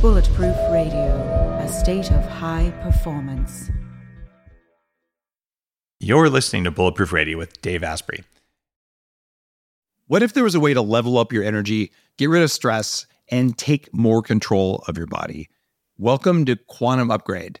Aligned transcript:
Bulletproof 0.00 0.56
Radio, 0.70 1.58
a 1.62 1.68
state 1.68 2.10
of 2.10 2.24
high 2.26 2.70
performance. 2.82 3.70
You're 6.00 6.28
listening 6.28 6.64
to 6.64 6.70
Bulletproof 6.70 7.12
Radio 7.12 7.38
with 7.38 7.60
Dave 7.62 7.82
Asprey. 7.82 8.22
What 10.06 10.22
if 10.22 10.34
there 10.34 10.44
was 10.44 10.54
a 10.54 10.60
way 10.60 10.74
to 10.74 10.82
level 10.82 11.16
up 11.16 11.32
your 11.32 11.42
energy, 11.42 11.90
get 12.18 12.28
rid 12.28 12.42
of 12.42 12.50
stress, 12.50 13.06
and 13.30 13.56
take 13.56 13.94
more 13.94 14.20
control 14.20 14.84
of 14.86 14.98
your 14.98 15.06
body? 15.06 15.48
Welcome 15.96 16.44
to 16.44 16.56
Quantum 16.56 17.10
Upgrade. 17.10 17.60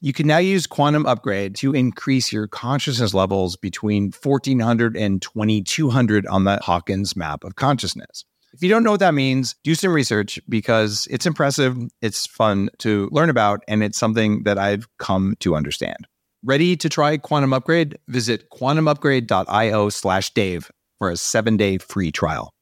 You 0.00 0.12
can 0.12 0.28
now 0.28 0.38
use 0.38 0.68
Quantum 0.68 1.06
Upgrade 1.06 1.56
to 1.56 1.74
increase 1.74 2.32
your 2.32 2.46
consciousness 2.46 3.14
levels 3.14 3.56
between 3.56 4.12
1400 4.12 4.96
and 4.96 5.20
2200 5.20 6.24
on 6.28 6.44
the 6.44 6.60
Hawkins 6.62 7.16
map 7.16 7.42
of 7.42 7.56
consciousness. 7.56 8.24
If 8.52 8.62
you 8.62 8.68
don't 8.68 8.84
know 8.84 8.92
what 8.92 9.00
that 9.00 9.14
means, 9.14 9.56
do 9.64 9.74
some 9.74 9.92
research 9.92 10.38
because 10.48 11.08
it's 11.10 11.26
impressive, 11.26 11.76
it's 12.00 12.26
fun 12.26 12.70
to 12.78 13.08
learn 13.10 13.28
about, 13.28 13.64
and 13.66 13.82
it's 13.82 13.98
something 13.98 14.44
that 14.44 14.56
I've 14.56 14.86
come 14.98 15.34
to 15.40 15.56
understand. 15.56 16.06
Ready 16.44 16.76
to 16.76 16.88
try 16.88 17.16
Quantum 17.16 17.52
Upgrade? 17.52 17.98
Visit 18.06 18.50
quantumupgrade.io 18.50 19.88
slash 19.88 20.32
Dave 20.32 20.70
for 20.98 21.10
a 21.10 21.16
seven 21.16 21.56
day 21.56 21.76
free 21.78 22.12
trial. 22.12 22.52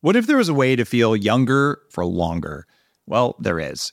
What 0.00 0.16
if 0.16 0.26
there 0.26 0.38
was 0.38 0.48
a 0.48 0.54
way 0.54 0.74
to 0.74 0.86
feel 0.86 1.14
younger 1.14 1.82
for 1.90 2.06
longer? 2.06 2.66
Well, 3.06 3.36
there 3.38 3.60
is. 3.60 3.92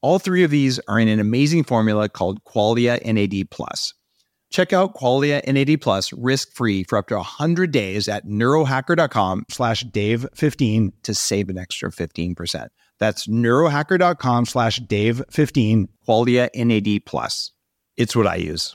All 0.00 0.18
three 0.18 0.44
of 0.44 0.50
these 0.50 0.78
are 0.88 0.98
in 0.98 1.08
an 1.08 1.18
amazing 1.18 1.64
formula 1.64 2.08
called 2.08 2.44
Qualia 2.44 3.04
NAD 3.04 3.50
plus. 3.50 3.94
Check 4.50 4.72
out 4.72 4.94
Qualia 4.94 5.46
NAD 5.46 5.80
Plus 5.80 6.12
risk-free 6.12 6.84
for 6.84 6.96
up 6.96 7.08
to 7.08 7.16
100 7.16 7.70
days 7.70 8.08
at 8.08 8.26
neurohacker.com 8.26 9.44
slash 9.50 9.84
Dave15 9.84 10.92
to 11.02 11.14
save 11.14 11.50
an 11.50 11.58
extra 11.58 11.90
15%. 11.90 12.68
That's 12.98 13.26
neurohacker.com 13.26 14.46
slash 14.46 14.80
Dave15, 14.80 15.88
Qualia 16.06 16.48
NAD 16.54 17.04
Plus. 17.04 17.52
It's 17.96 18.16
what 18.16 18.26
I 18.26 18.36
use. 18.36 18.74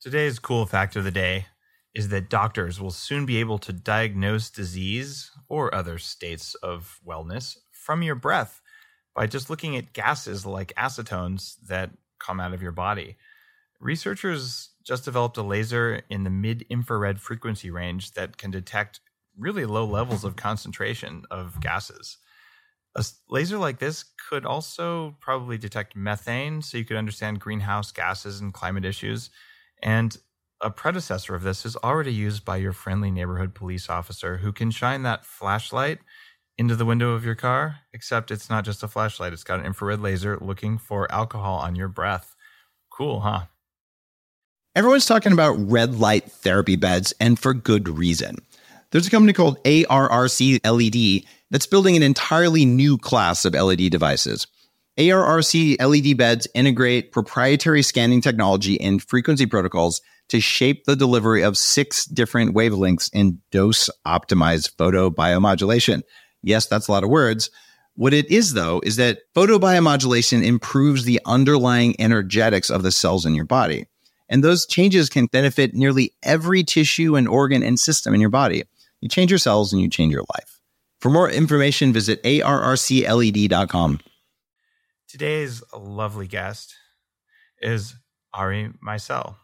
Today's 0.00 0.38
cool 0.38 0.66
fact 0.66 0.94
of 0.94 1.02
the 1.02 1.10
day 1.10 1.46
is 1.94 2.10
that 2.10 2.30
doctors 2.30 2.80
will 2.80 2.90
soon 2.90 3.26
be 3.26 3.38
able 3.38 3.58
to 3.58 3.72
diagnose 3.72 4.50
disease 4.50 5.32
or 5.48 5.74
other 5.74 5.98
states 5.98 6.54
of 6.56 7.00
wellness 7.04 7.56
from 7.72 8.02
your 8.02 8.14
breath 8.14 8.60
by 9.16 9.26
just 9.26 9.48
looking 9.48 9.76
at 9.76 9.94
gases 9.94 10.44
like 10.44 10.74
acetones 10.76 11.56
that 11.66 11.90
come 12.20 12.38
out 12.38 12.52
of 12.52 12.62
your 12.62 12.70
body. 12.70 13.16
Researchers 13.80 14.70
just 14.84 15.06
developed 15.06 15.38
a 15.38 15.42
laser 15.42 16.02
in 16.10 16.22
the 16.22 16.30
mid 16.30 16.66
infrared 16.68 17.18
frequency 17.18 17.70
range 17.70 18.12
that 18.12 18.36
can 18.36 18.50
detect 18.50 19.00
really 19.36 19.64
low 19.64 19.86
levels 19.86 20.22
of 20.22 20.36
concentration 20.36 21.24
of 21.30 21.60
gases. 21.60 22.18
A 22.94 23.04
laser 23.28 23.58
like 23.58 23.78
this 23.78 24.04
could 24.28 24.46
also 24.46 25.16
probably 25.20 25.58
detect 25.58 25.96
methane, 25.96 26.62
so 26.62 26.78
you 26.78 26.84
could 26.84 26.96
understand 26.96 27.40
greenhouse 27.40 27.92
gases 27.92 28.40
and 28.40 28.54
climate 28.54 28.84
issues. 28.84 29.30
And 29.82 30.16
a 30.62 30.70
predecessor 30.70 31.34
of 31.34 31.42
this 31.42 31.66
is 31.66 31.76
already 31.76 32.12
used 32.12 32.44
by 32.44 32.56
your 32.56 32.72
friendly 32.72 33.10
neighborhood 33.10 33.54
police 33.54 33.90
officer 33.90 34.38
who 34.38 34.52
can 34.52 34.70
shine 34.70 35.02
that 35.02 35.26
flashlight 35.26 35.98
into 36.58 36.76
the 36.76 36.84
window 36.84 37.12
of 37.12 37.24
your 37.24 37.34
car, 37.34 37.80
except 37.92 38.30
it's 38.30 38.48
not 38.48 38.64
just 38.64 38.82
a 38.82 38.88
flashlight. 38.88 39.32
It's 39.32 39.44
got 39.44 39.60
an 39.60 39.66
infrared 39.66 40.00
laser 40.00 40.38
looking 40.40 40.78
for 40.78 41.10
alcohol 41.12 41.58
on 41.58 41.76
your 41.76 41.88
breath. 41.88 42.34
Cool, 42.90 43.20
huh? 43.20 43.42
Everyone's 44.74 45.06
talking 45.06 45.32
about 45.32 45.54
red 45.54 45.98
light 45.98 46.30
therapy 46.30 46.76
beds, 46.76 47.14
and 47.20 47.38
for 47.38 47.54
good 47.54 47.88
reason. 47.88 48.36
There's 48.90 49.06
a 49.06 49.10
company 49.10 49.32
called 49.32 49.62
ARRC 49.64 50.60
LED 50.64 51.24
that's 51.50 51.66
building 51.66 51.96
an 51.96 52.02
entirely 52.02 52.64
new 52.64 52.98
class 52.98 53.44
of 53.44 53.54
LED 53.54 53.90
devices. 53.90 54.46
ARRC 54.98 55.76
LED 55.80 56.16
beds 56.16 56.48
integrate 56.54 57.12
proprietary 57.12 57.82
scanning 57.82 58.20
technology 58.20 58.80
and 58.80 59.02
frequency 59.02 59.46
protocols 59.46 60.00
to 60.28 60.40
shape 60.40 60.84
the 60.84 60.96
delivery 60.96 61.42
of 61.42 61.58
six 61.58 62.06
different 62.06 62.54
wavelengths 62.54 63.10
in 63.12 63.40
dose 63.50 63.90
optimized 64.06 64.74
photobiomodulation. 64.76 66.02
Yes, 66.46 66.66
that's 66.66 66.86
a 66.86 66.92
lot 66.92 67.02
of 67.02 67.10
words. 67.10 67.50
What 67.96 68.14
it 68.14 68.30
is, 68.30 68.54
though, 68.54 68.80
is 68.84 68.96
that 68.96 69.18
photobiomodulation 69.34 70.44
improves 70.44 71.04
the 71.04 71.20
underlying 71.26 72.00
energetics 72.00 72.70
of 72.70 72.82
the 72.84 72.92
cells 72.92 73.26
in 73.26 73.34
your 73.34 73.44
body. 73.44 73.86
And 74.28 74.44
those 74.44 74.64
changes 74.64 75.08
can 75.08 75.26
benefit 75.26 75.74
nearly 75.74 76.12
every 76.22 76.62
tissue 76.62 77.16
and 77.16 77.26
organ 77.26 77.62
and 77.62 77.80
system 77.80 78.14
in 78.14 78.20
your 78.20 78.30
body. 78.30 78.62
You 79.00 79.08
change 79.08 79.30
your 79.30 79.38
cells 79.38 79.72
and 79.72 79.82
you 79.82 79.88
change 79.88 80.12
your 80.12 80.24
life. 80.34 80.60
For 81.00 81.10
more 81.10 81.28
information, 81.28 81.92
visit 81.92 82.22
arrcled.com. 82.22 84.00
Today's 85.08 85.62
lovely 85.76 86.26
guest 86.28 86.76
is 87.60 87.94
Ari 88.34 88.70
Meisel. 88.86 89.36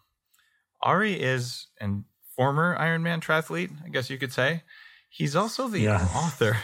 Ari 0.83 1.21
is 1.21 1.67
a 1.81 1.89
former 2.37 2.77
Ironman 2.79 3.21
triathlete, 3.21 3.71
I 3.85 3.89
guess 3.89 4.11
you 4.11 4.19
could 4.19 4.33
say. 4.33 4.63
He's 5.09 5.37
also 5.37 5.69
the 5.69 5.81
yeah. 5.81 6.09
author 6.15 6.57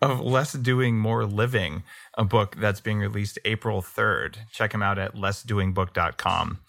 of 0.00 0.20
Less 0.20 0.52
Doing 0.52 0.98
More 0.98 1.24
Living, 1.24 1.82
a 2.16 2.24
book 2.24 2.56
that's 2.56 2.80
being 2.80 2.98
released 2.98 3.38
April 3.44 3.82
3rd. 3.82 4.36
Check 4.52 4.72
him 4.74 4.82
out 4.82 4.98
at 4.98 5.14
lessdoingbook.com. 5.14 6.60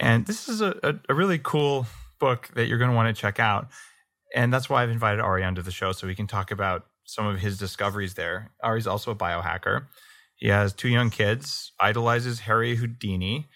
And 0.00 0.26
this 0.26 0.48
is 0.48 0.60
a, 0.60 0.78
a, 0.82 0.94
a 1.08 1.14
really 1.14 1.38
cool 1.38 1.86
book 2.18 2.50
that 2.54 2.66
you're 2.66 2.78
going 2.78 2.90
to 2.90 2.96
want 2.96 3.14
to 3.14 3.20
check 3.20 3.38
out. 3.38 3.68
And 4.34 4.52
that's 4.52 4.68
why 4.68 4.82
I've 4.82 4.90
invited 4.90 5.20
Ari 5.20 5.44
onto 5.44 5.62
the 5.62 5.70
show 5.70 5.92
so 5.92 6.06
we 6.06 6.14
can 6.14 6.26
talk 6.26 6.50
about 6.50 6.86
some 7.04 7.26
of 7.26 7.38
his 7.38 7.58
discoveries 7.58 8.14
there. 8.14 8.50
Ari's 8.62 8.86
also 8.86 9.10
a 9.10 9.16
biohacker. 9.16 9.86
He 10.36 10.48
has 10.48 10.72
two 10.72 10.88
young 10.88 11.10
kids, 11.10 11.72
idolizes 11.78 12.40
Harry 12.40 12.76
Houdini, 12.76 13.48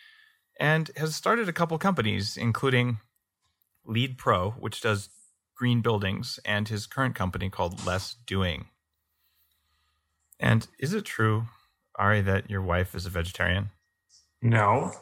and 0.60 0.90
has 0.96 1.14
started 1.16 1.48
a 1.48 1.52
couple 1.52 1.76
companies, 1.78 2.36
including 2.36 2.98
Lead 3.84 4.18
Pro, 4.18 4.50
which 4.52 4.80
does 4.80 5.08
green 5.56 5.80
buildings, 5.80 6.38
and 6.44 6.68
his 6.68 6.86
current 6.86 7.14
company 7.14 7.50
called 7.50 7.84
Less 7.84 8.16
Doing. 8.26 8.66
And 10.40 10.66
is 10.78 10.94
it 10.94 11.04
true, 11.04 11.46
Ari, 11.96 12.22
that 12.22 12.50
your 12.50 12.62
wife 12.62 12.94
is 12.94 13.06
a 13.06 13.10
vegetarian? 13.10 13.70
No. 14.42 14.92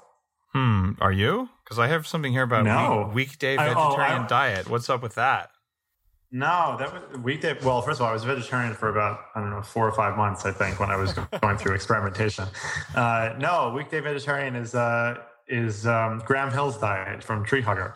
Hmm. 0.53 0.93
Are 1.01 1.13
you? 1.13 1.51
Because 1.65 1.79
I 1.79 1.89
have 1.89 2.07
something 2.07 2.33
here 2.33 2.43
about 2.43 2.65
no. 2.65 3.07
week, 3.09 3.15
weekday 3.15 3.57
vegetarian 3.57 4.23
I, 4.23 4.25
oh, 4.25 4.29
diet. 4.29 4.71
What's 4.71 4.89
up 4.89 5.03
with 5.03 5.15
that? 5.17 5.51
No, 6.33 6.77
that 6.79 6.93
was 6.93 7.21
weekday. 7.21 7.57
Well, 7.63 7.83
first 7.83 8.01
of 8.01 8.05
all, 8.05 8.11
I 8.11 8.13
was 8.13 8.25
a 8.25 8.27
vegetarian 8.27 8.75
for 8.75 8.89
about 8.89 9.21
I 9.35 9.41
don't 9.41 9.51
know 9.51 9.63
four 9.63 9.87
or 9.87 9.93
five 9.93 10.17
months. 10.17 10.45
I 10.45 10.53
think 10.53 10.81
when 10.81 10.91
I 10.91 10.97
was 10.97 11.13
going 11.43 11.57
through 11.57 11.75
experimentation. 11.75 12.47
Uh, 12.95 13.35
no, 13.39 13.73
weekday 13.75 14.01
vegetarian 14.01 14.57
is 14.57 14.75
uh, 14.75 15.19
is 15.49 15.87
um, 15.87 16.23
Graham 16.27 16.51
Hill's 16.51 16.79
diet 16.79 17.23
from 17.23 17.45
Tree 17.45 17.63
Hugger. 17.63 17.95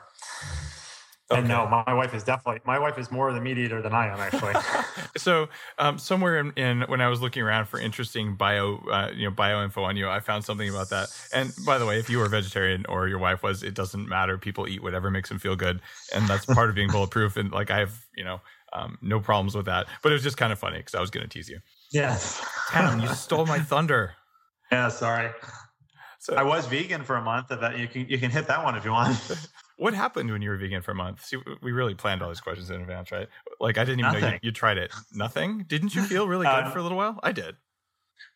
Okay. 1.30 1.38
And 1.38 1.48
no, 1.48 1.66
my 1.86 1.94
wife 1.94 2.12
is 2.12 2.24
definitely 2.24 2.60
my 2.64 2.78
wife 2.78 2.98
is 2.98 3.10
more 3.12 3.28
of 3.28 3.36
the 3.36 3.40
meat 3.40 3.56
eater 3.56 3.80
than 3.80 3.92
I 3.94 4.08
am 4.08 4.18
actually. 4.18 4.54
so 5.16 5.48
um, 5.78 5.96
somewhere 5.96 6.40
in, 6.40 6.50
in, 6.56 6.80
when 6.88 7.00
I 7.00 7.06
was 7.06 7.20
looking 7.20 7.42
around 7.42 7.66
for 7.66 7.78
interesting 7.78 8.34
bio 8.34 8.78
uh, 8.90 9.10
you 9.14 9.26
know 9.26 9.30
bio 9.30 9.62
info 9.62 9.84
on 9.84 9.96
you, 9.96 10.08
I 10.08 10.18
found 10.18 10.44
something 10.44 10.68
about 10.68 10.90
that. 10.90 11.08
And 11.32 11.52
by 11.64 11.78
the 11.78 11.86
way, 11.86 12.00
if 12.00 12.10
you 12.10 12.18
were 12.18 12.24
a 12.24 12.28
vegetarian 12.28 12.84
or 12.88 13.06
your 13.06 13.18
wife 13.18 13.44
was, 13.44 13.62
it 13.62 13.74
doesn't 13.74 14.08
matter. 14.08 14.38
People 14.38 14.66
eat 14.66 14.82
whatever 14.82 15.08
makes 15.08 15.28
them 15.28 15.38
feel 15.38 15.54
good, 15.54 15.80
and 16.12 16.26
that's 16.26 16.46
part 16.46 16.68
of 16.68 16.74
being 16.74 16.90
bulletproof. 16.92 17.36
And 17.36 17.52
like 17.52 17.70
I 17.70 17.78
have 17.78 18.04
you 18.16 18.24
know 18.24 18.40
Um, 18.72 18.98
no 19.02 19.20
problems 19.20 19.54
with 19.54 19.66
that. 19.66 19.86
But 20.02 20.10
it 20.12 20.14
was 20.14 20.22
just 20.22 20.36
kind 20.36 20.52
of 20.52 20.58
funny 20.58 20.78
because 20.78 20.94
I 20.94 21.00
was 21.00 21.10
going 21.10 21.22
to 21.28 21.28
tease 21.28 21.48
you. 21.48 21.60
Yeah. 21.92 22.18
Damn, 22.72 23.00
you 23.00 23.08
stole 23.14 23.46
my 23.46 23.58
thunder. 23.58 24.14
Yeah, 24.70 24.88
sorry. 24.88 25.30
So 26.20 26.34
I 26.34 26.42
was 26.42 26.66
vegan 26.66 27.02
for 27.02 27.16
a 27.16 27.22
month. 27.22 27.48
That 27.48 27.78
you 27.78 27.88
can 27.88 28.06
you 28.08 28.18
can 28.18 28.30
hit 28.30 28.46
that 28.46 28.62
one 28.64 28.76
if 28.76 28.84
you 28.84 28.92
want. 28.92 29.16
what 29.80 29.94
happened 29.94 30.30
when 30.30 30.42
you 30.42 30.50
were 30.50 30.56
vegan 30.56 30.82
for 30.82 30.90
a 30.92 30.94
month? 30.94 31.24
See, 31.24 31.38
we 31.62 31.72
really 31.72 31.94
planned 31.94 32.22
all 32.22 32.28
these 32.28 32.40
questions 32.40 32.68
in 32.70 32.80
advance, 32.80 33.10
right? 33.10 33.28
Like 33.60 33.78
I 33.78 33.84
didn't 33.84 34.00
even 34.00 34.20
know 34.20 34.28
you, 34.28 34.38
you 34.42 34.52
tried 34.52 34.78
it. 34.78 34.92
Nothing. 35.12 35.64
Didn't 35.66 35.94
you 35.94 36.02
feel 36.02 36.28
really 36.28 36.46
good 36.46 36.64
Uh, 36.66 36.70
for 36.70 36.78
a 36.78 36.82
little 36.82 36.98
while? 36.98 37.18
I 37.22 37.32
did. 37.32 37.56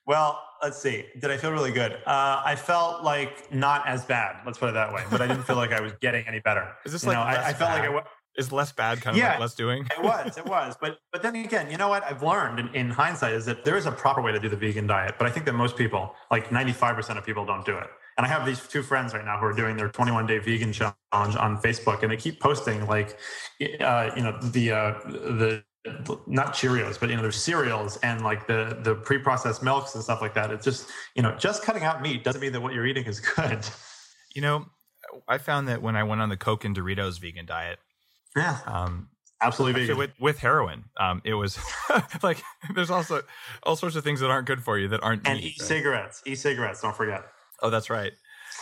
Well, 0.07 0.43
let's 0.63 0.81
see. 0.81 1.05
Did 1.21 1.31
I 1.31 1.37
feel 1.37 1.53
really 1.53 1.73
good? 1.73 1.93
Uh, 2.07 2.43
I 2.45 2.57
felt 2.57 3.05
like 3.05 3.53
not 3.53 3.87
as 3.87 4.05
bad. 4.05 4.37
Let's 4.47 4.59
put 4.59 4.69
it 4.71 4.73
that 4.73 4.93
way. 4.93 5.03
But 5.11 5.21
I 5.21 5.27
didn't 5.27 5.45
feel 5.45 5.57
like 5.57 5.73
I 5.73 5.81
was 5.81 5.93
getting 6.01 6.27
any 6.27 6.41
better. 6.41 6.67
Is 6.85 6.93
this 6.93 7.03
You 7.03 7.09
like 7.11 7.19
know, 7.19 7.23
I, 7.23 7.49
I 7.49 7.53
felt 7.53 7.71
like 7.71 7.83
I 7.83 7.89
was. 7.91 8.05
Is 8.37 8.51
less 8.51 8.73
bad 8.73 9.01
kind 9.01 9.15
of 9.17 9.23
Yeah. 9.23 9.31
like 9.33 9.41
less 9.41 9.55
doing? 9.55 9.87
It 9.97 10.03
was, 10.03 10.37
it 10.37 10.45
was. 10.47 10.77
But 10.81 10.99
but 11.13 11.23
then 11.23 11.37
again, 11.37 11.71
you 11.71 11.77
know 11.77 11.89
what 11.89 12.03
I've 12.05 12.23
learned 12.23 12.59
in, 12.59 12.69
in 12.75 12.91
hindsight 12.91 13.33
is 13.33 13.45
that 13.47 13.65
there 13.65 13.77
is 13.77 13.87
a 13.87 13.93
proper 13.93 14.21
way 14.23 14.33
to 14.33 14.41
do 14.41 14.49
the 14.49 14.57
vegan 14.57 14.87
diet. 14.89 15.15
But 15.19 15.29
I 15.29 15.31
think 15.31 15.47
that 15.47 15.53
most 15.53 15.77
people, 15.77 16.15
like 16.33 16.49
95% 16.49 17.17
of 17.17 17.25
people, 17.25 17.45
don't 17.47 17.65
do 17.65 17.77
it. 17.79 17.87
And 18.17 18.25
I 18.25 18.29
have 18.29 18.47
these 18.47 18.67
two 18.69 18.83
friends 18.83 19.13
right 19.13 19.25
now 19.25 19.39
who 19.39 19.47
are 19.47 19.53
doing 19.53 19.77
their 19.77 19.89
21 19.89 20.27
day 20.27 20.39
vegan 20.39 20.73
challenge 20.73 20.95
on 21.13 21.59
Facebook, 21.61 22.03
and 22.03 22.13
they 22.13 22.17
keep 22.17 22.39
posting 22.41 22.87
like, 22.87 23.19
uh, 23.81 24.11
you 24.17 24.23
know, 24.23 24.39
the 24.41 24.71
uh, 24.73 24.95
the 25.05 25.65
not 26.27 26.55
Cheerios, 26.55 26.99
but 26.99 27.11
you 27.11 27.17
know, 27.17 27.23
there's 27.23 27.37
cereals 27.43 27.97
and 27.99 28.23
like 28.23 28.47
the 28.47 28.79
the 28.83 28.95
pre-processed 28.95 29.63
milks 29.63 29.95
and 29.95 30.03
stuff 30.03 30.23
like 30.23 30.33
that. 30.35 30.51
It's 30.51 30.65
just 30.65 30.89
you 31.15 31.23
know, 31.23 31.35
just 31.37 31.63
cutting 31.63 31.83
out 31.83 32.01
meat 32.03 32.25
doesn't 32.25 32.41
mean 32.41 32.53
that 32.53 32.61
what 32.61 32.73
you're 32.73 32.87
eating 32.87 33.05
is 33.05 33.21
good. 33.21 33.67
You 34.35 34.43
know, 34.43 34.67
I 35.29 35.39
found 35.39 35.69
that 35.69 35.83
when 35.83 35.97
I 35.97 36.03
went 36.05 36.21
on 36.21 36.29
the 36.29 36.37
Coke 36.37 36.65
and 36.65 36.75
Doritos 36.77 37.21
vegan 37.21 37.47
diet, 37.47 37.79
Yeah, 38.37 38.59
um, 38.67 39.09
absolutely 39.43 39.83
vegan. 39.83 39.99
with 39.99 40.13
with 40.19 40.39
heroin, 40.39 40.85
um, 40.99 41.21
it 41.25 41.35
was 41.35 41.59
like 42.23 42.43
there's 42.75 42.91
also 42.91 43.23
all 43.63 43.77
sorts 43.77 43.97
of 43.97 44.05
things 44.05 44.21
that 44.21 44.31
aren't 44.31 44.47
good 44.47 44.63
for 44.63 44.79
you 44.79 44.89
that 44.89 45.03
aren't 45.03 45.27
and 45.29 45.39
meat. 45.41 45.57
e-cigarettes, 45.61 46.23
e-cigarettes. 46.27 46.81
Don't 46.81 46.97
forget. 46.97 47.25
Oh, 47.65 47.71
that's 47.71 47.91
right. 47.91 48.13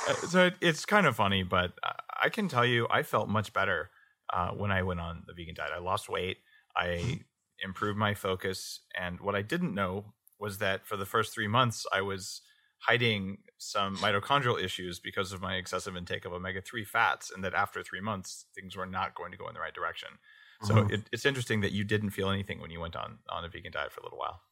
Uh, 0.07 0.15
so 0.27 0.47
it, 0.47 0.55
it's 0.61 0.85
kind 0.87 1.07
of 1.07 1.17
funny, 1.17 1.43
but 1.43 1.79
I 2.23 2.29
can 2.29 2.49
tell 2.49 2.65
you, 2.67 2.87
I 2.91 3.03
felt 3.03 3.29
much 3.29 3.53
better 3.53 3.91
uh, 4.33 4.51
when 4.53 4.71
I 4.73 4.83
went 4.83 5.01
on 5.01 5.25
the 5.27 5.35
vegan 5.35 5.55
diet. 5.55 5.73
I 5.75 5.79
lost 5.79 6.09
weight. 6.09 6.39
I 6.77 7.23
improved 7.61 7.99
my 7.99 8.15
focus, 8.15 8.81
and 8.99 9.21
what 9.21 9.35
I 9.35 9.43
didn't 9.43 9.75
know 9.75 10.15
was 10.39 10.59
that 10.59 10.87
for 10.87 10.97
the 10.97 11.07
first 11.07 11.33
three 11.35 11.49
months, 11.49 11.87
I 11.93 12.01
was 12.01 12.43
hiding 12.79 13.45
some 13.59 14.01
mitochondrial 14.03 14.61
issues 14.61 14.99
because 14.99 15.33
of 15.33 15.41
my 15.41 15.57
excessive 15.57 15.97
intake 15.97 16.25
of 16.25 16.33
omega 16.33 16.61
three 16.61 16.85
fats, 16.85 17.31
and 17.31 17.45
that 17.45 17.55
after 17.55 17.83
three 17.83 18.01
months, 18.01 18.47
things 18.55 18.77
were 18.77 18.87
not 18.87 19.15
going 19.15 19.31
to 19.33 19.39
go 19.39 19.49
in 19.49 19.55
the 19.55 19.61
right 19.61 19.75
direction. 19.75 20.19
So 20.61 20.85
Mhm. 20.85 20.89
it, 20.89 21.09
it's 21.13 21.27
interesting 21.27 21.61
that 21.61 21.73
you 21.73 21.85
didn't 21.85 22.11
feel 22.11 22.31
anything 22.31 22.61
when 22.61 22.71
you 22.71 22.81
went 22.81 22.97
on 22.97 23.21
on 23.29 23.45
a 23.45 23.49
vegan 23.49 23.73
diet 23.73 23.93
for 23.93 24.01
a 24.01 24.05
little 24.05 24.19
while. 24.19 24.43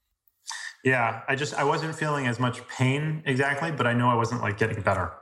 Yeah, 0.85 1.23
I 1.29 1.35
just 1.37 1.55
I 1.55 1.65
wasn't 1.65 1.95
feeling 1.95 2.27
as 2.27 2.39
much 2.39 2.67
pain 2.69 3.23
exactly, 3.27 3.71
but 3.71 3.87
I 3.87 3.93
know 3.93 4.09
I 4.09 4.15
wasn't 4.15 4.41
like 4.41 4.59
getting 4.59 4.81
better. 4.83 5.13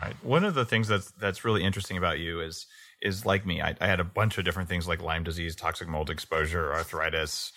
Right. 0.00 0.14
One 0.22 0.44
of 0.44 0.54
the 0.54 0.64
things 0.64 0.88
that's 0.88 1.10
that's 1.12 1.44
really 1.44 1.64
interesting 1.64 1.96
about 1.96 2.18
you 2.18 2.40
is 2.40 2.66
is 3.00 3.24
like 3.24 3.46
me. 3.46 3.62
I, 3.62 3.74
I 3.80 3.86
had 3.86 4.00
a 4.00 4.04
bunch 4.04 4.38
of 4.38 4.44
different 4.44 4.68
things 4.68 4.86
like 4.86 5.02
Lyme 5.02 5.24
disease, 5.24 5.56
toxic 5.56 5.88
mold 5.88 6.10
exposure, 6.10 6.72
arthritis, 6.72 7.52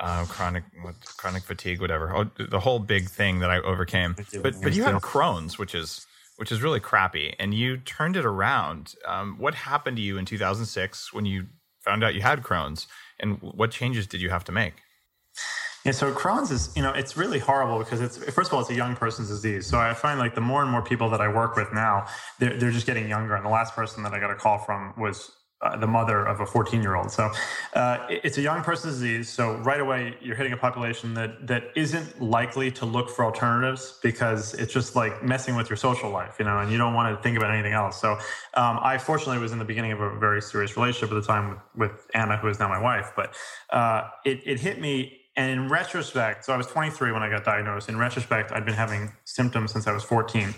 uh, 0.00 0.24
chronic 0.26 0.64
what, 0.82 0.94
chronic 1.16 1.42
fatigue, 1.42 1.80
whatever. 1.80 2.14
Oh, 2.14 2.30
the 2.38 2.60
whole 2.60 2.78
big 2.78 3.08
thing 3.08 3.40
that 3.40 3.50
I 3.50 3.58
overcame. 3.60 4.16
But 4.42 4.60
but 4.62 4.74
you 4.74 4.84
had. 4.84 4.94
Crohn's, 4.96 5.58
which 5.58 5.74
is 5.74 6.06
which 6.36 6.50
is 6.50 6.62
really 6.62 6.80
crappy, 6.80 7.34
and 7.38 7.52
you 7.52 7.76
turned 7.76 8.16
it 8.16 8.24
around. 8.24 8.94
Um, 9.06 9.36
what 9.38 9.54
happened 9.54 9.96
to 9.98 10.02
you 10.02 10.16
in 10.18 10.24
2006 10.24 11.12
when 11.12 11.26
you 11.26 11.46
found 11.80 12.02
out 12.02 12.14
you 12.14 12.22
had 12.22 12.42
Crohn's, 12.42 12.86
and 13.20 13.38
what 13.40 13.70
changes 13.70 14.06
did 14.06 14.20
you 14.20 14.30
have 14.30 14.44
to 14.44 14.52
make? 14.52 14.74
Yeah, 15.84 15.92
so 15.92 16.12
Crohn's 16.12 16.50
is, 16.50 16.70
you 16.76 16.82
know, 16.82 16.92
it's 16.92 17.16
really 17.16 17.40
horrible 17.40 17.78
because 17.80 18.00
it's 18.00 18.16
first 18.32 18.50
of 18.50 18.54
all, 18.54 18.60
it's 18.60 18.70
a 18.70 18.74
young 18.74 18.94
person's 18.94 19.28
disease. 19.28 19.66
So 19.66 19.78
I 19.78 19.94
find 19.94 20.20
like 20.20 20.34
the 20.34 20.40
more 20.40 20.62
and 20.62 20.70
more 20.70 20.82
people 20.82 21.10
that 21.10 21.20
I 21.20 21.28
work 21.28 21.56
with 21.56 21.72
now, 21.72 22.06
they're 22.38 22.56
they're 22.56 22.70
just 22.70 22.86
getting 22.86 23.08
younger. 23.08 23.34
And 23.34 23.44
the 23.44 23.50
last 23.50 23.74
person 23.74 24.02
that 24.04 24.12
I 24.12 24.20
got 24.20 24.30
a 24.30 24.36
call 24.36 24.58
from 24.58 24.94
was 24.96 25.32
uh, 25.62 25.76
the 25.76 25.86
mother 25.86 26.26
of 26.26 26.40
a 26.40 26.46
14 26.46 26.82
year 26.82 26.96
old. 26.96 27.10
So 27.10 27.30
uh, 27.74 27.98
it's 28.08 28.36
a 28.38 28.42
young 28.42 28.62
person's 28.62 28.94
disease. 28.94 29.28
So 29.28 29.54
right 29.58 29.80
away, 29.80 30.16
you're 30.20 30.34
hitting 30.34 30.52
a 30.52 30.56
population 30.56 31.14
that 31.14 31.46
that 31.46 31.64
isn't 31.76 32.20
likely 32.20 32.70
to 32.72 32.84
look 32.84 33.08
for 33.08 33.24
alternatives 33.24 33.98
because 34.02 34.54
it's 34.54 34.72
just 34.72 34.96
like 34.96 35.22
messing 35.22 35.54
with 35.54 35.70
your 35.70 35.76
social 35.76 36.10
life, 36.10 36.36
you 36.38 36.44
know, 36.44 36.58
and 36.58 36.70
you 36.70 36.78
don't 36.78 36.94
want 36.94 37.16
to 37.16 37.22
think 37.22 37.36
about 37.36 37.52
anything 37.52 37.72
else. 37.72 38.00
So 38.00 38.12
um, 38.54 38.78
I 38.82 38.98
fortunately 38.98 39.38
was 39.38 39.52
in 39.52 39.58
the 39.58 39.64
beginning 39.64 39.92
of 39.92 40.00
a 40.00 40.18
very 40.18 40.42
serious 40.42 40.76
relationship 40.76 41.10
at 41.16 41.20
the 41.20 41.26
time 41.26 41.50
with, 41.50 41.58
with 41.76 42.06
Anna, 42.14 42.36
who 42.36 42.48
is 42.48 42.58
now 42.58 42.68
my 42.68 42.80
wife. 42.80 43.12
But 43.14 43.34
uh, 43.70 44.08
it, 44.24 44.40
it 44.44 44.60
hit 44.60 44.80
me. 44.80 45.18
And 45.34 45.50
in 45.50 45.68
retrospect, 45.70 46.44
so 46.44 46.52
I 46.52 46.58
was 46.58 46.66
23 46.66 47.10
when 47.12 47.22
I 47.22 47.30
got 47.30 47.42
diagnosed. 47.44 47.88
In 47.88 47.96
retrospect, 47.96 48.52
I'd 48.52 48.66
been 48.66 48.74
having 48.74 49.10
symptoms 49.24 49.72
since 49.72 49.86
I 49.86 49.92
was 49.92 50.04
14. 50.04 50.54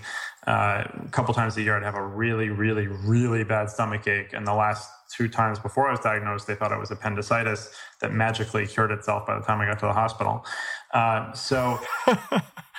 Uh, 0.48 0.84
a 1.04 1.08
couple 1.12 1.32
times 1.32 1.56
a 1.56 1.62
year, 1.62 1.76
I'd 1.76 1.84
have 1.84 1.94
a 1.94 2.04
really, 2.04 2.48
really, 2.48 2.88
really 2.88 3.44
bad 3.44 3.70
stomach 3.70 4.06
ache. 4.08 4.32
And 4.32 4.44
the 4.46 4.52
last 4.52 4.90
two 5.10 5.28
times 5.28 5.60
before 5.60 5.86
I 5.88 5.92
was 5.92 6.00
diagnosed, 6.00 6.48
they 6.48 6.56
thought 6.56 6.72
it 6.72 6.78
was 6.78 6.90
appendicitis 6.90 7.72
that 8.00 8.12
magically 8.12 8.66
cured 8.66 8.90
itself 8.90 9.26
by 9.28 9.38
the 9.38 9.44
time 9.44 9.60
I 9.60 9.66
got 9.66 9.78
to 9.78 9.86
the 9.86 9.92
hospital. 9.92 10.44
Uh, 10.92 11.32
so, 11.32 11.78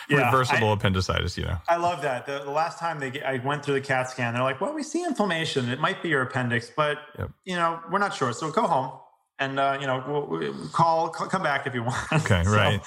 yeah, 0.09 0.25
Reversible 0.25 0.71
I- 0.71 0.73
appendicitis, 0.73 1.37
you 1.37 1.45
know. 1.45 1.57
I 1.69 1.77
love 1.77 2.01
that. 2.01 2.25
The, 2.25 2.39
the 2.39 2.51
last 2.51 2.77
time 2.77 2.99
they, 2.99 3.21
I 3.23 3.37
went 3.37 3.63
through 3.63 3.75
the 3.75 3.81
CAT 3.81 4.09
scan, 4.09 4.33
they're 4.33 4.43
like, 4.43 4.59
"Well, 4.61 4.73
we 4.73 4.83
see 4.83 5.03
inflammation. 5.03 5.69
It 5.69 5.79
might 5.79 6.03
be 6.03 6.09
your 6.09 6.21
appendix, 6.23 6.69
but 6.75 6.97
Yep. 7.17 7.31
you 7.45 7.55
know, 7.55 7.79
we're 7.89 7.99
not 7.99 8.13
sure. 8.13 8.33
So 8.33 8.51
go 8.51 8.67
home 8.67 8.91
and 9.39 9.59
uh, 9.59 9.77
you 9.79 9.87
know, 9.87 10.03
we'll, 10.07 10.53
call, 10.69 11.09
call, 11.09 11.27
come 11.27 11.43
back 11.43 11.67
if 11.67 11.73
you 11.73 11.83
want." 11.83 11.95
Okay, 12.13 12.43
So, 12.43 12.51
right. 12.51 12.81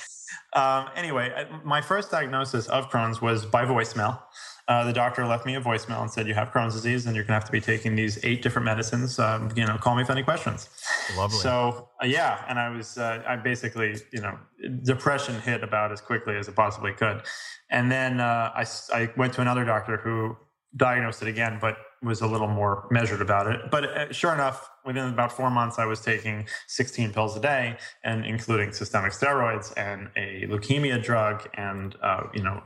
Um, 0.55 0.89
anyway, 0.97 1.47
my 1.65 1.81
first 1.81 2.11
diagnosis 2.11 2.67
of 2.69 2.91
Crohn's 2.91 3.21
was 3.21 3.45
by 3.45 3.65
voicemail. 3.65 4.21
Uh, 4.67 4.85
the 4.85 4.93
doctor 4.93 5.25
left 5.27 5.47
me 5.47 5.55
a 5.55 5.61
voicemail 5.61 6.03
and 6.03 6.11
said, 6.11 6.27
"You 6.27 6.35
have 6.35 6.51
Crohn's 6.51 6.75
disease, 6.75 7.07
and 7.07 7.17
you're 7.17 7.25
going 7.25 7.39
to 7.39 7.41
have 7.41 7.45
to 7.45 7.53
be 7.53 7.61
taking 7.61 7.97
these 7.97 8.23
eight 8.23 8.43
different 8.43 8.67
medicines. 8.67 9.19
Um, 9.19 9.51
you 9.57 9.65
know, 9.67 9.79
call 9.79 9.95
me 9.95 10.03
with 10.03 10.11
any 10.11 10.23
questions." 10.23 10.69
Lovely. 11.17 11.39
So 11.39 11.89
uh, 12.03 12.07
yeah, 12.07 12.45
and 12.49 12.59
I 12.59 12.69
was 12.69 12.99
uh, 12.99 13.23
I 13.27 13.37
basically 13.37 13.97
you 14.13 14.21
know 14.21 14.39
depression 14.83 15.41
hit 15.41 15.63
about 15.63 15.91
as 15.91 16.01
quickly 16.03 16.37
as 16.37 16.49
it 16.49 16.55
possibly 16.55 16.93
could, 16.93 17.23
and 17.71 17.91
then 17.91 18.21
uh, 18.21 18.53
I 18.55 18.67
I 18.93 19.11
went 19.17 19.33
to 19.35 19.41
another 19.41 19.65
doctor 19.65 19.97
who 19.97 20.37
diagnosed 20.77 21.23
it 21.23 21.29
again, 21.29 21.59
but 21.61 21.79
was 22.03 22.21
a 22.21 22.27
little 22.27 22.49
more 22.49 22.87
measured 22.91 23.21
about 23.21 23.47
it. 23.47 23.71
But 23.71 23.85
uh, 23.85 24.13
sure 24.13 24.33
enough, 24.33 24.71
within 24.85 25.09
about 25.09 25.33
four 25.33 25.51
months, 25.51 25.79
I 25.79 25.85
was 25.85 26.01
taking 26.01 26.47
16 26.67 27.13
pills 27.13 27.37
a 27.37 27.41
day, 27.41 27.77
and 28.05 28.25
including 28.25 28.73
systemic 28.73 29.13
steroids 29.13 29.73
and 29.77 30.09
a 30.17 30.47
leukemia 30.47 31.03
drug, 31.03 31.49
and 31.55 31.97
uh, 32.03 32.25
you 32.35 32.43
know 32.43 32.63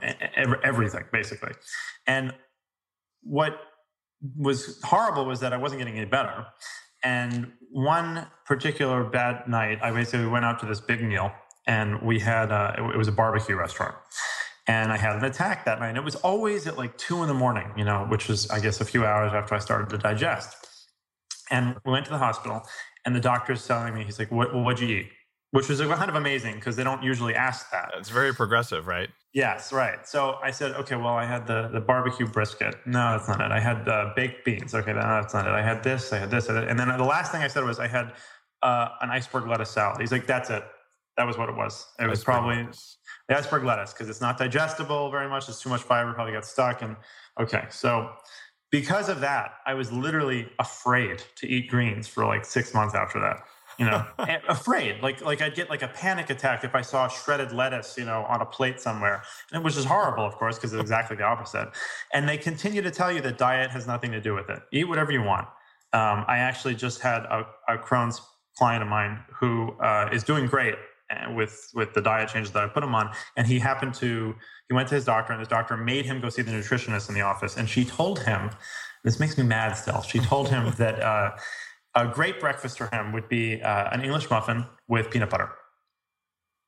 everything 0.63 1.05
basically, 1.13 1.53
and 2.07 2.35
what 3.23 3.59
was 4.37 4.81
horrible 4.85 5.25
was 5.25 5.41
that 5.41 5.53
I 5.53 5.57
wasn't 5.57 5.81
getting 5.81 5.97
any 5.97 6.07
better. 6.07 6.47
And 7.03 7.53
one 7.71 8.27
particular 8.47 9.03
bad 9.03 9.49
night, 9.49 9.81
I 9.83 9.91
basically 9.91 10.27
went 10.27 10.45
out 10.45 10.61
to 10.61 10.67
this 10.67 10.81
big 10.81 11.03
meal, 11.03 11.33
and 11.67 12.01
we 12.03 12.21
had 12.21 12.53
uh, 12.53 12.75
it 12.77 12.97
was 12.97 13.09
a 13.09 13.13
barbecue 13.13 13.57
restaurant, 13.57 13.95
and 14.67 14.93
I 14.93 14.97
had 14.97 15.17
an 15.17 15.25
attack 15.25 15.65
that 15.65 15.81
night. 15.81 15.89
And 15.91 15.99
it 15.99 16.05
was 16.05 16.15
always 16.17 16.67
at 16.67 16.79
like 16.79 16.97
two 16.97 17.23
in 17.23 17.29
the 17.29 17.35
morning, 17.35 17.71
you 17.77 17.85
know, 17.85 18.07
which 18.09 18.29
was 18.29 18.49
I 18.51 18.61
guess 18.61 18.81
a 18.81 18.85
few 18.85 19.05
hours 19.05 19.33
after 19.33 19.55
I 19.55 19.59
started 19.59 19.89
to 19.91 19.99
digest. 19.99 20.57
And 21.51 21.77
we 21.85 21.93
went 21.93 22.07
to 22.07 22.13
the 22.13 22.19
hospital, 22.19 22.63
and 23.05 23.15
the 23.15 23.21
doctor's 23.21 23.67
telling 23.67 23.95
me, 23.95 24.05
he's 24.05 24.19
like, 24.19 24.31
"What? 24.31 24.55
What'd 24.55 24.81
you 24.81 24.97
eat?" 24.99 25.11
Which 25.51 25.69
was 25.69 25.81
kind 25.83 26.09
of 26.09 26.15
amazing 26.15 26.55
because 26.55 26.77
they 26.77 26.85
don't 26.85 27.03
usually 27.03 27.35
ask 27.35 27.71
that. 27.73 27.93
it's 27.99 28.09
very 28.09 28.35
progressive, 28.35 28.87
right? 28.87 29.11
Yes, 29.35 29.71
right. 29.71 30.07
So 30.07 30.39
I 30.43 30.51
said, 30.51 30.73
okay, 30.73 30.97
well, 30.97 31.15
I 31.15 31.27
had 31.27 31.47
the 31.47 31.69
the 31.69 31.81
barbecue 31.81 32.27
brisket. 32.27 32.75
No, 32.87 33.17
that's 33.17 33.29
not 33.29 33.41
it. 33.43 33.51
I 33.51 33.61
had 33.61 33.87
uh, 33.87 34.13
baked 34.17 34.47
beans. 34.47 34.75
Okay, 34.75 34.95
no, 34.95 35.01
that's 35.01 35.35
not 35.35 35.47
it. 35.47 35.51
I 35.53 35.61
had 35.61 35.83
this. 35.83 36.13
I 36.13 36.19
had 36.19 36.31
this. 36.31 36.49
And 36.49 36.79
then 36.79 36.89
the 36.89 37.05
last 37.05 37.33
thing 37.33 37.43
I 37.43 37.49
said 37.49 37.65
was 37.65 37.79
I 37.79 37.87
had 37.87 38.13
uh, 38.63 38.89
an 39.03 39.11
iceberg 39.11 39.47
lettuce 39.47 39.71
salad. 39.71 40.01
He's 40.01 40.13
like, 40.13 40.27
that's 40.27 40.49
it. 40.49 40.65
That 41.19 41.27
was 41.27 41.37
what 41.37 41.51
it 41.51 41.57
was. 41.57 41.87
It 41.99 42.09
was 42.09 42.25
probably 42.25 42.57
lettuce. 42.57 42.97
The 43.29 43.37
iceberg 43.37 43.65
lettuce 43.65 43.93
because 43.93 44.09
it's 44.09 44.21
not 44.21 44.39
digestible 44.39 45.11
very 45.11 45.29
much. 45.29 45.49
It's 45.49 45.61
too 45.61 45.69
much 45.69 45.83
fiber. 45.83 46.13
Probably 46.13 46.33
got 46.33 46.45
stuck. 46.45 46.83
And 46.83 46.97
okay, 47.41 47.65
so 47.71 48.11
because 48.71 49.09
of 49.09 49.21
that, 49.21 49.55
I 49.67 49.75
was 49.75 49.93
literally 49.93 50.49
afraid 50.59 51.23
to 51.37 51.47
eat 51.47 51.69
greens 51.69 52.09
for 52.09 52.25
like 52.25 52.45
six 52.45 52.75
months 52.75 52.95
after 52.95 53.21
that. 53.21 53.45
You 53.79 53.87
know, 53.87 54.05
afraid. 54.49 55.03
Like 55.03 55.23
like 55.23 55.41
I'd 55.41 55.55
get 55.55 55.71
like 55.71 55.83
a 55.83 55.89
panic 55.89 56.31
attack 56.31 56.65
if 56.65 56.75
I 56.75 56.83
saw 56.83 57.09
shredded 57.09 57.53
lettuce, 57.53 57.97
you 57.97 58.05
know, 58.05 58.25
on 58.25 58.41
a 58.41 58.47
plate 58.47 58.81
somewhere, 58.81 59.23
and 59.53 59.63
which 59.65 59.77
is 59.77 59.85
horrible, 59.85 60.25
of 60.25 60.35
course, 60.35 60.57
because 60.57 60.73
it's 60.73 60.81
exactly 60.81 61.17
the 61.17 61.25
opposite. 61.25 61.71
And 62.13 62.29
they 62.29 62.37
continue 62.37 62.83
to 62.83 62.91
tell 62.91 63.13
you 63.13 63.21
that 63.23 63.39
diet 63.39 63.71
has 63.71 63.87
nothing 63.87 64.13
to 64.13 64.21
do 64.21 64.35
with 64.35 64.51
it. 64.51 64.61
Eat 64.73 64.89
whatever 64.89 65.13
you 65.13 65.23
want. 65.23 65.47
Um, 65.95 66.25
I 66.27 66.39
actually 66.39 66.75
just 66.75 67.01
had 67.01 67.25
a, 67.25 67.47
a 67.69 67.77
Crohn's 67.77 68.21
client 68.57 68.83
of 68.83 68.89
mine 68.89 69.19
who 69.31 69.73
uh, 69.81 70.09
is 70.13 70.23
doing 70.23 70.47
great 70.47 70.75
with 71.35 71.71
with 71.75 71.95
the 71.95 72.01
diet 72.01 72.29
changes 72.29 72.53
that 72.53 72.65
I 72.65 72.69
put 72.69 72.83
him 72.83 72.95
on, 72.95 73.11
and 73.37 73.47
he 73.47 73.59
happened 73.59 73.95
to 73.95 74.35
he 74.69 74.75
went 74.75 74.89
to 74.89 74.95
his 74.95 75.05
doctor, 75.05 75.33
and 75.33 75.41
his 75.41 75.49
doctor 75.49 75.77
made 75.77 76.07
him 76.07 76.21
go 76.21 76.29
see 76.29 76.43
the 76.43 76.53
nutritionist 76.53 77.09
in 77.09 77.15
the 77.15 77.23
office, 77.23 77.57
and 77.57 77.69
she 77.69 77.85
told 77.85 78.21
him, 78.21 78.51
this 79.05 79.19
makes 79.19 79.37
me 79.37 79.45
mad 79.45 79.75
still. 79.75 80.03
She 80.03 80.19
told 80.19 80.49
him 80.49 80.73
that 80.79 81.03
uh, 81.03 81.33
a 81.95 82.07
great 82.07 82.41
breakfast 82.41 82.79
for 82.79 82.89
him 82.93 83.13
would 83.13 83.29
be 83.29 83.61
uh, 83.61 83.91
an 83.91 84.03
English 84.03 84.31
muffin 84.31 84.67
with 84.89 85.11
peanut 85.11 85.31
butter. 85.31 85.51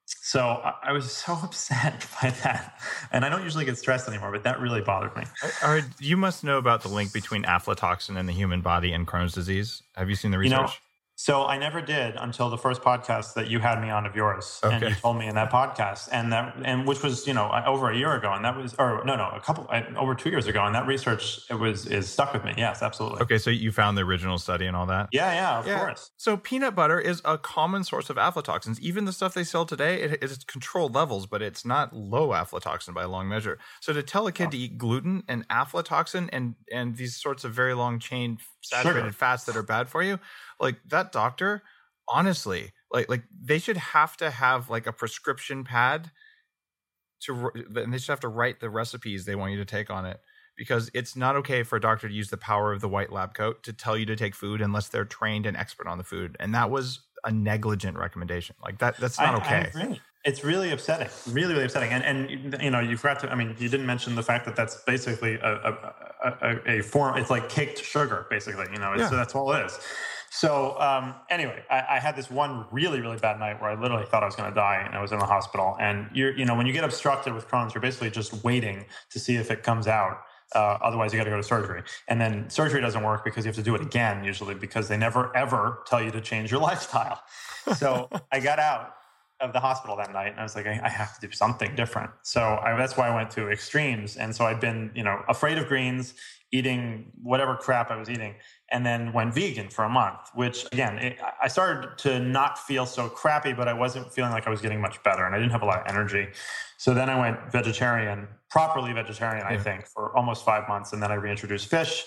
So 0.07 0.41
I, 0.41 0.75
I 0.85 0.93
was 0.93 1.11
so 1.11 1.33
upset 1.43 2.07
by 2.23 2.31
that, 2.31 2.81
and 3.13 3.25
I 3.25 3.29
don't 3.29 3.43
usually 3.43 3.65
get 3.65 3.79
stressed 3.79 4.09
anymore, 4.09 4.33
but 4.33 4.43
that 4.45 4.61
really 4.61 4.81
bothered 4.81 5.17
me. 5.17 5.25
Ari, 5.63 5.85
you 5.99 6.17
must 6.17 6.45
know 6.45 6.59
about 6.59 6.83
the 6.83 6.89
link 6.89 7.13
between 7.13 7.45
aflatoxin 7.45 8.19
in 8.19 8.27
the 8.27 8.33
human 8.33 8.61
body 8.61 8.93
and 8.93 9.07
Crohn's 9.07 9.33
disease. 9.33 9.83
Have 9.97 10.11
you 10.11 10.17
seen 10.17 10.31
the 10.31 10.39
research? 10.39 10.59
You 10.59 10.63
know, 10.67 10.73
so 11.17 11.45
I 11.47 11.59
never 11.59 11.81
did 11.81 12.17
until 12.17 12.51
the 12.51 12.59
first 12.59 12.83
podcast 12.83 13.35
that 13.35 13.49
you 13.49 13.61
had 13.61 13.81
me 13.81 13.91
on 13.91 14.07
of 14.07 14.17
yours, 14.17 14.61
Okay. 14.65 14.75
and 14.77 14.85
you 14.89 14.95
told 14.95 15.17
me 15.19 15.27
in 15.29 15.35
that 15.37 15.51
podcast, 15.51 16.09
and 16.13 16.33
that 16.33 16.55
and 16.65 16.87
which 16.87 17.03
was 17.03 17.27
you 17.27 17.35
know 17.35 17.51
over 17.67 17.91
a 17.91 17.97
year 17.97 18.15
ago, 18.15 18.33
and 18.33 18.45
that 18.45 18.57
was 18.57 18.75
or 18.75 19.03
no 19.05 19.17
no 19.17 19.31
a 19.31 19.41
couple 19.41 19.67
uh, 19.71 19.83
over 19.97 20.15
two 20.15 20.31
years 20.31 20.47
ago, 20.47 20.65
and 20.65 20.75
that 20.75 20.87
research 20.87 21.41
it 21.51 21.55
was 21.55 21.87
is 21.87 22.09
stuck 22.11 22.33
with 22.33 22.45
me. 22.45 22.55
Yes, 22.57 22.83
absolutely. 22.83 23.21
Okay, 23.23 23.39
so 23.39 23.51
you 23.51 23.71
found 23.71 23.97
the 23.97 24.03
original 24.03 24.39
study 24.39 24.67
and 24.67 24.77
all 24.77 24.87
that? 24.87 25.09
Yeah, 25.13 25.33
yeah, 25.33 25.59
of 25.61 25.67
Yeah. 25.67 25.79
course. 25.79 26.11
So 26.17 26.37
peanut 26.37 26.75
butter 26.75 26.99
is 27.01 27.23
a 27.25 27.39
common 27.39 27.85
source 27.85 28.11
of 28.11 28.17
aflatoxins. 28.17 28.81
Even 28.81 29.05
the 29.05 29.13
stuff 29.13 29.35
they 29.35 29.45
sell 29.45 29.65
today, 29.65 30.01
it, 30.03 30.19
it's 30.23 30.43
controlled 30.45 30.95
levels, 30.95 31.27
but 31.27 31.41
it's 31.41 31.65
not 31.65 31.95
low 31.95 32.29
aflatoxin 32.31 32.93
by 32.93 33.05
a 33.05 33.09
long 33.09 33.29
measure. 33.29 33.59
So 33.81 33.93
to 33.93 34.03
tell 34.03 34.27
a 34.27 34.33
kid 34.33 34.51
to 34.51 34.59
eat 34.59 34.79
gluten 34.79 35.23
and 35.29 35.47
aflatoxin 35.49 36.29
and 36.33 36.57
and 36.73 36.97
these 36.97 37.17
sorts 37.17 37.45
of 37.45 37.53
very 37.55 37.75
long 37.75 38.01
chain 38.01 38.39
saturated 38.63 39.15
Sugar. 39.15 39.15
fats 39.15 39.45
that 39.45 39.57
are 39.57 39.63
bad 39.63 39.89
for 39.89 40.03
you, 40.03 40.19
like 40.61 40.77
that 40.89 41.13
doctor, 41.13 41.63
honestly, 42.09 42.73
like 42.93 43.09
like 43.09 43.25
they 43.43 43.59
should 43.59 43.77
have 43.77 44.17
to 44.19 44.31
have 44.31 44.71
like 44.71 44.87
a 44.87 44.93
prescription 44.93 45.65
pad 45.65 46.11
to 47.21 47.51
and 47.77 47.93
they 47.93 47.99
should 47.99 48.13
have 48.13 48.21
to 48.21 48.29
write 48.29 48.61
the 48.61 48.71
recipes 48.71 49.25
they 49.25 49.35
want 49.35 49.53
you 49.53 49.59
to 49.59 49.65
take 49.65 49.91
on 49.91 50.05
it 50.05 50.21
because 50.57 50.91
it's 50.95 51.17
not 51.17 51.37
okay 51.37 51.63
for 51.63 51.77
a 51.77 51.81
doctor 51.81 52.09
to 52.09 52.15
use 52.15 52.29
the 52.29 52.37
power 52.37 52.73
of 52.73 52.81
the 52.81 52.89
white 52.89 53.11
lab 53.13 53.35
coat 53.35 53.63
to 53.63 53.73
tell 53.73 53.97
you 53.97 54.05
to 54.07 54.15
take 54.17 54.35
food 54.35 54.61
unless 54.61 54.89
they're 54.89 55.05
trained 55.05 55.47
and 55.47 55.57
expert 55.57 55.87
on 55.87 55.97
the 55.99 56.05
food 56.05 56.37
and 56.39 56.55
that 56.55 56.71
was 56.71 57.01
a 57.25 57.33
negligent 57.33 57.97
recommendation 57.97 58.55
like 58.63 58.79
that 58.79 58.97
that's 58.99 59.19
not 59.19 59.35
I- 59.35 59.55
I 59.57 59.61
okay 59.61 59.71
agree. 59.85 60.01
It's 60.27 60.43
really 60.43 60.71
upsetting, 60.73 61.09
really, 61.35 61.53
really 61.53 61.67
upsetting. 61.67 61.91
And 61.91 62.03
and 62.03 62.63
you 62.63 62.71
know, 62.71 62.81
you 62.81 62.97
forgot 62.97 63.21
to. 63.21 63.31
I 63.31 63.35
mean, 63.35 63.55
you 63.59 63.69
didn't 63.69 63.85
mention 63.85 64.15
the 64.15 64.23
fact 64.23 64.47
that 64.47 64.57
that's 64.57 64.83
basically 64.85 65.35
a 65.35 65.53
a, 65.53 65.95
a, 66.41 66.79
a 66.79 66.83
form. 66.83 67.19
It's 67.19 67.29
like 67.29 67.51
caked 67.51 67.85
sugar, 67.85 68.27
basically. 68.31 68.65
You 68.73 68.79
know, 68.79 68.95
Yeah. 68.97 69.11
that's 69.11 69.35
all 69.35 69.53
it 69.53 69.67
is. 69.67 69.79
So 70.35 70.77
um, 70.81 71.15
anyway, 71.31 71.63
I, 71.71 71.85
I 71.91 71.99
had 72.01 72.17
this 72.17 72.29
one 72.29 72.67
really, 72.73 73.01
really 73.01 73.19
bad 73.19 73.39
night 73.39 73.63
where 73.63 73.71
I 73.71 73.81
literally 73.81 74.05
thought 74.05 74.25
I 74.25 74.27
was 74.27 74.35
going 74.35 74.51
to 74.51 74.55
die, 74.55 74.83
and 74.85 74.93
I 74.93 75.01
was 75.01 75.13
in 75.13 75.21
the 75.21 75.25
hospital. 75.25 75.77
And 75.79 76.09
you're, 76.13 76.37
you 76.37 76.45
know, 76.45 76.57
when 76.57 76.67
you 76.67 76.73
get 76.73 76.83
obstructed 76.83 77.33
with 77.33 77.47
Crohn's, 77.47 77.73
you're 77.73 77.81
basically 77.81 78.11
just 78.11 78.43
waiting 78.43 78.85
to 79.11 79.21
see 79.21 79.37
if 79.37 79.53
it 79.53 79.63
comes 79.63 79.87
out. 79.87 80.23
Uh, 80.53 80.77
otherwise, 80.83 81.13
you 81.13 81.21
got 81.21 81.25
to 81.25 81.31
go 81.31 81.37
to 81.37 81.43
surgery, 81.45 81.85
and 82.09 82.21
then 82.21 82.51
surgery 82.51 82.81
doesn't 82.81 83.05
work 83.05 83.25
because 83.25 83.45
you 83.45 83.49
have 83.49 83.57
to 83.57 83.63
do 83.63 83.77
it 83.77 83.81
again 83.81 84.25
usually 84.25 84.57
because 84.57 84.89
they 84.89 84.97
never 84.97 85.35
ever 85.37 85.85
tell 85.87 86.03
you 86.03 86.11
to 86.11 86.21
change 86.21 86.51
your 86.51 86.61
lifestyle. 86.69 87.23
So 87.77 88.11
I 88.33 88.41
got 88.41 88.59
out 88.59 88.93
of 89.45 89.53
the 89.53 89.61
hospital 89.61 89.97
that 89.97 90.13
night 90.13 90.33
and 90.33 90.41
I 90.41 90.43
was 90.43 90.57
like, 90.57 90.67
I, 90.67 90.81
I 90.83 90.89
have 90.89 91.19
to 91.19 91.27
do 91.27 91.33
something 91.33 91.75
different. 91.77 92.11
So 92.23 92.41
I, 92.41 92.77
that's 92.77 92.97
why 92.97 93.09
I 93.09 93.15
went 93.15 93.31
to 93.33 93.51
extremes. 93.51 94.17
And 94.17 94.35
so 94.35 94.47
I'd 94.47 94.61
been, 94.61 94.91
you 94.95 95.05
know, 95.05 95.23
afraid 95.29 95.59
of 95.59 95.69
greens, 95.69 96.15
eating 96.51 97.13
whatever 97.23 97.57
crap 97.57 97.91
I 97.91 97.97
was 97.97 98.09
eating, 98.09 98.35
and 98.71 98.85
then 98.85 99.13
went 99.13 99.35
vegan 99.35 99.69
for 99.69 99.85
a 99.85 99.89
month, 99.89 100.31
which 100.35 100.67
again, 100.73 100.99
it, 100.99 101.19
I 101.43 101.49
started 101.49 101.99
to 101.99 102.19
not 102.19 102.59
feel 102.59 102.87
so 102.87 103.09
crappy, 103.09 103.53
but 103.53 103.69
I 103.69 103.75
wasn't 103.75 104.13
feeling 104.13 104.33
like 104.33 104.47
I 104.47 104.51
was 104.51 104.61
getting 104.61 104.81
much 104.81 105.03
better 105.03 105.25
and 105.25 105.35
I 105.35 105.39
didn't 105.39 105.53
have 105.53 105.63
a 105.63 105.67
lot 105.67 105.81
of 105.81 105.87
energy. 105.87 106.29
So 106.79 106.95
then 106.95 107.11
I 107.11 107.19
went 107.19 107.53
vegetarian, 107.53 108.27
properly 108.51 108.93
vegetarian, 108.93 109.47
I 109.47 109.59
think, 109.59 109.87
for 109.87 110.17
almost 110.17 110.45
five 110.45 110.69
months. 110.69 110.93
And 110.93 111.03
then 111.03 111.13
I 111.13 111.15
reintroduced 111.15 111.69
fish. 111.69 112.05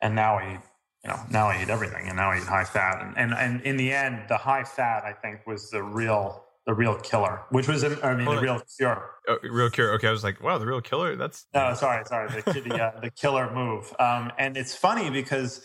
And 0.00 0.14
now 0.14 0.38
I 0.38 0.54
eat 0.54 0.60
you 1.04 1.10
know, 1.10 1.20
now 1.30 1.48
I 1.48 1.62
eat 1.62 1.70
everything 1.70 2.08
and 2.08 2.16
now 2.16 2.30
I 2.30 2.38
eat 2.38 2.44
high 2.44 2.64
fat. 2.64 3.02
And, 3.02 3.16
and, 3.16 3.32
and 3.32 3.62
in 3.62 3.76
the 3.76 3.92
end, 3.92 4.24
the 4.28 4.36
high 4.36 4.64
fat, 4.64 5.04
I 5.04 5.12
think, 5.12 5.46
was 5.46 5.70
the 5.70 5.82
real, 5.82 6.44
the 6.68 6.74
real 6.74 6.94
killer, 6.96 7.40
which 7.48 7.66
was, 7.66 7.82
I 7.82 7.88
mean, 8.14 8.26
Hold 8.26 8.36
the 8.36 8.40
on. 8.40 8.42
real 8.44 8.62
cure. 8.76 9.10
oh, 9.26 9.38
real 9.42 9.70
cure 9.70 9.94
okay 9.94 10.06
i 10.06 10.10
was 10.10 10.22
like 10.22 10.42
wow 10.42 10.58
the 10.58 10.66
real 10.66 10.82
killer 10.82 11.16
that's 11.16 11.46
No, 11.54 11.72
sorry, 11.72 12.04
sorry, 12.04 12.28
the, 12.28 12.60
the, 12.60 12.74
uh, 12.84 13.00
the 13.00 13.10
killer 13.10 13.50
move. 13.52 13.90
Um, 13.98 14.30
and 14.38 14.54
it's 14.54 14.74
funny 14.74 15.08
because 15.08 15.64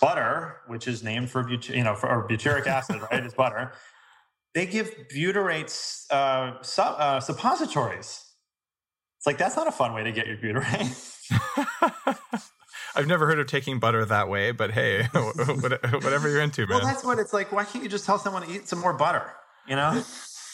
butter, 0.00 0.60
which 0.68 0.86
is 0.86 1.02
named 1.02 1.30
for, 1.30 1.42
but- 1.42 1.68
you 1.68 1.82
know, 1.82 1.96
for 1.96 2.08
or 2.08 2.28
butyric 2.28 2.66
acid, 2.68 3.00
right, 3.10 3.26
is 3.26 3.34
butter. 3.34 3.72
They 4.54 4.66
give 4.66 4.94
butyrate 5.12 5.72
uh, 6.12 6.62
su- 6.62 6.80
uh, 6.82 7.18
suppositories. 7.18 8.22
It's 9.18 9.26
like, 9.26 9.36
that's 9.36 9.56
not 9.56 9.66
a 9.66 9.72
fun 9.72 9.94
way 9.94 10.04
to 10.04 10.12
get 10.12 10.28
your 10.28 10.36
butyrate. 10.36 11.10
i've 12.96 13.08
never 13.08 13.26
heard 13.26 13.40
of 13.40 13.46
taking 13.48 13.80
butter 13.80 14.04
that 14.04 14.28
way 14.28 14.52
but 14.52 14.70
hey 14.70 15.02
whatever 15.12 16.28
you're 16.28 16.40
into 16.42 16.64
man 16.66 16.78
well, 16.78 16.86
that's 16.86 17.02
what 17.02 17.18
it's 17.18 17.32
like. 17.32 17.50
Why 17.50 17.64
can't 17.64 17.82
you 17.82 17.90
just 17.90 18.04
tell 18.06 18.18
someone 18.18 18.42
to 18.46 18.52
eat 18.52 18.68
some 18.68 18.78
more 18.78 18.92
butter? 18.92 19.32
You 19.66 19.76
know? 19.76 20.02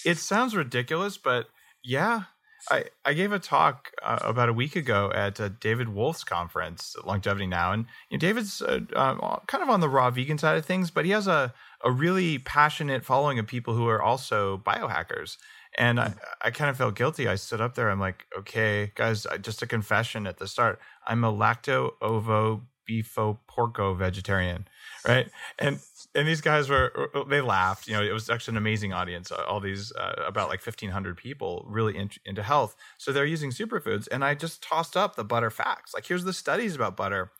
it 0.04 0.18
sounds 0.18 0.54
ridiculous, 0.54 1.16
but 1.16 1.46
yeah, 1.82 2.24
I, 2.70 2.84
I 3.04 3.14
gave 3.14 3.32
a 3.32 3.38
talk 3.38 3.90
uh, 4.02 4.18
about 4.22 4.48
a 4.48 4.52
week 4.52 4.76
ago 4.76 5.10
at 5.14 5.40
uh, 5.40 5.48
David 5.60 5.88
Wolfe's 5.88 6.24
conference, 6.24 6.94
Longevity 7.04 7.46
Now, 7.46 7.72
and 7.72 7.86
you 8.10 8.16
know, 8.16 8.20
David's 8.20 8.60
uh, 8.60 8.80
um, 8.94 9.20
kind 9.46 9.62
of 9.62 9.70
on 9.70 9.80
the 9.80 9.88
raw 9.88 10.10
vegan 10.10 10.38
side 10.38 10.58
of 10.58 10.66
things, 10.66 10.90
but 10.90 11.04
he 11.04 11.10
has 11.12 11.26
a 11.26 11.54
a 11.82 11.90
really 11.90 12.38
passionate 12.38 13.04
following 13.04 13.38
of 13.38 13.46
people 13.46 13.74
who 13.74 13.88
are 13.88 14.02
also 14.02 14.58
biohackers. 14.58 15.36
And 15.78 16.00
I, 16.00 16.14
I 16.42 16.50
kind 16.50 16.68
of 16.68 16.76
felt 16.76 16.96
guilty. 16.96 17.28
I 17.28 17.36
stood 17.36 17.60
up 17.60 17.74
there. 17.74 17.90
I'm 17.90 18.00
like, 18.00 18.26
okay, 18.36 18.92
guys, 18.96 19.26
just 19.40 19.62
a 19.62 19.66
confession 19.66 20.26
at 20.26 20.38
the 20.38 20.48
start. 20.48 20.80
I'm 21.06 21.24
a 21.24 21.32
lacto 21.32 21.92
ovo 22.02 22.62
beefo 22.88 23.38
porco 23.46 23.94
vegetarian, 23.94 24.66
right? 25.06 25.28
And 25.58 25.78
and 26.14 26.26
these 26.26 26.40
guys 26.40 26.68
were 26.68 27.10
they 27.28 27.40
laughed. 27.40 27.86
You 27.86 27.94
know, 27.94 28.02
it 28.02 28.12
was 28.12 28.28
actually 28.30 28.52
an 28.52 28.58
amazing 28.58 28.92
audience. 28.92 29.30
uh, 29.32 29.44
All 29.48 29.60
these 29.60 29.92
uh, 29.92 30.14
about 30.26 30.48
like 30.48 30.60
1,500 30.60 31.16
people 31.16 31.64
really 31.68 31.96
in, 31.96 32.10
into 32.24 32.42
health. 32.42 32.76
So 32.98 33.12
they're 33.12 33.24
using 33.26 33.50
superfoods, 33.50 34.08
and 34.10 34.24
I 34.24 34.34
just 34.34 34.62
tossed 34.62 34.96
up 34.96 35.16
the 35.16 35.24
butter 35.24 35.50
facts. 35.50 35.94
Like, 35.94 36.06
here's 36.06 36.24
the 36.24 36.32
studies 36.32 36.74
about 36.74 36.96
butter. 36.96 37.30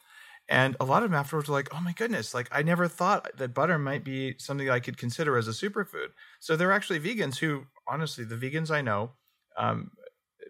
And 0.49 0.77
a 0.81 0.85
lot 0.85 1.05
of 1.05 1.11
them 1.11 1.19
afterwards 1.19 1.49
were 1.49 1.55
like, 1.55 1.69
oh 1.75 1.81
my 1.81 1.93
goodness, 1.93 2.35
like 2.35 2.49
I 2.51 2.63
never 2.63 2.89
thought 2.89 3.31
that 3.37 3.55
butter 3.55 3.79
might 3.79 4.03
be 4.05 4.35
something 4.39 4.69
I 4.69 4.81
could 4.81 4.99
consider 4.99 5.37
as 5.37 5.47
a 5.47 5.53
superfood. 5.53 6.09
So 6.41 6.57
they're 6.57 6.73
actually 6.73 6.99
vegans 7.01 7.39
who, 7.39 7.67
honestly, 7.89 8.25
the 8.25 8.35
vegans 8.37 8.71
I 8.71 8.81
know, 8.81 9.13
um, 9.57 9.93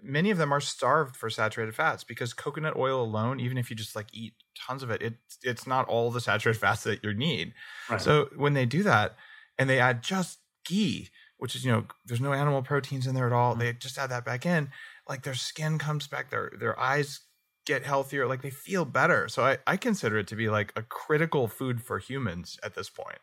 many 0.03 0.31
of 0.31 0.39
them 0.39 0.53
are 0.53 0.61
starved 0.61 1.17
for 1.17 1.31
saturated 1.31 1.75
fats 1.75 2.05
because 2.05 2.33
coconut 2.33 2.77
oil 2.77 3.03
alone, 3.03 3.41
even 3.41 3.59
if 3.59 3.71
you 3.71 3.77
just 3.77 3.97
like 3.97 4.09
eat 4.13 4.35
tons 4.57 4.83
of 4.83 4.91
it, 4.91 5.03
it 5.03 5.15
it's 5.43 5.67
not 5.67 5.89
all 5.89 6.11
the 6.11 6.21
saturated 6.21 6.59
fats 6.59 6.85
that 6.85 7.03
you 7.03 7.15
need. 7.15 7.55
Right. 7.89 8.01
So 8.01 8.29
when 8.37 8.55
they 8.55 8.67
do 8.67 8.83
that 8.83 9.17
and 9.59 9.69
they 9.69 9.79
add 9.79 10.03
just 10.03 10.39
ghee, 10.65 11.09
which 11.39 11.55
is 11.55 11.65
you 11.65 11.73
know 11.73 11.85
there's 12.05 12.21
no 12.21 12.33
animal 12.33 12.63
proteins 12.63 13.07
in 13.07 13.15
there 13.15 13.27
at 13.27 13.33
all, 13.33 13.53
mm-hmm. 13.53 13.61
they 13.61 13.73
just 13.73 13.99
add 13.99 14.11
that 14.11 14.25
back 14.25 14.47
in, 14.47 14.71
like 15.09 15.23
their 15.23 15.35
skin 15.35 15.79
comes 15.79 16.07
back, 16.07 16.31
their 16.31 16.53
their 16.59 16.79
eyes 16.79 17.21
get 17.67 17.85
healthier, 17.85 18.27
like 18.27 18.43
they 18.43 18.51
feel 18.51 18.85
better. 18.85 19.29
So 19.29 19.45
I, 19.45 19.59
I 19.67 19.77
consider 19.77 20.19
it 20.19 20.27
to 20.29 20.37
be 20.37 20.49
like 20.49 20.73
a 20.77 20.83
critical 20.83 21.47
food 21.47 21.83
for 21.83 21.99
humans 21.99 22.59
at 22.65 22.75
this 22.75 22.89
point. 22.89 23.19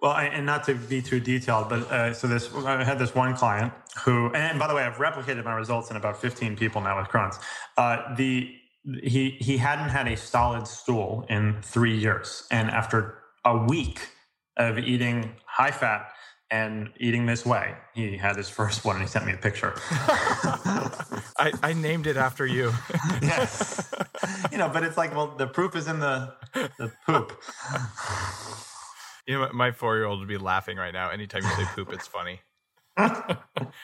Well, 0.00 0.12
I, 0.12 0.24
and 0.24 0.44
not 0.44 0.64
to 0.64 0.74
be 0.74 1.00
too 1.00 1.20
detailed, 1.20 1.70
but 1.70 1.90
uh, 1.90 2.12
so 2.12 2.26
this 2.26 2.52
I 2.54 2.84
had 2.84 2.98
this 2.98 3.14
one 3.14 3.34
client 3.34 3.72
who, 4.04 4.30
and 4.34 4.58
by 4.58 4.66
the 4.66 4.74
way, 4.74 4.82
I've 4.82 4.96
replicated 4.96 5.44
my 5.44 5.54
results 5.54 5.90
in 5.90 5.96
about 5.96 6.20
15 6.20 6.56
people 6.56 6.82
now 6.82 6.98
with 6.98 7.08
Crohn's. 7.08 7.38
Uh, 7.78 8.14
the 8.14 8.54
he 9.02 9.30
he 9.40 9.56
hadn't 9.56 9.88
had 9.88 10.06
a 10.06 10.16
solid 10.16 10.66
stool 10.66 11.24
in 11.30 11.60
three 11.62 11.96
years, 11.96 12.46
and 12.50 12.70
after 12.70 13.18
a 13.44 13.56
week 13.56 14.00
of 14.58 14.78
eating 14.78 15.32
high 15.46 15.70
fat 15.70 16.12
and 16.50 16.90
eating 16.98 17.26
this 17.26 17.44
way, 17.44 17.74
he 17.94 18.16
had 18.16 18.36
his 18.36 18.48
first 18.48 18.84
one, 18.84 18.96
and 18.96 19.04
he 19.04 19.08
sent 19.08 19.26
me 19.26 19.32
a 19.32 19.36
picture. 19.36 19.74
I, 21.38 21.52
I 21.62 21.72
named 21.72 22.06
it 22.06 22.16
after 22.16 22.46
you. 22.46 22.72
yes, 23.22 23.92
you 24.52 24.58
know, 24.58 24.68
but 24.68 24.84
it's 24.84 24.96
like, 24.96 25.16
well, 25.16 25.34
the 25.36 25.46
proof 25.46 25.74
is 25.74 25.88
in 25.88 26.00
the 26.00 26.34
the 26.52 26.92
poop. 27.06 27.40
You 29.26 29.38
know, 29.40 29.50
my 29.52 29.72
four 29.72 29.96
year 29.96 30.04
old 30.06 30.20
would 30.20 30.28
be 30.28 30.38
laughing 30.38 30.76
right 30.76 30.92
now. 30.92 31.10
Anytime 31.10 31.42
you 31.42 31.50
say 31.50 31.64
poop, 31.74 31.92
it's 31.92 32.06
funny. 32.06 32.40
a 32.98 33.36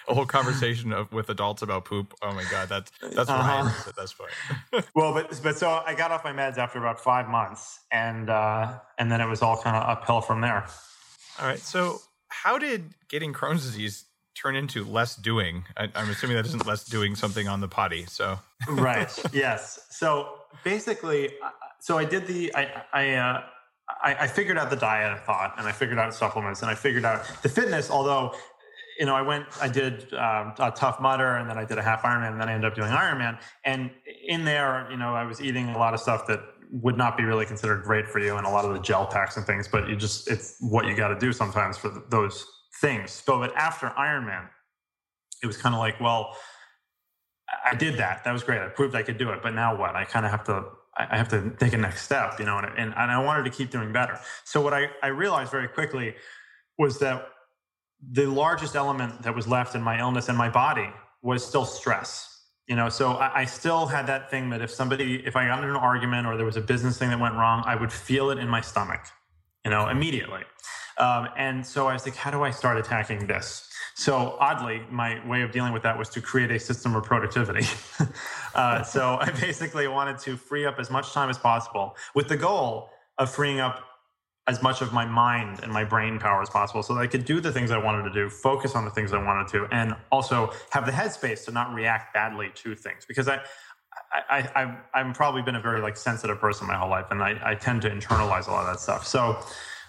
whole 0.08 0.24
conversation 0.24 0.92
of, 0.92 1.12
with 1.12 1.28
adults 1.28 1.60
about 1.60 1.84
poop. 1.84 2.14
Oh 2.22 2.32
my 2.32 2.44
god, 2.50 2.68
that's 2.70 2.90
that's 3.02 3.28
Uh-huh. 3.28 3.42
Ryan 3.42 3.66
at 3.86 3.96
this 3.96 4.14
point. 4.14 4.32
Well, 4.94 5.12
but 5.12 5.38
but 5.42 5.58
so 5.58 5.82
I 5.84 5.94
got 5.94 6.10
off 6.12 6.24
my 6.24 6.32
meds 6.32 6.56
after 6.56 6.78
about 6.78 6.98
five 6.98 7.28
months, 7.28 7.80
and 7.90 8.30
uh, 8.30 8.78
and 8.98 9.10
then 9.12 9.20
it 9.20 9.26
was 9.28 9.42
all 9.42 9.60
kind 9.60 9.76
of 9.76 9.82
uphill 9.86 10.22
from 10.22 10.40
there. 10.40 10.64
All 11.38 11.46
right. 11.46 11.58
So, 11.58 12.00
how 12.28 12.56
did 12.58 12.94
getting 13.08 13.34
Crohn's 13.34 13.64
disease 13.64 14.04
turn 14.34 14.56
into 14.56 14.82
less 14.84 15.14
doing? 15.14 15.64
I, 15.76 15.90
I'm 15.94 16.08
assuming 16.08 16.36
that 16.36 16.46
isn't 16.46 16.66
less 16.66 16.84
doing 16.84 17.14
something 17.14 17.48
on 17.48 17.60
the 17.60 17.68
potty. 17.68 18.06
So, 18.06 18.38
right 18.68 19.10
yes 19.32 19.86
so 19.90 20.38
basically 20.64 21.28
uh, 21.42 21.50
so 21.80 21.98
i 21.98 22.04
did 22.04 22.26
the 22.28 22.54
i 22.54 22.82
i 22.92 23.10
uh 23.14 23.42
I, 24.02 24.14
I 24.20 24.26
figured 24.26 24.58
out 24.58 24.70
the 24.70 24.76
diet 24.76 25.12
i 25.12 25.18
thought 25.18 25.54
and 25.58 25.66
i 25.66 25.72
figured 25.72 25.98
out 25.98 26.14
supplements 26.14 26.62
and 26.62 26.70
i 26.70 26.74
figured 26.74 27.04
out 27.04 27.24
the 27.42 27.48
fitness 27.48 27.90
although 27.90 28.34
you 28.98 29.06
know 29.06 29.14
i 29.14 29.22
went 29.22 29.46
i 29.60 29.68
did 29.68 30.12
um, 30.14 30.54
a 30.58 30.72
tough 30.74 31.00
mudder 31.00 31.36
and 31.36 31.48
then 31.48 31.58
i 31.58 31.64
did 31.64 31.78
a 31.78 31.82
half 31.82 32.02
ironman 32.02 32.32
and 32.32 32.40
then 32.40 32.48
i 32.48 32.52
ended 32.52 32.70
up 32.70 32.76
doing 32.76 32.90
ironman. 32.90 33.38
And 33.64 33.90
in 34.26 34.44
there 34.44 34.86
you 34.90 34.96
know 34.96 35.14
i 35.14 35.24
was 35.24 35.40
eating 35.40 35.68
a 35.70 35.78
lot 35.78 35.94
of 35.94 36.00
stuff 36.00 36.26
that 36.28 36.40
would 36.72 36.96
not 36.96 37.18
be 37.18 37.24
really 37.24 37.44
considered 37.44 37.82
great 37.82 38.08
for 38.08 38.18
you 38.18 38.36
and 38.36 38.46
a 38.46 38.50
lot 38.50 38.64
of 38.64 38.72
the 38.72 38.80
gel 38.80 39.06
packs 39.06 39.36
and 39.36 39.44
things 39.44 39.68
but 39.68 39.88
you 39.88 39.96
just 39.96 40.30
it's 40.30 40.56
what 40.60 40.86
you 40.86 40.96
got 40.96 41.08
to 41.08 41.18
do 41.18 41.32
sometimes 41.32 41.76
for 41.76 41.90
those 42.08 42.46
things. 42.80 43.10
So 43.10 43.38
but 43.38 43.54
after 43.56 43.88
ironman 43.88 44.48
it 45.42 45.46
was 45.46 45.56
kind 45.56 45.74
of 45.74 45.80
like 45.80 46.00
well 46.00 46.36
i 47.64 47.74
did 47.74 47.98
that. 47.98 48.24
That 48.24 48.32
was 48.32 48.42
great. 48.42 48.60
I 48.60 48.68
proved 48.68 48.94
i 48.94 49.02
could 49.02 49.18
do 49.18 49.30
it 49.30 49.42
but 49.42 49.54
now 49.54 49.76
what? 49.76 49.94
I 49.94 50.04
kind 50.04 50.24
of 50.24 50.32
have 50.32 50.44
to 50.44 50.64
i 50.96 51.16
have 51.16 51.28
to 51.28 51.50
take 51.58 51.72
a 51.72 51.78
next 51.78 52.02
step 52.02 52.38
you 52.38 52.44
know 52.44 52.58
and, 52.58 52.66
and, 52.78 52.94
and 52.96 53.10
i 53.10 53.18
wanted 53.22 53.44
to 53.44 53.50
keep 53.50 53.70
doing 53.70 53.92
better. 53.92 54.18
So 54.44 54.60
what 54.60 54.74
I, 54.74 54.88
I 55.02 55.08
realized 55.08 55.50
very 55.50 55.68
quickly 55.68 56.14
was 56.78 56.98
that 56.98 57.28
the 58.10 58.26
largest 58.26 58.74
element 58.74 59.22
that 59.22 59.34
was 59.34 59.46
left 59.46 59.74
in 59.74 59.82
my 59.82 59.98
illness 60.00 60.28
and 60.28 60.36
my 60.36 60.48
body 60.48 60.90
was 61.22 61.44
still 61.44 61.64
stress 61.64 62.32
you 62.68 62.76
know? 62.76 62.88
So 62.88 63.12
I, 63.14 63.40
I, 63.40 63.44
still 63.44 63.86
had 63.86 64.06
that 64.06 64.30
thing 64.30 64.50
that 64.50 64.62
if 64.62 64.70
somebody 64.70 65.22
if 65.26 65.36
i 65.36 65.46
got 65.46 65.58
into 65.58 65.70
an 65.70 65.76
argument 65.76 66.26
or 66.26 66.36
there 66.36 66.46
was 66.46 66.56
a 66.56 66.60
business 66.60 66.96
thing 66.98 67.10
that 67.10 67.20
went 67.20 67.34
wrong 67.34 67.62
i 67.66 67.74
would 67.74 67.92
feel 67.92 68.30
it 68.30 68.38
in 68.38 68.48
my 68.48 68.60
stomach 68.60 69.00
you 69.64 69.70
know 69.70 69.88
immediately. 69.88 70.42
Um, 70.98 71.28
and 71.38 71.66
so 71.66 71.88
i 71.88 71.94
was 71.94 72.04
like 72.04 72.16
how 72.16 72.30
do 72.30 72.42
i 72.42 72.50
start 72.50 72.76
attacking 72.76 73.26
this? 73.26 73.68
So 73.94 74.36
oddly 74.40 74.82
my 74.90 75.26
way 75.26 75.42
of 75.42 75.52
dealing 75.52 75.72
with 75.72 75.82
that 75.82 75.98
was 75.98 76.08
to 76.10 76.20
create 76.20 76.50
a 76.50 76.58
system 76.58 76.94
of 76.94 77.04
productivity. 77.04 77.66
Uh, 78.54 78.82
so 78.82 79.16
i 79.18 79.30
basically 79.30 79.88
wanted 79.88 80.18
to 80.18 80.36
free 80.36 80.66
up 80.66 80.78
as 80.78 80.90
much 80.90 81.12
time 81.12 81.30
as 81.30 81.38
possible 81.38 81.96
with 82.14 82.28
the 82.28 82.36
goal 82.36 82.90
of 83.16 83.30
freeing 83.30 83.60
up 83.60 83.82
as 84.48 84.62
much 84.62 84.82
of 84.82 84.92
my 84.92 85.06
mind 85.06 85.60
and 85.62 85.72
my 85.72 85.84
brain 85.84 86.18
power 86.18 86.42
as 86.42 86.50
possible 86.50 86.82
so 86.82 86.94
that 86.94 87.00
I 87.00 87.06
could 87.06 87.24
do 87.24 87.40
the 87.40 87.52
things 87.52 87.70
I 87.70 87.78
wanted 87.78 88.02
to 88.04 88.10
do, 88.10 88.28
focus 88.28 88.74
on 88.74 88.84
the 88.84 88.90
things 88.90 89.12
I 89.12 89.22
wanted 89.22 89.46
to, 89.48 89.66
and 89.70 89.94
also 90.10 90.52
have 90.70 90.84
the 90.84 90.92
headspace 90.92 91.44
to 91.44 91.52
not 91.52 91.72
react 91.72 92.12
badly 92.12 92.50
to 92.56 92.74
things. 92.74 93.04
Because 93.06 93.28
I, 93.28 93.40
I, 94.28 94.48
I, 94.54 94.76
I've 94.94 95.14
probably 95.14 95.42
been 95.42 95.56
a 95.56 95.60
very 95.60 95.80
like 95.80 95.96
sensitive 95.96 96.38
person 96.38 96.66
my 96.66 96.74
whole 96.74 96.90
life, 96.90 97.06
and 97.10 97.22
I, 97.22 97.40
I 97.44 97.54
tend 97.54 97.82
to 97.82 97.90
internalize 97.90 98.48
a 98.48 98.50
lot 98.50 98.66
of 98.66 98.74
that 98.74 98.80
stuff. 98.80 99.06
So 99.06 99.38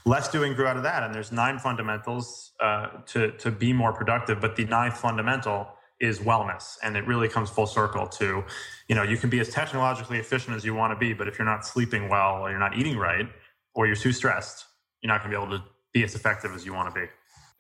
less 0.05 0.29
doing 0.29 0.53
grew 0.53 0.65
out 0.65 0.77
of 0.77 0.83
that. 0.83 1.03
And 1.03 1.13
there's 1.13 1.31
nine 1.31 1.59
fundamentals 1.59 2.51
uh, 2.59 2.87
to 3.07 3.31
to 3.31 3.51
be 3.51 3.73
more 3.73 3.93
productive, 3.93 4.39
but 4.39 4.55
the 4.55 4.65
ninth 4.65 4.97
fundamental 4.97 5.67
is 5.99 6.19
wellness 6.19 6.77
and 6.83 6.97
it 6.97 7.07
really 7.07 7.29
comes 7.29 7.49
full 7.49 7.67
circle 7.67 8.07
to 8.07 8.43
you 8.89 8.95
know 8.95 9.03
you 9.03 9.15
can 9.15 9.29
be 9.29 9.39
as 9.39 9.49
technologically 9.49 10.17
efficient 10.17 10.53
as 10.53 10.65
you 10.65 10.73
want 10.73 10.91
to 10.91 10.97
be 10.97 11.13
but 11.13 11.29
if 11.29 11.37
you're 11.37 11.45
not 11.45 11.65
sleeping 11.65 12.09
well 12.09 12.41
or 12.41 12.49
you're 12.49 12.59
not 12.59 12.75
eating 12.75 12.97
right 12.97 13.29
or 13.75 13.87
you're 13.87 13.95
too 13.95 14.11
stressed, 14.11 14.65
you're 15.01 15.11
not 15.11 15.21
going 15.21 15.31
to 15.31 15.37
be 15.37 15.43
able 15.43 15.57
to 15.57 15.63
be 15.93 16.03
as 16.03 16.15
effective 16.15 16.51
as 16.53 16.65
you 16.65 16.73
want 16.73 16.93
to 16.93 17.01
be. 17.01 17.07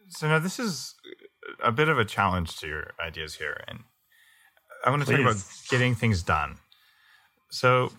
So 0.09 0.27
now 0.27 0.39
this 0.39 0.59
is 0.59 0.95
a 1.63 1.71
bit 1.71 1.89
of 1.89 1.97
a 1.97 2.05
challenge 2.05 2.57
to 2.59 2.67
your 2.67 2.91
ideas 3.05 3.35
here, 3.35 3.63
and 3.67 3.79
I 4.83 4.89
want 4.89 5.01
to 5.01 5.05
Please. 5.05 5.23
talk 5.23 5.31
about 5.31 5.43
getting 5.69 5.95
things 5.95 6.23
done. 6.23 6.57
So 7.49 7.91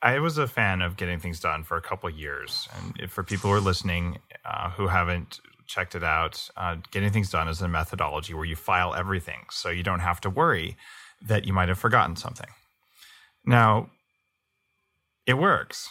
I 0.00 0.18
was 0.18 0.38
a 0.38 0.46
fan 0.46 0.82
of 0.82 0.96
getting 0.96 1.18
things 1.18 1.40
done 1.40 1.64
for 1.64 1.76
a 1.76 1.80
couple 1.80 2.08
years, 2.10 2.68
and 2.76 3.10
for 3.10 3.22
people 3.22 3.50
who 3.50 3.56
are 3.56 3.60
listening 3.60 4.18
uh, 4.44 4.70
who 4.70 4.88
haven't 4.88 5.40
checked 5.66 5.94
it 5.94 6.04
out, 6.04 6.48
uh, 6.56 6.76
getting 6.90 7.10
things 7.10 7.30
done 7.30 7.48
is 7.48 7.62
a 7.62 7.68
methodology 7.68 8.34
where 8.34 8.44
you 8.44 8.56
file 8.56 8.94
everything, 8.94 9.46
so 9.50 9.70
you 9.70 9.82
don't 9.82 10.00
have 10.00 10.20
to 10.20 10.30
worry 10.30 10.76
that 11.20 11.46
you 11.46 11.52
might 11.52 11.68
have 11.68 11.78
forgotten 11.78 12.16
something. 12.16 12.48
Now, 13.46 13.90
it 15.26 15.34
works, 15.34 15.88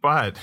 but 0.00 0.38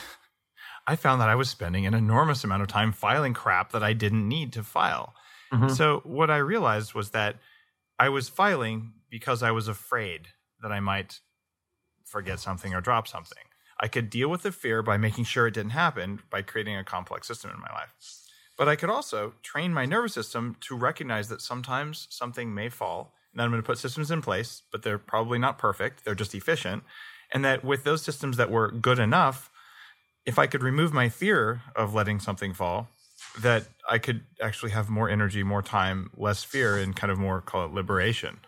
I 0.86 0.96
found 0.96 1.22
that 1.22 1.30
I 1.30 1.36
was 1.36 1.50
spending 1.50 1.86
an 1.86 1.94
enormous 1.94 2.44
amount 2.44 2.62
of 2.62 2.68
time 2.68 2.92
filing 2.92 3.34
crap 3.34 3.72
that 3.72 3.84
I 3.84 3.94
didn't 3.94 4.28
need 4.28 4.54
to 4.54 4.64
file. 4.64 5.14
Mm-hmm. 5.54 5.70
So 5.70 6.02
what 6.04 6.30
I 6.30 6.38
realized 6.38 6.94
was 6.94 7.12
that 7.12 7.38
I 7.98 8.10
was 8.10 8.30
filing 8.30 8.94
because 9.12 9.44
I 9.44 9.52
was 9.52 9.68
afraid 9.68 10.30
that 10.64 10.72
I 10.72 10.80
might 10.80 11.20
forget 12.04 12.40
something 12.40 12.74
or 12.74 12.82
drop 12.82 13.08
something. 13.08 13.44
I 13.80 13.88
could 13.88 14.10
deal 14.10 14.30
with 14.30 14.44
the 14.44 14.52
fear 14.52 14.82
by 14.82 14.98
making 14.98 15.26
sure 15.26 15.46
it 15.46 15.54
didn't 15.54 15.72
happen 15.72 16.22
by 16.32 16.42
creating 16.42 16.78
a 16.78 16.84
complex 16.84 17.28
system 17.28 17.52
in 17.52 17.60
my 17.60 17.72
life. 17.74 17.94
But 18.58 18.70
I 18.70 18.76
could 18.76 18.90
also 18.90 19.34
train 19.44 19.74
my 19.74 19.86
nervous 19.86 20.14
system 20.14 20.56
to 20.62 20.76
recognize 20.76 21.30
that 21.30 21.42
sometimes 21.42 22.08
something 22.10 22.54
may 22.54 22.70
fall. 22.70 23.14
And 23.32 23.40
then 23.40 23.46
I'm 23.46 23.52
going 23.52 23.62
to 23.62 23.66
put 23.66 23.78
systems 23.78 24.12
in 24.12 24.22
place, 24.22 24.62
but 24.72 24.84
they're 24.84 24.98
probably 24.98 25.40
not 25.40 25.58
perfect. 25.58 26.06
They're 26.06 26.16
just 26.16 26.36
efficient. 26.36 26.84
And 27.34 27.44
that 27.44 27.64
with 27.64 27.84
those 27.84 28.04
systems 28.04 28.38
that 28.38 28.52
were 28.52 28.72
good 28.72 29.00
enough, 29.00 29.50
if 30.26 30.38
I 30.38 30.48
could 30.48 30.62
remove 30.62 30.94
my 30.94 31.10
fear 31.10 31.62
of 31.76 31.94
letting 31.94 32.20
something 32.20 32.54
fall, 32.54 32.90
that 33.40 33.68
I 33.90 33.98
could 33.98 34.22
actually 34.42 34.72
have 34.72 34.90
more 34.90 35.10
energy, 35.10 35.42
more 35.44 35.62
time, 35.62 36.12
less 36.16 36.44
fear, 36.44 36.78
and 36.78 36.96
kind 36.96 37.10
of 37.12 37.18
more 37.18 37.42
call 37.42 37.66
it 37.66 37.74
liberation. 37.74 38.40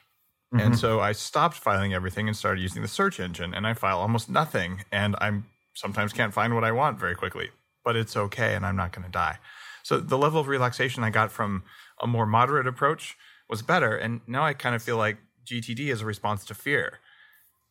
Mm-hmm. 0.53 0.59
And 0.59 0.77
so 0.77 0.99
I 0.99 1.13
stopped 1.13 1.57
filing 1.57 1.93
everything 1.93 2.27
and 2.27 2.37
started 2.37 2.61
using 2.61 2.81
the 2.81 2.87
search 2.87 3.19
engine, 3.19 3.53
and 3.53 3.65
I 3.65 3.73
file 3.73 3.99
almost 3.99 4.29
nothing. 4.29 4.83
And 4.91 5.15
I'm 5.19 5.45
sometimes 5.73 6.13
can't 6.13 6.33
find 6.33 6.53
what 6.53 6.63
I 6.63 6.71
want 6.71 6.99
very 6.99 7.15
quickly, 7.15 7.49
but 7.83 7.95
it's 7.95 8.15
okay, 8.15 8.55
and 8.55 8.65
I'm 8.65 8.75
not 8.75 8.91
going 8.91 9.05
to 9.05 9.11
die. 9.11 9.39
So 9.81 9.99
the 9.99 10.17
level 10.17 10.39
of 10.39 10.47
relaxation 10.47 11.03
I 11.03 11.09
got 11.09 11.31
from 11.31 11.63
a 11.99 12.07
more 12.07 12.25
moderate 12.25 12.67
approach 12.67 13.17
was 13.49 13.61
better, 13.61 13.95
and 13.95 14.21
now 14.27 14.43
I 14.43 14.53
kind 14.53 14.75
of 14.75 14.83
feel 14.83 14.97
like 14.97 15.17
GTD 15.45 15.89
is 15.89 16.01
a 16.01 16.05
response 16.05 16.45
to 16.45 16.53
fear. 16.53 16.99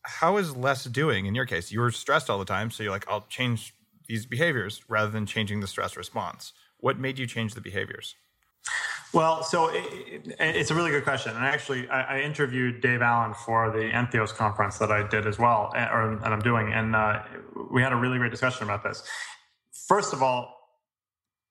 How 0.02 0.36
is 0.36 0.56
less 0.56 0.84
doing 0.84 1.26
in 1.26 1.34
your 1.34 1.46
case? 1.46 1.70
You 1.70 1.80
were 1.80 1.92
stressed 1.92 2.28
all 2.28 2.38
the 2.38 2.44
time, 2.44 2.70
so 2.70 2.82
you're 2.82 2.92
like, 2.92 3.08
I'll 3.08 3.26
change 3.28 3.74
these 4.08 4.26
behaviors 4.26 4.82
rather 4.88 5.10
than 5.10 5.26
changing 5.26 5.60
the 5.60 5.66
stress 5.66 5.96
response? 5.96 6.52
What 6.78 6.98
made 6.98 7.18
you 7.18 7.26
change 7.26 7.54
the 7.54 7.60
behaviors? 7.60 8.14
Well, 9.12 9.42
so 9.42 9.68
it, 9.68 10.36
it's 10.40 10.70
a 10.70 10.74
really 10.74 10.90
good 10.90 11.04
question. 11.04 11.36
And 11.36 11.44
actually, 11.44 11.88
I, 11.88 12.18
I, 12.18 12.20
interviewed 12.22 12.80
Dave 12.80 13.02
Allen 13.02 13.34
for 13.34 13.70
the 13.70 13.90
Entheos 13.90 14.34
conference 14.34 14.78
that 14.78 14.90
I 14.90 15.06
did 15.06 15.26
as 15.26 15.38
well, 15.38 15.70
or 15.74 16.18
that 16.22 16.32
I'm 16.32 16.40
doing. 16.40 16.72
And 16.72 16.96
uh, 16.96 17.22
we 17.70 17.82
had 17.82 17.92
a 17.92 17.96
really 17.96 18.16
great 18.16 18.30
discussion 18.30 18.64
about 18.64 18.82
this. 18.82 19.02
First 19.86 20.14
of 20.14 20.22
all, 20.22 20.56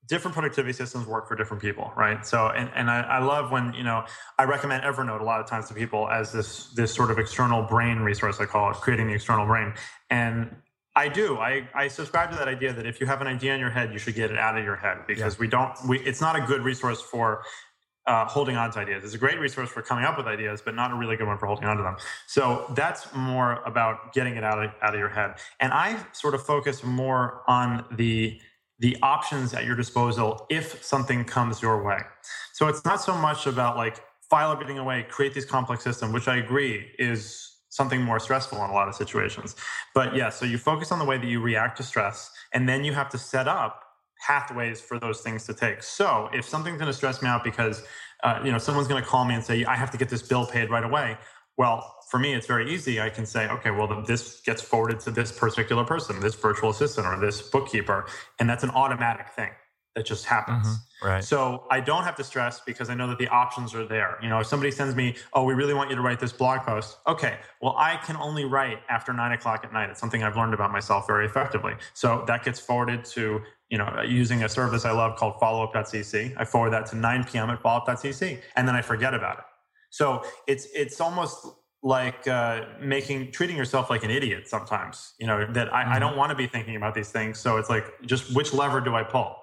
different 0.08 0.34
productivity 0.34 0.74
systems 0.74 1.06
work 1.06 1.28
for 1.28 1.36
different 1.36 1.62
people, 1.62 1.94
right? 1.96 2.26
So, 2.26 2.48
and, 2.48 2.70
and 2.74 2.90
I, 2.90 3.02
I 3.02 3.20
love 3.20 3.52
when, 3.52 3.74
you 3.74 3.84
know, 3.84 4.06
I 4.40 4.46
recommend 4.46 4.84
Evernote 4.84 5.22
a 5.22 5.24
lot 5.24 5.40
of 5.40 5.48
times 5.48 5.68
to 5.68 5.74
people 5.76 6.10
as 6.10 6.32
this, 6.32 6.68
this 6.74 6.94
sort 6.94 7.12
of 7.12 7.20
external 7.20 7.62
brain 7.62 8.00
resource, 8.00 8.40
I 8.40 8.46
call 8.46 8.72
it, 8.72 8.78
creating 8.78 9.08
the 9.08 9.14
external 9.14 9.46
brain. 9.46 9.74
And 10.10 10.56
I 10.96 11.08
do. 11.08 11.38
I, 11.38 11.68
I 11.74 11.88
subscribe 11.88 12.32
to 12.32 12.38
that 12.38 12.48
idea 12.48 12.74
that 12.74 12.86
if 12.86 13.00
you 13.00 13.08
have 13.08 13.22
an 13.22 13.28
idea 13.28 13.54
in 13.54 13.60
your 13.60 13.70
head, 13.70 13.94
you 13.94 14.00
should 14.00 14.16
get 14.16 14.30
it 14.30 14.38
out 14.38 14.58
of 14.58 14.64
your 14.64 14.76
head 14.76 15.00
because 15.08 15.36
yeah. 15.36 15.40
we 15.40 15.48
don't. 15.48 15.74
We, 15.88 16.00
it's 16.00 16.20
not 16.20 16.36
a 16.36 16.42
good 16.42 16.64
resource 16.64 17.02
for 17.02 17.44
uh, 18.08 18.26
holding 18.26 18.58
on 18.58 18.72
to 18.72 18.80
ideas. 18.80 19.04
It's 19.04 19.14
a 19.14 19.18
great 19.18 19.40
resource 19.40 19.70
for 19.70 19.82
coming 19.82 20.04
up 20.04 20.18
with 20.18 20.28
ideas, 20.28 20.62
but 20.62 20.76
not 20.76 20.92
a 20.92 20.96
really 20.96 21.16
good 21.16 21.28
one 21.28 21.38
for 21.38 21.46
holding 21.46 21.66
on 21.66 21.78
to 21.78 21.84
them. 21.84 21.96
So 22.28 22.66
that's 22.76 23.14
more 23.14 23.62
about 23.66 24.14
getting 24.14 24.36
it 24.36 24.44
out 24.44 24.62
of 24.64 24.72
out 24.82 24.94
of 24.94 25.00
your 25.00 25.10
head. 25.10 25.36
And 25.60 25.72
I 25.72 26.04
sort 26.12 26.34
of 26.34 26.44
focus 26.46 26.84
more 26.84 27.44
on 27.48 27.86
the 27.92 28.40
the 28.80 28.98
options 29.04 29.54
at 29.54 29.64
your 29.64 29.76
disposal 29.76 30.46
if 30.50 30.84
something 30.84 31.24
comes 31.24 31.62
your 31.62 31.84
way. 31.84 32.00
So 32.54 32.68
it's 32.68 32.84
not 32.84 33.02
so 33.02 33.16
much 33.16 33.46
about 33.46 33.78
like 33.78 34.02
file 34.30 34.52
everything 34.52 34.80
away, 34.80 35.06
create 35.10 35.34
this 35.34 35.46
complex 35.46 35.84
system, 35.84 36.12
which 36.12 36.28
I 36.28 36.38
agree 36.38 36.92
is 36.98 37.51
something 37.72 38.02
more 38.02 38.20
stressful 38.20 38.64
in 38.64 38.70
a 38.70 38.74
lot 38.74 38.88
of 38.88 38.94
situations. 38.94 39.56
But 39.96 40.16
yeah, 40.16 40.30
so 40.30 40.46
you 40.46 40.60
focus 40.60 40.92
on 40.92 41.00
the 41.00 41.06
way 41.06 41.18
that 41.18 41.26
you 41.26 41.42
react 41.42 41.78
to 41.78 41.84
stress, 41.84 42.32
and 42.54 42.70
then 42.70 42.84
you 42.84 42.94
have 42.94 43.10
to 43.10 43.18
set 43.18 43.48
up 43.48 43.84
pathways 44.28 44.80
for 44.80 45.00
those 45.00 45.22
things 45.22 45.46
to 45.48 45.54
take. 45.54 45.82
So 45.82 46.30
if 46.32 46.48
something's 46.48 46.78
going 46.78 46.92
to 46.92 46.94
stress 46.94 47.24
me 47.24 47.30
out 47.30 47.44
because 47.44 47.84
uh, 48.24 48.40
you 48.46 48.52
know 48.52 48.60
someone's 48.60 48.88
going 48.88 49.02
to 49.02 49.10
call 49.10 49.26
me 49.26 49.34
and 49.34 49.44
say 49.44 49.66
I 49.66 49.76
have 49.76 49.90
to 49.92 49.98
get 49.98 50.10
this 50.10 50.22
bill 50.22 50.46
paid 50.46 50.70
right 50.70 50.84
away, 50.84 51.18
well, 51.58 51.96
for 52.10 52.20
me, 52.20 52.34
it's 52.34 52.46
very 52.46 52.72
easy. 52.72 53.00
I 53.00 53.10
can 53.10 53.26
say, 53.26 53.48
okay, 53.48 53.72
well, 53.72 54.04
this 54.04 54.42
gets 54.42 54.62
forwarded 54.62 55.00
to 55.02 55.12
this 55.12 55.32
particular 55.32 55.86
person, 55.86 56.20
this 56.20 56.36
virtual 56.36 56.70
assistant, 56.70 57.08
or 57.08 57.18
this 57.20 57.42
bookkeeper, 57.42 58.06
and 58.40 58.50
that's 58.50 58.64
an 58.64 58.72
automatic 58.72 59.30
thing 59.30 59.52
that 59.96 60.06
just 60.06 60.26
happens. 60.26 60.66
Mm-hmm. 60.68 61.08
Right. 61.08 61.24
So 61.24 61.66
I 61.72 61.80
don't 61.80 62.04
have 62.04 62.16
to 62.16 62.24
stress 62.24 62.62
because 62.62 62.90
I 62.90 62.94
know 62.94 63.08
that 63.08 63.18
the 63.18 63.28
options 63.28 63.74
are 63.74 63.86
there. 63.86 64.18
You 64.22 64.30
know, 64.30 64.40
if 64.40 64.48
somebody 64.48 64.72
sends 64.72 64.96
me, 64.96 65.16
oh, 65.34 65.44
we 65.44 65.54
really 65.54 65.74
want 65.74 65.90
you 65.90 65.96
to 65.96 66.02
write 66.02 66.20
this 66.20 66.32
blog 66.32 66.62
post. 66.62 66.98
Okay, 67.08 67.38
well, 67.62 67.76
I 67.78 67.98
can 67.98 68.16
only 68.18 68.46
write 68.46 68.80
after 68.90 69.12
nine 69.12 69.32
o'clock 69.32 69.62
at 69.64 69.74
night. 69.74 69.90
It's 69.90 70.00
something 70.00 70.24
I've 70.24 70.38
learned 70.38 70.54
about 70.54 70.72
myself 70.72 71.08
very 71.08 71.26
effectively. 71.26 71.74
So 71.94 72.24
that 72.28 72.46
gets 72.46 72.60
forwarded 72.60 73.04
to, 73.06 73.42
you 73.70 73.78
know, 73.78 74.02
using 74.08 74.44
a 74.44 74.50
service 74.50 74.86
I 74.86 74.92
love 74.92 75.18
called 75.18 75.36
followup.cc. 75.42 76.34
I 76.38 76.46
forward 76.46 76.72
that 76.72 76.86
to 76.88 76.98
9 76.98 77.24
p.m. 77.26 77.50
at 77.50 77.62
followup.cc, 77.62 78.40
and 78.56 78.68
then 78.68 78.76
I 78.76 78.82
forget 78.82 79.14
about 79.14 79.40
it. 79.40 79.46
So 79.90 80.24
it's 80.48 80.68
it's 80.74 81.02
almost 81.02 81.48
like 81.84 82.28
uh, 82.28 82.66
making 82.80 83.32
treating 83.32 83.58
yourself 83.58 83.90
like 83.90 84.04
an 84.04 84.12
idiot 84.12 84.48
sometimes. 84.48 85.14
You 85.20 85.28
know 85.28 85.46
that 85.52 85.74
I, 85.74 85.84
mm-hmm. 85.84 85.94
I 85.94 86.00
don't 86.00 86.16
want 86.16 86.30
to 86.30 86.36
be 86.36 86.48
thinking 86.48 86.76
about 86.76 86.94
these 86.94 87.10
things. 87.10 87.40
So 87.40 87.58
it's 87.58 87.70
like 87.70 87.86
just 88.06 88.36
which 88.36 88.54
lever 88.54 88.82
do 88.82 88.96
I 88.96 89.04
pull? 89.04 89.36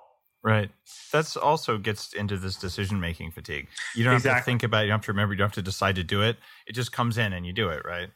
Right. 0.49 0.71
That's 1.13 1.37
also 1.37 1.77
gets 1.79 2.13
into 2.15 2.39
this 2.39 2.57
decision 2.57 3.01
making 3.01 3.33
fatigue. 3.33 3.69
You 3.95 4.05
don't 4.05 4.15
exactly. 4.15 4.35
have 4.35 4.43
to 4.43 4.45
think 4.45 4.63
about 4.63 4.83
it. 4.83 4.85
You 4.85 4.89
don't 4.91 4.99
have 4.99 5.05
to 5.07 5.13
remember. 5.13 5.35
You 5.35 5.39
don't 5.39 5.49
have 5.49 5.55
to 5.55 5.63
decide 5.63 5.97
to 5.97 6.05
do 6.05 6.23
it. 6.23 6.39
It 6.67 6.73
just 6.73 6.91
comes 6.91 7.19
in 7.19 7.33
and 7.33 7.45
you 7.45 7.53
do 7.53 7.69
it. 7.69 7.83
Right. 7.85 8.09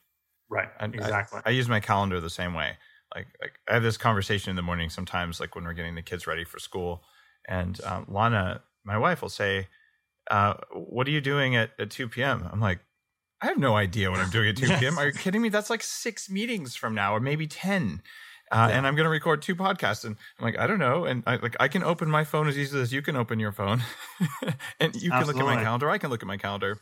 Right. 0.49 0.68
And 0.81 0.95
exactly. 0.95 1.40
I, 1.45 1.51
I, 1.51 1.53
use 1.53 1.68
my 1.68 1.81
calendar 1.81 2.21
the 2.21 2.31
same 2.31 2.55
way. 2.55 2.73
Like, 3.14 3.27
like 3.40 3.53
I 3.68 3.75
have 3.75 3.83
this 3.83 3.97
conversation 3.97 4.51
in 4.51 4.57
the 4.57 4.62
morning 4.62 4.88
sometimes, 4.88 5.40
like 5.40 5.55
when 5.55 5.64
we're 5.64 5.75
getting 5.75 5.95
the 5.95 6.03
kids 6.03 6.27
ready 6.27 6.45
for 6.45 6.59
school, 6.59 7.03
and 7.47 7.79
um, 7.85 8.07
Lana, 8.09 8.62
my 8.85 8.97
wife, 8.97 9.21
will 9.23 9.29
say, 9.29 9.68
uh, 10.31 10.55
"What 10.73 11.07
are 11.07 11.11
you 11.11 11.21
doing 11.21 11.57
at, 11.57 11.71
at 11.79 11.90
two 11.90 12.09
p.m.?" 12.09 12.49
I'm 12.51 12.61
like, 12.61 12.81
I 13.42 13.47
have 13.47 13.59
no 13.59 13.75
idea 13.75 14.11
what 14.11 14.21
I'm 14.21 14.31
doing 14.31 14.49
at 14.49 14.57
2 14.57 14.68
p.m. 14.79 14.99
Are 14.99 15.07
you 15.07 15.12
kidding 15.12 15.42
me? 15.42 15.49
That's 15.49 15.68
like 15.68 15.83
six 15.83 16.31
meetings 16.31 16.77
from 16.77 16.95
now, 16.95 17.14
or 17.14 17.21
maybe 17.21 17.49
10. 17.49 18.01
Uh, 18.53 18.67
yeah. 18.69 18.77
And 18.77 18.87
I'm 18.87 18.95
going 18.95 19.05
to 19.05 19.11
record 19.11 19.41
two 19.41 19.57
podcasts, 19.57 20.05
and 20.05 20.15
I'm 20.38 20.45
like, 20.45 20.59
I 20.59 20.67
don't 20.67 20.79
know, 20.79 21.07
and 21.07 21.23
I 21.27 21.37
like 21.37 21.57
I 21.59 21.69
can 21.69 21.83
open 21.83 22.11
my 22.11 22.23
phone 22.23 22.49
as 22.49 22.59
easily 22.59 22.83
as 22.83 22.93
you 22.93 23.01
can 23.01 23.17
open 23.17 23.41
your 23.41 23.53
phone, 23.53 23.83
and 24.81 24.95
you 24.95 25.11
can 25.11 25.21
Absolutely. 25.21 25.43
look 25.43 25.51
at 25.51 25.57
my 25.57 25.62
calendar. 25.62 25.88
I 25.88 25.97
can 25.97 26.11
look 26.11 26.23
at 26.23 26.27
my 26.27 26.37
calendar, 26.37 26.79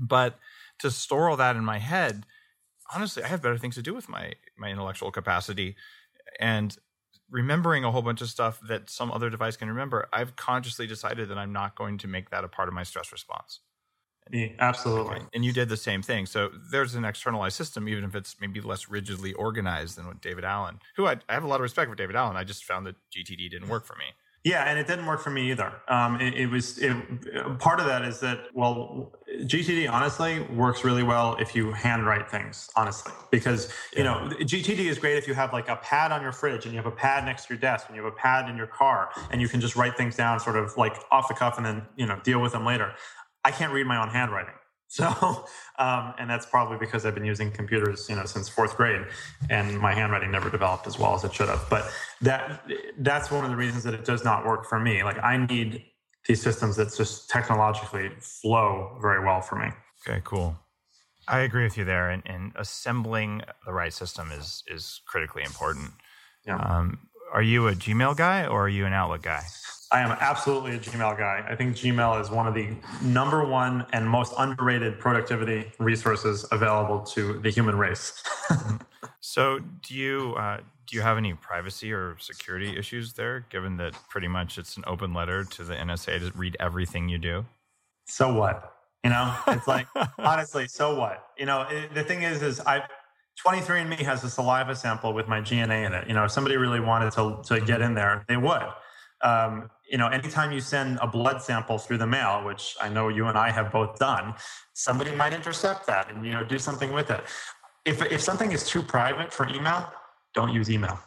but 0.00 0.38
to 0.80 0.90
store 0.90 1.30
all 1.30 1.36
that 1.36 1.54
in 1.54 1.64
my 1.64 1.78
head, 1.78 2.26
honestly, 2.92 3.22
I 3.22 3.28
have 3.28 3.40
better 3.40 3.56
things 3.56 3.76
to 3.76 3.82
do 3.82 3.94
with 3.94 4.08
my 4.08 4.32
my 4.58 4.68
intellectual 4.68 5.12
capacity, 5.12 5.76
and 6.40 6.76
remembering 7.30 7.84
a 7.84 7.92
whole 7.92 8.02
bunch 8.02 8.20
of 8.20 8.28
stuff 8.28 8.58
that 8.66 8.90
some 8.90 9.12
other 9.12 9.30
device 9.30 9.56
can 9.56 9.68
remember. 9.68 10.08
I've 10.12 10.34
consciously 10.34 10.88
decided 10.88 11.28
that 11.28 11.38
I'm 11.38 11.52
not 11.52 11.76
going 11.76 11.98
to 11.98 12.08
make 12.08 12.30
that 12.30 12.42
a 12.42 12.48
part 12.48 12.66
of 12.66 12.74
my 12.74 12.82
stress 12.82 13.12
response. 13.12 13.60
Yeah, 14.32 14.48
absolutely. 14.58 15.16
Okay. 15.16 15.26
And 15.34 15.44
you 15.44 15.52
did 15.52 15.68
the 15.68 15.76
same 15.76 16.02
thing. 16.02 16.26
So 16.26 16.50
there's 16.70 16.94
an 16.94 17.04
externalized 17.04 17.56
system, 17.56 17.88
even 17.88 18.04
if 18.04 18.14
it's 18.14 18.36
maybe 18.40 18.60
less 18.60 18.88
rigidly 18.88 19.32
organized 19.32 19.96
than 19.96 20.06
what 20.06 20.20
David 20.20 20.44
Allen, 20.44 20.80
who 20.96 21.06
I, 21.06 21.16
I 21.28 21.34
have 21.34 21.44
a 21.44 21.48
lot 21.48 21.56
of 21.56 21.62
respect 21.62 21.88
for 21.88 21.96
David 21.96 22.16
Allen. 22.16 22.36
I 22.36 22.44
just 22.44 22.64
found 22.64 22.86
that 22.86 22.96
GTD 23.14 23.50
didn't 23.50 23.68
work 23.68 23.86
for 23.86 23.96
me. 23.96 24.06
Yeah, 24.42 24.64
and 24.64 24.78
it 24.78 24.86
didn't 24.86 25.04
work 25.04 25.20
for 25.20 25.28
me 25.28 25.50
either. 25.50 25.70
Um, 25.88 26.18
it, 26.18 26.32
it, 26.32 26.46
was 26.46 26.78
it, 26.78 26.96
part 27.58 27.78
of 27.78 27.84
that 27.84 28.02
is 28.06 28.20
that 28.20 28.46
well, 28.54 29.12
GTD 29.42 29.90
honestly 29.90 30.40
works 30.40 30.82
really 30.82 31.02
well 31.02 31.36
if 31.38 31.54
you 31.54 31.72
handwrite 31.72 32.30
things. 32.30 32.70
Honestly, 32.74 33.12
because 33.30 33.70
you 33.94 34.02
yeah. 34.02 34.04
know 34.04 34.30
GTD 34.40 34.78
is 34.78 34.98
great 34.98 35.18
if 35.18 35.28
you 35.28 35.34
have 35.34 35.52
like 35.52 35.68
a 35.68 35.76
pad 35.76 36.10
on 36.10 36.22
your 36.22 36.32
fridge 36.32 36.64
and 36.64 36.72
you 36.72 36.78
have 36.78 36.90
a 36.90 36.96
pad 36.96 37.26
next 37.26 37.46
to 37.46 37.54
your 37.54 37.60
desk 37.60 37.88
and 37.88 37.96
you 37.96 38.02
have 38.02 38.10
a 38.10 38.16
pad 38.16 38.48
in 38.48 38.56
your 38.56 38.66
car 38.66 39.10
and 39.30 39.42
you 39.42 39.48
can 39.48 39.60
just 39.60 39.76
write 39.76 39.94
things 39.98 40.16
down 40.16 40.40
sort 40.40 40.56
of 40.56 40.74
like 40.78 40.96
off 41.10 41.28
the 41.28 41.34
cuff 41.34 41.58
and 41.58 41.66
then 41.66 41.82
you 41.96 42.06
know 42.06 42.18
deal 42.24 42.40
with 42.40 42.52
them 42.52 42.64
later. 42.64 42.94
I 43.44 43.50
can't 43.50 43.72
read 43.72 43.86
my 43.86 44.00
own 44.00 44.08
handwriting. 44.08 44.54
So, 44.92 45.06
um, 45.78 46.14
and 46.18 46.28
that's 46.28 46.46
probably 46.46 46.76
because 46.76 47.06
I've 47.06 47.14
been 47.14 47.24
using 47.24 47.52
computers, 47.52 48.08
you 48.10 48.16
know, 48.16 48.24
since 48.24 48.48
fourth 48.48 48.76
grade, 48.76 49.06
and 49.48 49.78
my 49.78 49.94
handwriting 49.94 50.32
never 50.32 50.50
developed 50.50 50.88
as 50.88 50.98
well 50.98 51.14
as 51.14 51.22
it 51.22 51.32
should 51.32 51.48
have. 51.48 51.64
But 51.70 51.88
that 52.22 52.68
that's 52.98 53.30
one 53.30 53.44
of 53.44 53.52
the 53.52 53.56
reasons 53.56 53.84
that 53.84 53.94
it 53.94 54.04
does 54.04 54.24
not 54.24 54.44
work 54.44 54.66
for 54.68 54.80
me. 54.80 55.04
Like 55.04 55.22
I 55.22 55.36
need 55.36 55.84
these 56.26 56.42
systems 56.42 56.74
that 56.74 56.92
just 56.92 57.30
technologically 57.30 58.10
flow 58.18 58.98
very 59.00 59.24
well 59.24 59.40
for 59.40 59.54
me. 59.54 59.68
Okay, 60.04 60.20
cool. 60.24 60.56
I 61.28 61.42
agree 61.42 61.62
with 61.62 61.78
you 61.78 61.84
there, 61.84 62.10
and, 62.10 62.24
and 62.26 62.50
assembling 62.56 63.42
the 63.64 63.72
right 63.72 63.92
system 63.92 64.32
is 64.32 64.64
is 64.66 65.02
critically 65.06 65.44
important. 65.44 65.92
Yeah. 66.44 66.56
Um, 66.56 67.06
are 67.32 67.42
you 67.42 67.68
a 67.68 67.74
Gmail 67.74 68.16
guy 68.16 68.44
or 68.44 68.64
are 68.64 68.68
you 68.68 68.86
an 68.86 68.92
Outlook 68.92 69.22
guy? 69.22 69.44
I 69.92 70.00
am 70.00 70.16
absolutely 70.20 70.76
a 70.76 70.78
Gmail 70.78 71.18
guy. 71.18 71.44
I 71.48 71.56
think 71.56 71.76
Gmail 71.76 72.20
is 72.20 72.30
one 72.30 72.46
of 72.46 72.54
the 72.54 72.68
number 73.02 73.44
one 73.44 73.84
and 73.92 74.08
most 74.08 74.32
underrated 74.38 75.00
productivity 75.00 75.72
resources 75.80 76.46
available 76.52 77.00
to 77.06 77.40
the 77.40 77.50
human 77.50 77.76
race. 77.76 78.22
so, 79.20 79.58
do 79.82 79.94
you 79.94 80.34
uh, 80.38 80.58
do 80.86 80.96
you 80.96 81.02
have 81.02 81.16
any 81.16 81.34
privacy 81.34 81.92
or 81.92 82.16
security 82.20 82.76
issues 82.76 83.14
there? 83.14 83.46
Given 83.50 83.76
that 83.78 83.94
pretty 84.08 84.28
much 84.28 84.58
it's 84.58 84.76
an 84.76 84.84
open 84.86 85.12
letter 85.12 85.44
to 85.44 85.64
the 85.64 85.74
NSA 85.74 86.20
to 86.20 86.38
read 86.38 86.56
everything 86.60 87.08
you 87.08 87.18
do. 87.18 87.44
So 88.06 88.32
what? 88.32 88.74
You 89.02 89.10
know, 89.10 89.34
it's 89.48 89.66
like 89.66 89.86
honestly, 90.18 90.68
so 90.68 90.98
what? 90.98 91.30
You 91.36 91.46
know, 91.46 91.62
it, 91.62 91.94
the 91.94 92.04
thing 92.04 92.22
is, 92.22 92.42
is 92.42 92.60
I 92.60 92.84
23andMe 93.44 93.98
has 93.98 94.22
a 94.22 94.30
saliva 94.30 94.76
sample 94.76 95.12
with 95.14 95.26
my 95.26 95.40
GNA 95.40 95.86
in 95.86 95.94
it. 95.94 96.06
You 96.06 96.14
know, 96.14 96.24
if 96.24 96.30
somebody 96.30 96.56
really 96.56 96.80
wanted 96.80 97.12
to 97.12 97.40
to 97.44 97.60
get 97.60 97.80
in 97.80 97.94
there, 97.94 98.24
they 98.28 98.36
would. 98.36 98.68
Um, 99.22 99.70
you 99.90 99.98
know, 99.98 100.06
anytime 100.06 100.52
you 100.52 100.60
send 100.60 100.98
a 101.02 101.06
blood 101.06 101.42
sample 101.42 101.76
through 101.76 101.98
the 101.98 102.06
mail, 102.06 102.44
which 102.44 102.76
I 102.80 102.88
know 102.88 103.08
you 103.08 103.26
and 103.26 103.36
I 103.36 103.50
have 103.50 103.72
both 103.72 103.98
done, 103.98 104.34
somebody 104.72 105.10
might 105.10 105.32
intercept 105.32 105.86
that 105.88 106.10
and 106.10 106.24
you 106.24 106.32
know 106.32 106.44
do 106.44 106.58
something 106.58 106.92
with 106.92 107.10
it. 107.10 107.22
If 107.84 108.00
if 108.02 108.20
something 108.20 108.52
is 108.52 108.66
too 108.66 108.82
private 108.82 109.32
for 109.32 109.48
email, 109.48 109.92
don't 110.32 110.52
use 110.52 110.70
email. 110.70 110.98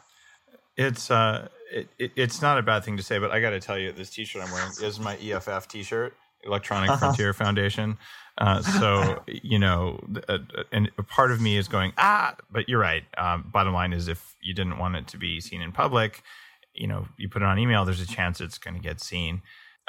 It's 0.75 1.09
uh, 1.09 1.47
it, 1.71 1.87
it, 1.97 2.11
it's 2.15 2.41
not 2.41 2.57
a 2.57 2.61
bad 2.61 2.83
thing 2.83 2.97
to 2.97 3.03
say, 3.03 3.19
but 3.19 3.31
I 3.31 3.39
got 3.39 3.51
to 3.51 3.59
tell 3.59 3.77
you, 3.77 3.91
this 3.91 4.09
T-shirt 4.09 4.43
I'm 4.43 4.51
wearing 4.51 4.71
is 4.81 4.99
my 4.99 5.15
EFF 5.17 5.67
T-shirt, 5.67 6.13
Electronic 6.43 6.89
uh-huh. 6.89 6.99
Frontier 6.99 7.33
Foundation. 7.33 7.97
Uh, 8.37 8.61
so 8.61 9.23
you 9.27 9.59
know, 9.59 10.03
uh, 10.27 10.39
and 10.73 10.91
a 10.97 11.03
part 11.03 11.31
of 11.31 11.39
me 11.39 11.55
is 11.55 11.69
going 11.69 11.93
ah, 11.97 12.35
but 12.51 12.67
you're 12.67 12.79
right. 12.79 13.03
Um, 13.17 13.49
bottom 13.53 13.73
line 13.73 13.93
is, 13.93 14.09
if 14.09 14.35
you 14.41 14.53
didn't 14.53 14.77
want 14.77 14.97
it 14.97 15.07
to 15.07 15.17
be 15.17 15.39
seen 15.39 15.61
in 15.61 15.71
public, 15.71 16.21
you 16.73 16.87
know 16.87 17.07
you 17.17 17.29
put 17.29 17.41
it 17.41 17.45
on 17.45 17.59
email 17.59 17.85
there's 17.85 18.01
a 18.01 18.07
chance 18.07 18.41
it's 18.41 18.57
going 18.57 18.75
to 18.75 18.81
get 18.81 19.01
seen. 19.01 19.41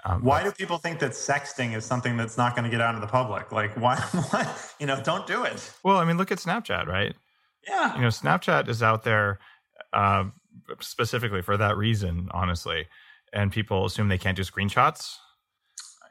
Um, 0.05 0.23
why 0.23 0.43
do 0.43 0.51
people 0.51 0.79
think 0.79 0.99
that 0.99 1.13
sexting 1.13 1.77
is 1.77 1.85
something 1.85 2.17
that's 2.17 2.37
not 2.37 2.57
going 2.57 2.65
to 2.65 2.71
get 2.71 2.81
out 2.81 2.95
in 2.95 3.01
the 3.01 3.07
public? 3.07 3.53
Like 3.53 3.77
why, 3.81 3.97
why 3.97 4.55
you 4.79 4.87
know 4.87 5.01
don't 5.03 5.27
do 5.27 5.45
it. 5.45 5.73
Well 5.83 5.97
i 5.97 6.05
mean 6.05 6.17
look 6.17 6.33
at 6.33 6.39
snapchat 6.39 6.87
right? 6.87 7.15
Yeah. 7.67 7.95
You 7.97 8.03
know 8.03 8.09
snapchat 8.09 8.69
is 8.69 8.83
out 8.83 9.05
there 9.05 9.39
uh, 9.93 10.25
specifically 10.81 11.43
for 11.43 11.57
that 11.57 11.77
reason 11.77 12.29
honestly. 12.33 12.87
And 13.33 13.51
people 13.51 13.85
assume 13.85 14.09
they 14.09 14.19
can't 14.19 14.37
do 14.37 14.43
screenshots. 14.43 15.17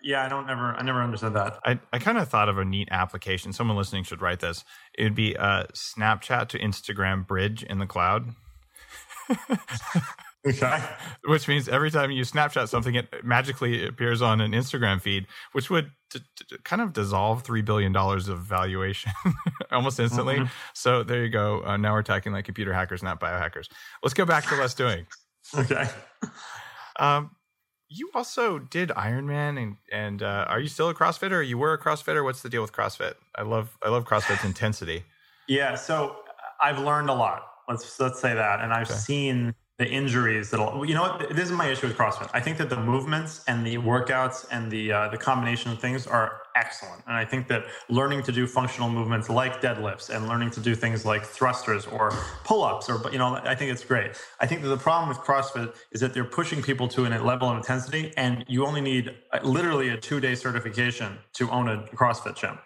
Yeah 0.02 0.26
i 0.26 0.30
don't 0.30 0.50
ever 0.50 0.74
i 0.74 0.82
never 0.82 1.02
understood 1.02 1.34
that. 1.34 1.60
I, 1.66 1.80
I 1.92 2.00
kind 2.00 2.18
of 2.18 2.28
thought 2.30 2.50
of 2.50 2.58
a 2.58 2.66
neat 2.66 2.90
application. 2.92 3.54
Someone 3.54 3.78
listening 3.78 4.04
should 4.04 4.22
write 4.22 4.40
this. 4.40 4.64
It 4.98 5.04
would 5.04 5.16
be 5.16 5.36
a 5.36 5.68
snapchat 5.74 6.48
to 6.50 6.60
instagram 6.60 7.28
bridge 7.28 7.64
in 7.64 7.80
the 7.80 7.86
cloud 7.86 8.34
Okay. 10.46 10.84
Which 11.26 11.48
means 11.48 11.70
every 11.70 11.90
time 11.90 12.12
you 12.12 12.24
Snapchat 12.24 12.68
something, 12.68 12.96
it 12.96 13.24
magically 13.24 13.88
appears 13.88 14.22
on 14.22 14.42
an 14.42 14.52
Instagram 14.52 15.02
feed, 15.02 15.26
which 15.54 15.70
would 15.70 15.92
t- 16.10 16.20
t- 16.36 16.58
kind 16.64 16.82
of 16.82 16.92
dissolve 16.92 17.44
$3 17.44 17.64
billion 17.64 17.96
of 17.96 18.40
valuation 18.40 19.12
almost 19.72 20.00
instantly. 20.00 20.36
Mm-hmm. 20.36 20.52
So 20.74 21.04
there 21.04 21.24
you 21.24 21.30
go. 21.30 21.64
Uh, 21.64 21.78
now 21.78 21.94
we're 21.94 22.04
talking 22.04 22.34
like 22.34 22.44
computer 22.46 22.74
hackers, 22.74 23.02
not 23.02 23.20
biohackers. 23.22 23.70
Let's 24.04 24.14
go 24.14 24.26
back 24.26 24.46
to 24.48 24.56
less 24.56 24.74
doing. 24.74 25.08
okay. 25.58 25.88
Um, 27.00 27.32
you 27.90 28.10
also 28.14 28.60
did 28.60 28.90
Ironman, 28.90 29.62
and 29.62 29.78
and 29.92 30.24
uh, 30.24 30.46
are 30.48 30.60
you 30.60 30.68
still 30.68 30.90
a 30.90 30.96
CrossFitter? 30.96 31.34
Or 31.34 31.42
You 31.42 31.58
were 31.58 31.74
a 31.74 31.78
CrossFitter. 31.78 32.24
What's 32.24 32.42
the 32.42 32.50
deal 32.50 32.62
with 32.62 32.72
CrossFit? 32.72 33.14
I 33.36 33.44
love 33.44 33.78
I 33.84 33.90
love 33.90 34.06
CrossFit's 34.06 34.44
intensity. 34.44 35.04
Yeah, 35.48 35.76
so 35.76 36.18
I've 36.62 36.80
learned 36.80 37.10
a 37.10 37.14
lot. 37.14 37.44
Let's 37.70 38.00
let's 38.00 38.20
say 38.20 38.34
that, 38.34 38.62
and 38.62 38.74
I've 38.74 38.90
okay. 38.90 39.00
seen 39.00 39.54
the 39.80 39.88
injuries 39.88 40.52
that'll 40.52 40.86
you 40.86 40.94
know 40.94 41.02
what? 41.02 41.36
This 41.36 41.46
is 41.46 41.52
my 41.52 41.68
issue 41.68 41.88
with 41.88 41.98
crossfit. 41.98 42.30
I 42.34 42.40
think 42.40 42.58
that 42.60 42.70
the 42.70 42.80
movements 42.80 43.44
and 43.48 43.66
the 43.66 43.78
workouts 43.78 44.46
and 44.52 44.72
the 44.72 44.92
uh, 44.92 45.08
the 45.10 45.18
combination 45.18 45.72
of 45.72 45.80
things 45.80 46.06
are 46.06 46.42
excellent. 46.56 47.02
And 47.08 47.16
i 47.16 47.26
think 47.26 47.48
that 47.48 47.66
learning 47.90 48.22
to 48.24 48.32
do 48.32 48.46
functional 48.46 48.90
movements 48.90 49.30
like 49.30 49.62
deadlifts 49.62 50.12
and 50.12 50.28
learning 50.28 50.52
to 50.52 50.60
do 50.60 50.76
things 50.76 51.04
like 51.04 51.24
thrusters 51.24 51.88
or 51.88 52.12
pull-ups 52.44 52.90
or 52.90 53.02
you 53.12 53.18
know 53.18 53.40
i 53.44 53.56
think 53.56 53.72
it's 53.72 53.84
great. 53.84 54.12
I 54.40 54.46
think 54.46 54.62
that 54.62 54.68
the 54.68 54.78
problem 54.78 55.10
with 55.10 55.18
crossfit 55.20 55.76
is 55.92 56.02
that 56.02 56.14
they're 56.14 56.24
pushing 56.24 56.62
people 56.62 56.88
to 56.90 57.06
a 57.06 57.10
level 57.24 57.50
of 57.50 57.58
intensity 57.58 58.14
and 58.16 58.46
you 58.48 58.66
only 58.68 58.82
need 58.82 59.16
uh, 59.32 59.40
literally 59.44 59.90
a 59.90 59.98
two-day 59.98 60.36
certification 60.36 61.18
to 61.34 61.50
own 61.50 61.68
a 61.68 61.78
crossfit 61.96 62.36
gym. 62.36 62.60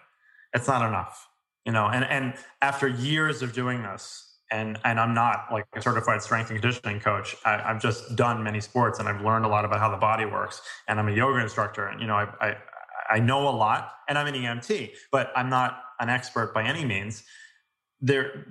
It's 0.52 0.68
not 0.68 0.86
enough 0.86 1.28
you 1.68 1.72
know? 1.72 1.86
And 1.86 2.04
and 2.06 2.34
after 2.62 2.88
years 2.88 3.42
of 3.42 3.52
doing 3.52 3.82
this 3.82 4.27
and 4.50 4.78
and 4.84 4.98
I'm 4.98 5.14
not 5.14 5.46
like 5.52 5.66
a 5.74 5.82
certified 5.82 6.22
strength 6.22 6.50
and 6.50 6.60
conditioning 6.60 7.00
coach. 7.00 7.36
I, 7.44 7.58
have 7.58 7.82
just 7.82 8.16
done 8.16 8.42
many 8.42 8.60
sports 8.60 8.98
and 8.98 9.08
I've 9.08 9.22
learned 9.22 9.44
a 9.44 9.48
lot 9.48 9.64
about 9.64 9.80
how 9.80 9.90
the 9.90 9.96
body 9.96 10.24
works. 10.24 10.60
And 10.86 10.98
I'm 10.98 11.08
a 11.08 11.12
yoga 11.12 11.40
instructor, 11.40 11.88
and 11.88 12.00
you 12.00 12.06
know, 12.06 12.14
I 12.14 12.28
I, 12.40 12.56
I 13.10 13.18
know 13.18 13.48
a 13.48 13.50
lot, 13.50 13.92
and 14.08 14.18
I'm 14.18 14.26
an 14.26 14.34
EMT, 14.34 14.92
but 15.10 15.32
I'm 15.36 15.48
not 15.48 15.82
an 16.00 16.08
expert 16.08 16.54
by 16.54 16.64
any 16.64 16.84
means. 16.84 17.24
There, 18.00 18.46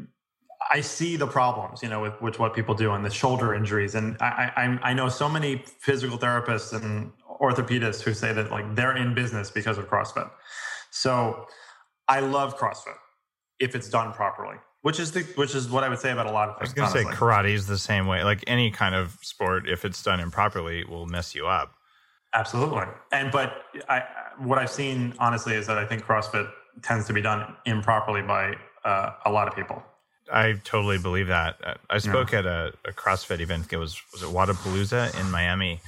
I 0.69 0.81
see 0.81 1.15
the 1.15 1.27
problems, 1.27 1.81
you 1.81 1.89
know, 1.89 2.11
with, 2.19 2.39
what 2.39 2.53
people 2.53 2.75
do 2.75 2.91
and 2.91 3.05
the 3.05 3.09
shoulder 3.09 3.53
injuries, 3.53 3.95
and 3.95 4.17
I, 4.19 4.51
I 4.55 4.89
I 4.89 4.93
know 4.93 5.09
so 5.09 5.29
many 5.29 5.63
physical 5.79 6.17
therapists 6.17 6.73
and 6.73 7.11
orthopedists 7.41 8.01
who 8.01 8.13
say 8.13 8.33
that 8.33 8.51
like 8.51 8.75
they're 8.75 8.97
in 8.97 9.13
business 9.13 9.51
because 9.51 9.77
of 9.77 9.87
CrossFit. 9.87 10.29
So 10.91 11.45
I 12.07 12.19
love 12.19 12.57
CrossFit 12.57 12.97
if 13.59 13.75
it's 13.75 13.89
done 13.89 14.13
properly 14.13 14.57
which 14.87 15.01
is 15.01 15.11
the 15.11 15.23
which 15.35 15.53
is 15.53 15.69
what 15.69 15.83
I 15.83 15.89
would 15.89 15.99
say 15.99 16.11
about 16.13 16.27
a 16.27 16.31
lot 16.31 16.47
of 16.47 16.59
things. 16.59 16.73
I 16.79 16.81
was 16.83 16.93
going 16.93 17.05
to 17.05 17.11
say 17.11 17.17
karate 17.17 17.51
is 17.51 17.67
the 17.67 17.77
same 17.77 18.07
way. 18.07 18.23
Like 18.23 18.41
any 18.47 18.71
kind 18.71 18.95
of 18.95 19.17
sport, 19.21 19.67
if 19.67 19.83
it's 19.83 20.01
done 20.01 20.21
improperly, 20.21 20.85
will 20.85 21.05
mess 21.05 21.35
you 21.35 21.45
up. 21.45 21.73
Absolutely. 22.33 22.83
And 23.11 23.29
but 23.29 23.63
I 23.89 24.03
what 24.37 24.57
I've 24.57 24.69
seen 24.69 25.13
honestly 25.19 25.55
is 25.55 25.67
that 25.67 25.77
I 25.77 25.85
think 25.85 26.05
CrossFit 26.05 26.49
tends 26.83 27.05
to 27.07 27.11
be 27.11 27.21
done 27.21 27.53
improperly 27.65 28.21
by 28.21 28.55
uh, 28.85 29.11
a 29.25 29.29
lot 29.29 29.49
of 29.49 29.55
people. 29.55 29.83
I 30.31 30.53
totally 30.63 30.99
believe 30.99 31.27
that. 31.27 31.57
Uh, 31.61 31.73
I 31.89 31.97
spoke 31.97 32.31
yeah. 32.31 32.39
at 32.39 32.45
a, 32.45 32.73
a, 32.85 32.93
CrossFit 32.93 33.41
event. 33.41 33.73
It 33.73 33.77
was 33.77 34.01
was 34.13 34.23
it 34.23 34.29
Wodapalooza 34.29 35.19
in 35.19 35.29
Miami 35.31 35.81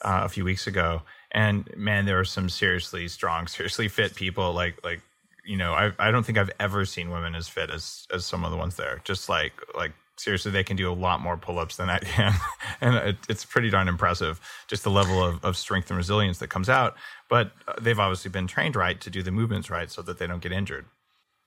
uh, 0.00 0.22
a 0.24 0.28
few 0.30 0.46
weeks 0.46 0.66
ago, 0.66 1.02
and 1.32 1.68
man, 1.76 2.06
there 2.06 2.16
were 2.16 2.24
some 2.24 2.48
seriously 2.48 3.08
strong, 3.08 3.46
seriously 3.58 3.88
fit 3.88 4.14
people. 4.14 4.54
Like 4.54 4.82
like 4.82 5.02
you 5.48 5.56
know, 5.56 5.74
I 5.74 5.92
I 5.98 6.10
don't 6.10 6.24
think 6.24 6.38
I've 6.38 6.50
ever 6.60 6.84
seen 6.84 7.10
women 7.10 7.34
as 7.34 7.48
fit 7.48 7.70
as 7.70 8.06
as 8.12 8.24
some 8.26 8.44
of 8.44 8.50
the 8.50 8.56
ones 8.56 8.76
there. 8.76 9.00
Just 9.04 9.28
like 9.28 9.54
like 9.76 9.92
seriously, 10.16 10.50
they 10.52 10.64
can 10.64 10.76
do 10.76 10.90
a 10.90 10.94
lot 10.94 11.20
more 11.20 11.36
pull 11.36 11.58
ups 11.58 11.76
than 11.76 11.90
I 11.90 11.98
can, 12.00 12.34
and 12.80 12.96
it, 12.96 13.16
it's 13.28 13.44
pretty 13.44 13.70
darn 13.70 13.88
impressive. 13.88 14.40
Just 14.68 14.84
the 14.84 14.90
level 14.90 15.24
of 15.24 15.44
of 15.44 15.56
strength 15.56 15.90
and 15.90 15.96
resilience 15.96 16.38
that 16.38 16.48
comes 16.48 16.68
out. 16.68 16.96
But 17.30 17.52
uh, 17.66 17.74
they've 17.80 17.98
obviously 17.98 18.30
been 18.30 18.46
trained 18.46 18.76
right 18.76 19.00
to 19.00 19.10
do 19.10 19.22
the 19.22 19.32
movements 19.32 19.70
right, 19.70 19.90
so 19.90 20.02
that 20.02 20.18
they 20.18 20.26
don't 20.26 20.42
get 20.42 20.52
injured. 20.52 20.86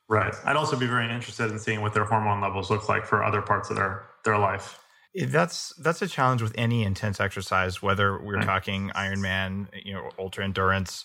Right. 0.09 0.35
I'd 0.45 0.57
also 0.57 0.75
be 0.77 0.85
very 0.87 1.09
interested 1.11 1.49
in 1.51 1.57
seeing 1.59 1.81
what 1.81 1.93
their 1.93 2.05
hormone 2.05 2.41
levels 2.41 2.69
look 2.69 2.89
like 2.89 3.05
for 3.05 3.23
other 3.23 3.41
parts 3.41 3.69
of 3.71 3.77
their 3.77 4.07
their 4.25 4.37
life. 4.37 4.79
That's 5.13 5.73
that's 5.75 6.01
a 6.01 6.07
challenge 6.07 6.41
with 6.41 6.53
any 6.57 6.83
intense 6.83 7.19
exercise, 7.19 7.81
whether 7.81 8.17
we're 8.21 8.37
Right. 8.37 8.45
talking 8.45 8.91
Ironman, 8.95 9.67
you 9.85 9.93
know, 9.93 10.09
ultra 10.17 10.45
endurance, 10.45 11.03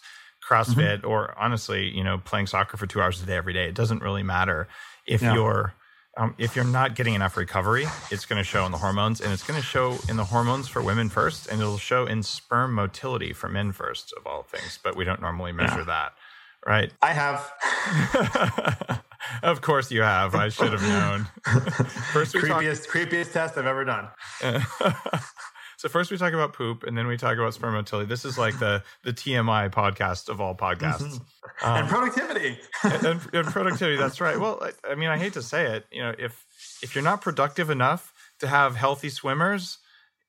CrossFit, 0.49 0.99
Mm-hmm. 0.99 1.07
or 1.09 1.35
honestly, 1.39 1.89
you 1.97 2.05
know, 2.05 2.19
playing 2.19 2.47
soccer 2.47 2.77
for 2.77 2.87
two 2.87 3.01
hours 3.03 3.23
a 3.23 3.27
day 3.27 3.37
every 3.37 3.53
day. 3.53 3.67
It 3.69 3.75
doesn't 3.75 4.01
really 4.03 4.23
matter 4.23 4.69
if 5.07 5.23
Yeah. 5.23 5.35
you're 5.35 5.75
um, 6.19 6.35
if 6.39 6.57
you're 6.57 6.65
not 6.65 6.95
getting 6.95 7.13
enough 7.13 7.37
recovery. 7.37 7.85
It's 8.11 8.25
going 8.25 8.39
to 8.39 8.45
show 8.45 8.65
in 8.65 8.73
the 8.73 8.79
hormones, 8.79 9.21
and 9.21 9.33
it's 9.35 9.43
going 9.47 9.61
to 9.61 9.67
show 9.67 9.99
in 10.09 10.17
the 10.17 10.25
hormones 10.25 10.67
for 10.67 10.81
women 10.81 11.11
first, 11.11 11.47
and 11.49 11.61
it'll 11.61 11.77
show 11.77 12.07
in 12.07 12.23
sperm 12.23 12.73
motility 12.73 13.35
for 13.35 13.51
men 13.51 13.71
first, 13.73 14.15
of 14.17 14.27
all 14.27 14.43
things. 14.45 14.79
But 14.83 14.97
we 14.97 15.05
don't 15.05 15.21
normally 15.21 15.53
measure 15.53 15.85
that, 15.85 16.13
right? 16.67 16.91
I 17.03 17.13
have 17.13 17.53
of 19.43 19.61
course 19.61 19.91
you 19.91 20.01
have. 20.03 20.35
I 20.35 20.49
should 20.49 20.73
have 20.73 20.83
known. 20.83 21.27
First 22.15 22.35
we 22.35 22.49
talk, 22.49 22.63
creepiest 22.63 22.89
creepiest 22.89 23.33
test 23.33 23.59
I've 23.59 23.67
ever 23.67 23.85
done. 23.85 24.09
so 25.87 25.91
first 25.93 26.11
we 26.11 26.17
talk 26.17 26.33
about 26.33 26.53
poop, 26.53 26.83
and 26.85 26.99
then 26.99 27.07
we 27.07 27.17
talk 27.17 27.37
about 27.39 27.55
sperm 27.55 27.75
motility. 27.75 28.09
This 28.09 28.25
is 28.25 28.37
like 28.37 28.59
the 28.59 28.83
the 29.05 29.13
TMI 29.13 29.71
podcast 29.71 30.29
of 30.29 30.41
all 30.41 30.55
podcasts. 30.55 31.21
Um, 31.63 31.77
and 31.77 31.89
productivity. 31.89 32.59
and, 32.83 33.05
and, 33.05 33.21
and 33.33 33.47
productivity. 33.47 33.97
That's 33.97 34.21
right. 34.21 34.39
Well, 34.39 34.61
I, 34.63 34.93
I 34.93 34.95
mean, 34.97 35.09
I 35.09 35.17
hate 35.19 35.33
to 35.35 35.43
say 35.43 35.67
it. 35.77 35.87
You 35.93 36.03
know, 36.03 36.15
if 36.19 36.45
if 36.83 36.95
you're 36.95 37.05
not 37.05 37.21
productive 37.23 37.71
enough 37.71 38.13
to 38.41 38.49
have 38.49 38.77
healthy 38.77 39.09
swimmers, 39.09 39.79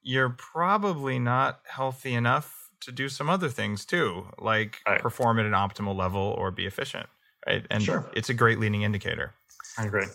you're 0.03 0.29
probably 0.29 1.19
not 1.19 1.61
healthy 1.67 2.13
enough 2.13 2.69
to 2.81 2.91
do 2.91 3.09
some 3.09 3.29
other 3.29 3.49
things 3.49 3.85
too, 3.85 4.27
like 4.37 4.77
Right. 4.87 5.01
perform 5.01 5.39
at 5.39 5.45
an 5.47 5.53
optimal 5.53 5.95
level 5.97 6.21
or 6.21 6.51
be 6.51 6.65
efficient. 6.67 7.07
Right. 7.45 7.65
And 7.71 7.81
Sure. 7.83 8.09
it's 8.13 8.29
a 8.29 8.33
great 8.33 8.59
leading 8.59 8.83
indicator. 8.83 9.33
I 9.77 9.85
agree. 9.85 10.05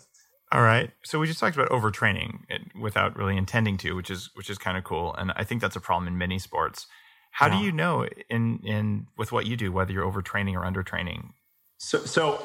All 0.53 0.61
right. 0.61 0.91
So 1.03 1.19
we 1.19 1.27
just 1.27 1.41
talked 1.41 1.57
about 1.57 1.71
overtraining 1.71 2.41
without 2.79 3.17
really 3.17 3.39
intending 3.39 3.79
to, 3.79 3.97
which 3.97 4.11
is 4.11 4.31
which 4.35 4.51
is 4.51 4.59
kind 4.59 4.77
of 4.77 4.85
cool. 4.85 5.15
And 5.15 5.33
I 5.35 5.45
think 5.45 5.63
that's 5.63 5.77
a 5.77 5.81
problem 5.81 6.07
in 6.07 6.19
many 6.19 6.39
sports. 6.39 6.87
How 7.33 7.49
do 7.49 7.57
you 7.57 7.73
know 7.73 8.07
in 8.29 8.61
in 8.63 9.07
with 9.17 9.33
what 9.33 9.47
you 9.47 9.57
do 9.57 9.73
whether 9.73 9.93
you're 9.93 10.05
overtraining 10.05 10.55
or 10.55 10.71
undertraining? 10.71 11.31
So, 11.79 12.05
so 12.05 12.35
uh, 12.35 12.41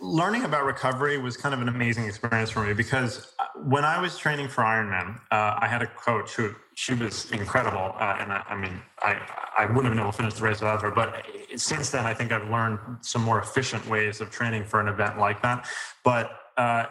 learning 0.00 0.44
about 0.44 0.64
recovery 0.64 1.18
was 1.18 1.36
kind 1.36 1.52
of 1.52 1.60
an 1.60 1.68
amazing 1.68 2.04
experience 2.04 2.48
for 2.48 2.64
me 2.64 2.72
because 2.72 3.34
uh, 3.40 3.44
when 3.64 3.84
I 3.84 4.00
was 4.00 4.16
training 4.16 4.48
for 4.48 4.62
Ironman, 4.62 5.16
uh, 5.32 5.58
I 5.60 5.66
had 5.66 5.82
a 5.82 5.88
coach 5.88 6.34
who 6.34 6.54
she 6.76 6.94
was 6.94 7.30
incredible, 7.32 7.94
uh, 7.98 8.16
and 8.20 8.32
I, 8.32 8.44
I 8.48 8.56
mean, 8.56 8.80
I 9.02 9.20
I 9.58 9.66
wouldn't 9.66 9.86
have 9.86 9.92
been 9.92 10.00
able 10.00 10.12
to 10.12 10.16
finish 10.16 10.34
the 10.34 10.44
race 10.44 10.60
without 10.60 10.80
her. 10.82 10.92
But 10.92 11.08
uh, 11.08 11.56
since 11.56 11.90
then, 11.90 12.06
I 12.06 12.14
think 12.14 12.30
I've 12.30 12.48
learned 12.48 12.78
some 13.00 13.22
more 13.22 13.40
efficient 13.40 13.84
ways 13.88 14.20
of 14.20 14.30
training 14.30 14.64
for 14.64 14.80
an 14.80 14.86
event 14.86 15.18
like 15.18 15.42
that. 15.42 15.68
But 16.04 16.30
uh, 16.56 16.86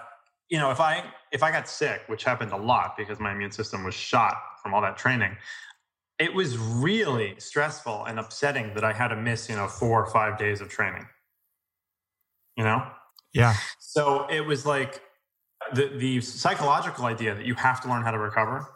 you 0.50 0.58
know, 0.58 0.72
if 0.72 0.80
I 0.80 1.04
if 1.32 1.44
I 1.44 1.52
got 1.52 1.68
sick, 1.68 2.02
which 2.08 2.24
happened 2.24 2.52
a 2.52 2.58
lot 2.58 2.96
because 2.98 3.20
my 3.20 3.32
immune 3.32 3.52
system 3.52 3.84
was 3.84 3.94
shot 3.94 4.36
from 4.62 4.74
all 4.74 4.82
that 4.82 4.98
training, 4.98 5.36
it 6.20 6.34
was 6.34 6.58
really 6.58 7.36
stressful 7.38 8.06
and 8.06 8.20
upsetting 8.20 8.74
that 8.74 8.84
I 8.84 8.94
had 8.94 9.10
to 9.10 9.16
miss, 9.16 9.50
you 9.50 9.56
know, 9.56 9.68
four 9.68 10.04
or 10.04 10.10
five 10.10 10.38
days 10.38 10.62
of 10.62 10.70
training. 10.70 11.06
You 12.56 12.64
know? 12.64 12.88
Yeah. 13.34 13.56
So 13.80 14.26
it 14.30 14.42
was 14.42 14.66
like 14.66 15.02
the 15.74 15.88
the 15.88 16.22
psychological 16.22 17.06
idea 17.06 17.36
that 17.36 17.46
you 17.46 17.56
have 17.56 17.82
to 17.82 17.90
learn 17.90 18.04
how 18.04 18.12
to 18.12 18.20
recover 18.20 18.68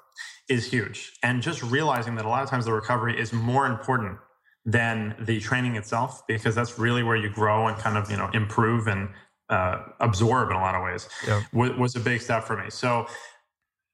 is 0.50 0.66
huge. 0.66 1.14
And 1.24 1.42
just 1.42 1.64
realizing 1.64 2.16
that 2.16 2.26
a 2.26 2.30
lot 2.30 2.44
of 2.44 2.50
times 2.50 2.66
the 2.66 2.74
recovery 2.74 3.18
is 3.20 3.32
more 3.32 3.66
important 3.66 4.18
than 4.66 5.16
the 5.20 5.40
training 5.40 5.76
itself, 5.76 6.28
because 6.28 6.54
that's 6.54 6.78
really 6.78 7.02
where 7.02 7.16
you 7.16 7.30
grow 7.30 7.68
and 7.68 7.78
kind 7.78 7.98
of, 7.98 8.12
you 8.12 8.18
know, 8.18 8.30
improve 8.34 8.88
and 8.88 9.10
uh, 9.52 9.84
absorb 10.00 10.50
in 10.50 10.56
a 10.56 10.60
lot 10.60 10.74
of 10.76 10.82
ways 10.82 11.08
Yeah. 11.28 11.42
wa- 11.54 11.76
was 11.78 11.96
a 11.96 12.00
big 12.00 12.22
step 12.22 12.46
for 12.46 12.56
me. 12.58 12.70
So 12.70 13.06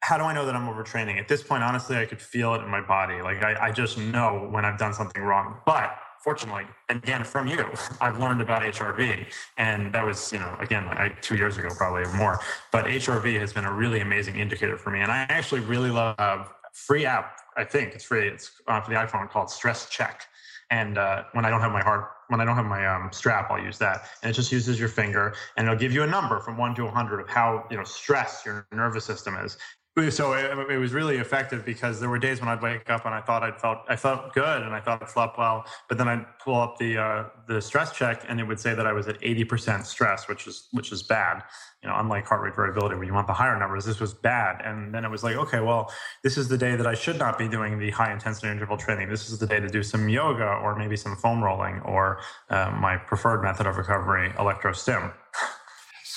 how 0.01 0.17
do 0.17 0.23
I 0.23 0.33
know 0.33 0.45
that 0.45 0.55
I'm 0.55 0.67
overtraining? 0.67 1.19
At 1.19 1.27
this 1.27 1.43
point, 1.43 1.63
honestly, 1.63 1.97
I 1.97 2.05
could 2.05 2.21
feel 2.21 2.53
it 2.55 2.61
in 2.61 2.69
my 2.69 2.81
body. 2.81 3.21
Like 3.21 3.43
I, 3.43 3.67
I 3.67 3.71
just 3.71 3.97
know 3.97 4.47
when 4.51 4.63
I've 4.63 4.77
done 4.77 4.93
something 4.93 5.21
wrong. 5.23 5.57
But 5.65 5.97
fortunately, 6.23 6.65
again, 6.89 7.23
from 7.23 7.47
you, 7.47 7.65
I've 7.99 8.19
learned 8.19 8.39
about 8.41 8.61
HRV. 8.61 9.25
And 9.57 9.91
that 9.93 10.05
was, 10.05 10.31
you 10.31 10.39
know, 10.39 10.55
again, 10.59 10.85
like 10.85 11.21
two 11.23 11.35
years 11.35 11.57
ago, 11.57 11.69
probably 11.75 12.03
or 12.03 12.13
more. 12.13 12.39
But 12.71 12.85
HRV 12.85 13.39
has 13.39 13.51
been 13.51 13.65
a 13.65 13.73
really 13.73 14.01
amazing 14.01 14.35
indicator 14.37 14.77
for 14.77 14.91
me. 14.91 15.01
And 15.01 15.11
I 15.11 15.25
actually 15.29 15.61
really 15.61 15.89
love 15.89 16.15
a 16.19 16.45
free 16.73 17.05
app. 17.05 17.35
I 17.57 17.63
think 17.63 17.93
it's 17.95 18.03
free. 18.05 18.27
It's 18.27 18.51
uh, 18.67 18.79
for 18.81 18.91
the 18.91 18.95
iPhone 18.97 19.27
called 19.29 19.49
Stress 19.49 19.89
Check. 19.89 20.25
And 20.69 20.97
uh, 20.97 21.23
when 21.31 21.45
I 21.45 21.49
don't 21.49 21.61
have 21.61 21.71
my 21.71 21.81
heart, 21.81 22.11
when 22.27 22.41
I 22.41 22.45
don't 22.45 22.55
have 22.55 22.65
my 22.65 22.85
um, 22.85 23.09
strap, 23.13 23.49
I'll 23.49 23.63
use 23.63 23.77
that. 23.77 24.09
And 24.21 24.29
it 24.29 24.33
just 24.33 24.51
uses 24.51 24.79
your 24.79 24.89
finger, 24.89 25.33
and 25.55 25.65
it'll 25.65 25.79
give 25.79 25.93
you 25.93 26.03
a 26.03 26.07
number 26.07 26.39
from 26.41 26.57
one 26.57 26.75
to 26.75 26.85
a 26.85 26.91
hundred 26.91 27.21
of 27.21 27.29
how 27.29 27.65
you 27.71 27.77
know 27.77 27.83
stressed 27.83 28.45
your 28.45 28.67
nervous 28.73 29.05
system 29.05 29.37
is. 29.37 29.57
So 29.97 30.33
it, 30.33 30.71
it 30.71 30.77
was 30.77 30.93
really 30.93 31.17
effective 31.17 31.65
because 31.65 31.99
there 31.99 32.07
were 32.07 32.19
days 32.19 32.39
when 32.39 32.49
I'd 32.49 32.61
wake 32.61 32.87
up 32.87 33.07
and 33.07 33.15
I 33.15 33.19
thought 33.19 33.41
I'd 33.41 33.59
felt 33.59 33.79
I 33.89 33.95
felt 33.95 34.31
good 34.31 34.61
and 34.61 34.75
I 34.75 34.79
thought 34.79 35.01
I 35.01 35.07
slept 35.07 35.39
well, 35.39 35.65
but 35.89 35.97
then 35.97 36.07
I'd 36.07 36.23
pull 36.37 36.53
up 36.53 36.77
the 36.77 36.99
uh, 36.99 37.23
the 37.47 37.59
stress 37.59 37.91
check 37.93 38.23
and 38.27 38.39
it 38.39 38.43
would 38.43 38.59
say 38.59 38.75
that 38.75 38.85
I 38.85 38.93
was 38.93 39.07
at 39.07 39.17
eighty 39.23 39.43
percent 39.43 39.87
stress, 39.87 40.27
which 40.27 40.45
is 40.45 40.67
which 40.71 40.91
is 40.91 41.01
bad. 41.01 41.41
You 41.81 41.89
know, 41.89 41.95
unlike 41.97 42.27
heart 42.27 42.43
rate 42.43 42.55
variability 42.55 42.95
where 42.95 43.05
you 43.05 43.13
want 43.13 43.25
the 43.25 43.33
higher 43.33 43.57
numbers, 43.57 43.85
this 43.85 43.99
was 43.99 44.13
bad. 44.13 44.61
And 44.63 44.93
then 44.93 45.03
it 45.03 45.09
was 45.09 45.23
like, 45.23 45.35
okay, 45.35 45.61
well, 45.61 45.91
this 46.23 46.37
is 46.37 46.47
the 46.47 46.57
day 46.59 46.75
that 46.75 46.85
I 46.85 46.93
should 46.93 47.17
not 47.17 47.39
be 47.39 47.47
doing 47.47 47.79
the 47.79 47.89
high 47.89 48.13
intensity 48.13 48.49
interval 48.49 48.77
training. 48.77 49.09
This 49.09 49.31
is 49.31 49.39
the 49.39 49.47
day 49.47 49.59
to 49.59 49.67
do 49.67 49.81
some 49.81 50.09
yoga 50.09 50.45
or 50.45 50.75
maybe 50.75 50.95
some 50.95 51.15
foam 51.15 51.43
rolling 51.43 51.79
or 51.81 52.19
uh, 52.51 52.69
my 52.69 52.97
preferred 52.97 53.41
method 53.41 53.65
of 53.65 53.77
recovery, 53.77 54.31
electro 54.37 54.73
stim. 54.73 55.11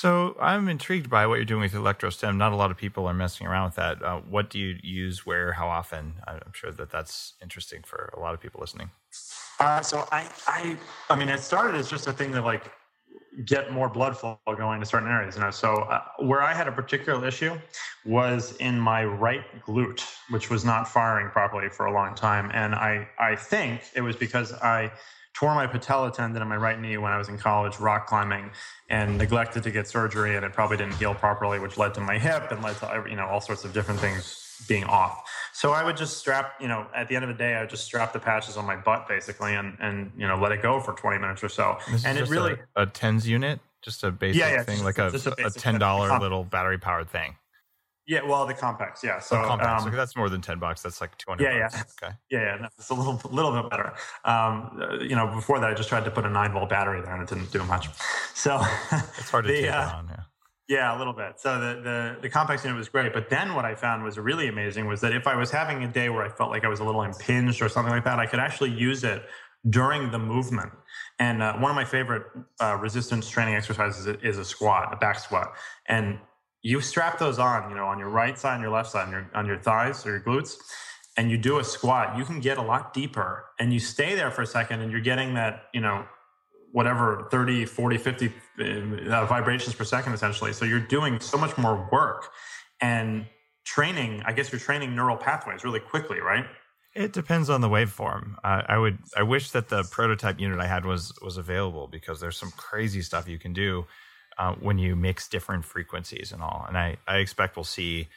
So 0.01 0.35
I'm 0.41 0.71
intrigued 0.71 1.11
by 1.11 1.27
what 1.27 1.35
you're 1.35 1.45
doing 1.45 1.61
with 1.61 1.75
electrostim. 1.75 2.39
Not 2.39 2.53
a 2.53 2.57
lot 2.57 2.71
of 2.71 2.79
people 2.79 3.07
are 3.07 3.13
messing 3.13 3.47
around 3.47 3.67
with 3.67 3.75
that. 3.75 4.03
Uh, 4.03 4.21
what 4.21 4.49
do 4.49 4.59
you 4.59 4.79
use? 4.83 5.27
Where? 5.27 5.53
How 5.53 5.69
often? 5.69 6.15
I'm 6.27 6.55
sure 6.55 6.73
that 6.73 6.89
that's 6.89 7.35
interesting 7.43 7.83
for 7.85 8.09
a 8.17 8.19
lot 8.19 8.33
of 8.33 8.41
people 8.41 8.63
listening. 8.63 8.91
Uh, 9.59 9.83
so 9.83 10.09
I, 10.11 10.27
I, 10.47 10.79
I 11.11 11.17
mean, 11.17 11.29
it 11.29 11.41
started 11.41 11.77
as 11.77 11.91
just 11.91 12.07
a 12.07 12.15
thing 12.15 12.33
to 12.33 12.41
like 12.41 12.73
get 13.45 13.73
more 13.75 13.91
blood 13.91 14.17
flow 14.17 14.41
going 14.57 14.81
to 14.81 14.87
certain 14.87 15.07
areas. 15.07 15.37
You 15.37 15.43
know, 15.43 15.51
so 15.51 15.83
uh, 15.83 16.01
where 16.21 16.41
I 16.41 16.55
had 16.55 16.67
a 16.67 16.73
particular 16.73 17.29
issue 17.29 17.59
was 18.07 18.57
in 18.57 18.81
my 18.81 19.05
right 19.05 19.45
glute, 19.67 20.03
which 20.31 20.49
was 20.49 20.65
not 20.65 20.89
firing 20.89 21.29
properly 21.29 21.69
for 21.69 21.85
a 21.85 21.93
long 21.93 22.15
time, 22.15 22.51
and 22.55 22.75
I, 22.75 23.07
I 23.19 23.37
think 23.37 23.83
it 23.95 24.01
was 24.01 24.17
because 24.17 24.55
I 24.55 24.93
tore 25.35 25.55
my 25.55 25.67
patella 25.67 26.11
tendon 26.13 26.43
in 26.43 26.49
my 26.49 26.57
right 26.57 26.81
knee 26.81 26.97
when 26.99 27.13
I 27.13 27.19
was 27.19 27.29
in 27.29 27.39
college 27.39 27.79
rock 27.79 28.07
climbing 28.07 28.51
and 28.89 29.17
neglected 29.19 29.63
to 29.63 29.71
get 29.71 29.87
surgery 29.89 30.37
and 30.37 30.45
it 30.45 30.53
probably 30.53 30.77
didn't 30.77 30.95
heal 30.95 31.15
properly 31.15 31.59
which 31.59 31.79
led 31.79 31.95
to 31.95 32.01
my 32.01 32.19
hip 32.19 32.51
and 32.51 32.63
led 32.63 32.77
to 32.79 33.05
you 33.09 33.17
know 33.17 33.27
all 33.27 33.41
sorts 33.41 33.65
of 33.65 33.73
different 33.73 34.01
things 34.01 34.47
being 34.69 34.85
off. 34.85 35.23
So 35.55 35.73
i 35.73 35.83
would 35.85 35.97
just 35.97 36.19
strap 36.19 36.55
you 36.61 36.69
know 36.69 36.87
at 36.95 37.09
the 37.09 37.15
end 37.17 37.25
of 37.25 37.29
the 37.29 37.35
day 37.35 37.55
i 37.55 37.61
would 37.61 37.71
just 37.71 37.85
strap 37.85 38.13
the 38.13 38.19
patches 38.19 38.57
on 38.57 38.67
my 38.67 38.77
butt 38.77 39.09
basically 39.09 39.55
and 39.55 39.77
and 39.81 40.13
you 40.17 40.27
know 40.27 40.37
let 40.37 40.53
it 40.53 40.61
go 40.63 40.81
for 40.81 40.93
20 40.93 41.19
minutes 41.19 41.43
or 41.43 41.49
so. 41.49 41.79
This 41.91 42.05
and 42.05 42.17
is 42.17 42.17
it 42.17 42.21
just 42.23 42.33
really 42.33 42.57
a, 42.77 42.83
a 42.83 42.87
tens 42.87 43.27
unit, 43.27 43.61
just 43.83 44.05
a 44.05 44.11
basic 44.11 44.41
Yeah, 44.41 44.53
yeah, 44.53 44.63
thing, 44.65 44.83
just- 44.83 44.85
like 44.85 44.99
a, 44.99 45.43
a 45.43 45.47
a 45.47 45.51
ten 45.51 45.79
dollar 45.79 46.19
little 46.25 46.45
battery 46.45 46.79
powered 46.79 47.09
thing. 47.09 47.37
Yeah 48.07 48.23
well 48.23 48.47
the 48.47 48.55
Compex 48.55 49.03
yeah 49.05 49.19
so 49.21 49.37
So 49.37 49.49
Compex. 49.49 49.67
um, 49.85 49.91
so 49.91 49.97
that's 49.97 50.17
more 50.17 50.29
than 50.29 50.41
ten 50.41 50.59
bucks. 50.59 50.83
That's 50.83 51.01
like 51.01 51.17
two 51.19 51.31
hundred. 51.31 51.45
Yeah, 51.53 51.69
bucks. 51.69 51.95
yeah. 52.03 52.09
Okay. 52.09 52.17
Yeah, 52.31 52.41
yeah, 52.41 52.57
no, 52.63 52.69
it's 52.79 52.91
a 52.91 52.95
little, 52.95 53.21
little 53.31 53.53
bit 53.61 53.71
better. 53.71 53.93
Um, 54.25 54.81
uh, 54.81 54.95
you 55.01 55.15
know, 55.15 55.27
before 55.29 55.61
that, 55.61 55.71
I 55.71 55.75
just 55.75 55.89
tried 55.89 56.05
to 56.05 56.11
put 56.11 56.25
a 56.25 56.31
nine 56.31 56.53
volt 56.53 56.69
battery 56.71 57.01
there, 57.03 57.15
and 57.15 57.23
it 57.23 57.29
didn't 57.29 57.53
do 57.53 57.63
much. 57.65 57.89
So 58.35 58.59
It's 59.19 59.29
hard 59.31 59.45
to 59.45 59.53
the, 59.53 59.63
take 59.63 59.71
uh, 59.71 59.93
on. 59.97 60.09
Yeah. 60.09 60.17
Yeah, 60.69 60.97
a 60.97 60.99
little 60.99 61.13
bit. 61.13 61.39
So 61.41 61.61
the, 61.61 61.81
the 61.83 62.17
the 62.23 62.31
Compex 62.31 62.63
unit 62.65 62.79
was 62.79 62.89
great, 62.89 63.13
but 63.13 63.29
then 63.29 63.55
what 63.55 63.65
I 63.65 63.75
found 63.75 64.03
was 64.05 64.19
really 64.19 64.49
amazing 64.49 64.87
was 64.87 65.01
that 65.03 65.13
if 65.13 65.27
I 65.27 65.35
was 65.37 65.51
having 65.51 65.83
a 65.85 65.89
day 65.89 66.09
where 66.09 66.23
I 66.25 66.29
felt 66.31 66.51
like 66.51 66.65
I 66.65 66.69
was 66.69 66.79
a 66.81 66.85
little 66.85 67.03
impinged 67.03 67.61
or 67.61 67.69
something 67.69 67.93
like 67.93 68.05
that, 68.05 68.19
I 68.19 68.27
could 68.27 68.39
actually 68.41 68.71
use 68.71 69.05
it 69.05 69.25
during 69.69 70.11
the 70.11 70.19
movement. 70.19 70.71
And 71.19 71.43
uh, 71.43 71.55
one 71.59 71.71
of 71.71 71.75
my 71.77 71.85
favorite 71.85 72.23
uh, 72.63 72.77
resistance 72.81 73.29
training 73.29 73.57
exercises 73.57 74.07
is, 74.07 74.17
is 74.23 74.39
a 74.39 74.45
squat, 74.45 74.89
a 74.93 74.97
back 74.97 75.19
squat, 75.19 75.53
and 75.87 76.19
you 76.63 76.81
strap 76.81 77.19
those 77.19 77.39
on, 77.39 77.71
you 77.71 77.77
know, 77.77 77.87
on 77.87 77.99
your 77.99 78.09
right 78.09 78.39
side 78.39 78.55
and 78.55 78.63
your 78.63 78.73
left 78.73 78.91
side, 78.91 79.07
on 79.07 79.13
your 79.13 79.31
on 79.35 79.47
your 79.47 79.59
thighs 79.59 80.05
or 80.07 80.11
your 80.11 80.21
glutes, 80.21 80.57
and 81.17 81.31
you 81.31 81.39
do 81.39 81.59
a 81.59 81.65
squat. 81.65 82.17
You 82.17 82.25
can 82.25 82.41
get 82.41 82.59
a 82.59 82.63
lot 82.63 82.93
deeper, 82.93 83.47
and 83.59 83.73
you 83.73 83.81
stay 83.81 84.15
there 84.15 84.31
for 84.31 84.43
a 84.43 84.47
second, 84.47 84.81
and 84.81 84.93
you're 84.93 85.01
getting 85.01 85.35
that, 85.35 85.65
you 85.73 85.81
know, 85.81 86.05
whatever 86.73 87.27
30 87.31 87.65
40 87.65 87.99
50 87.99 88.33
uh, 88.61 89.27
vibrations 89.27 89.75
per 89.75 89.83
second 89.83 90.13
essentially 90.13 90.53
so 90.53 90.65
you're 90.65 90.79
doing 90.79 91.19
so 91.19 91.37
much 91.37 91.59
more 91.59 91.89
work 91.91 92.31
and 92.81 93.27
training 93.65 94.23
i 94.25 94.33
guess 94.33 94.53
you're 94.53 94.61
training 94.61 94.95
neural 94.95 95.17
pathways 95.17 95.65
really 95.65 95.81
quickly 95.81 96.21
right 96.21 96.47
It 96.95 97.13
depends 97.13 97.49
on 97.49 97.61
the 97.61 97.69
waveform. 97.69 98.35
Uh, 98.43 98.63
I 98.67 98.77
would. 98.77 98.99
I 99.17 99.23
wish 99.23 99.53
that 99.53 99.69
the 99.69 99.85
prototype 99.93 100.41
unit 100.41 100.59
I 100.59 100.67
had 100.67 100.85
was 100.85 101.13
was 101.23 101.37
available 101.37 101.87
because 101.87 102.21
there's 102.21 102.37
some 102.37 102.51
crazy 102.57 103.01
stuff 103.01 103.29
you 103.29 103.39
can 103.39 103.53
do 103.53 103.87
uh, 104.41 104.55
when 104.55 104.79
you 104.79 104.97
mix 104.97 105.29
different 105.29 105.65
frequencies 105.65 106.33
and 106.33 106.43
all. 106.43 106.65
And 106.67 106.77
I 106.77 106.97
I 107.07 107.19
expect 107.19 107.57
we'll 107.57 107.65
see 107.65 108.09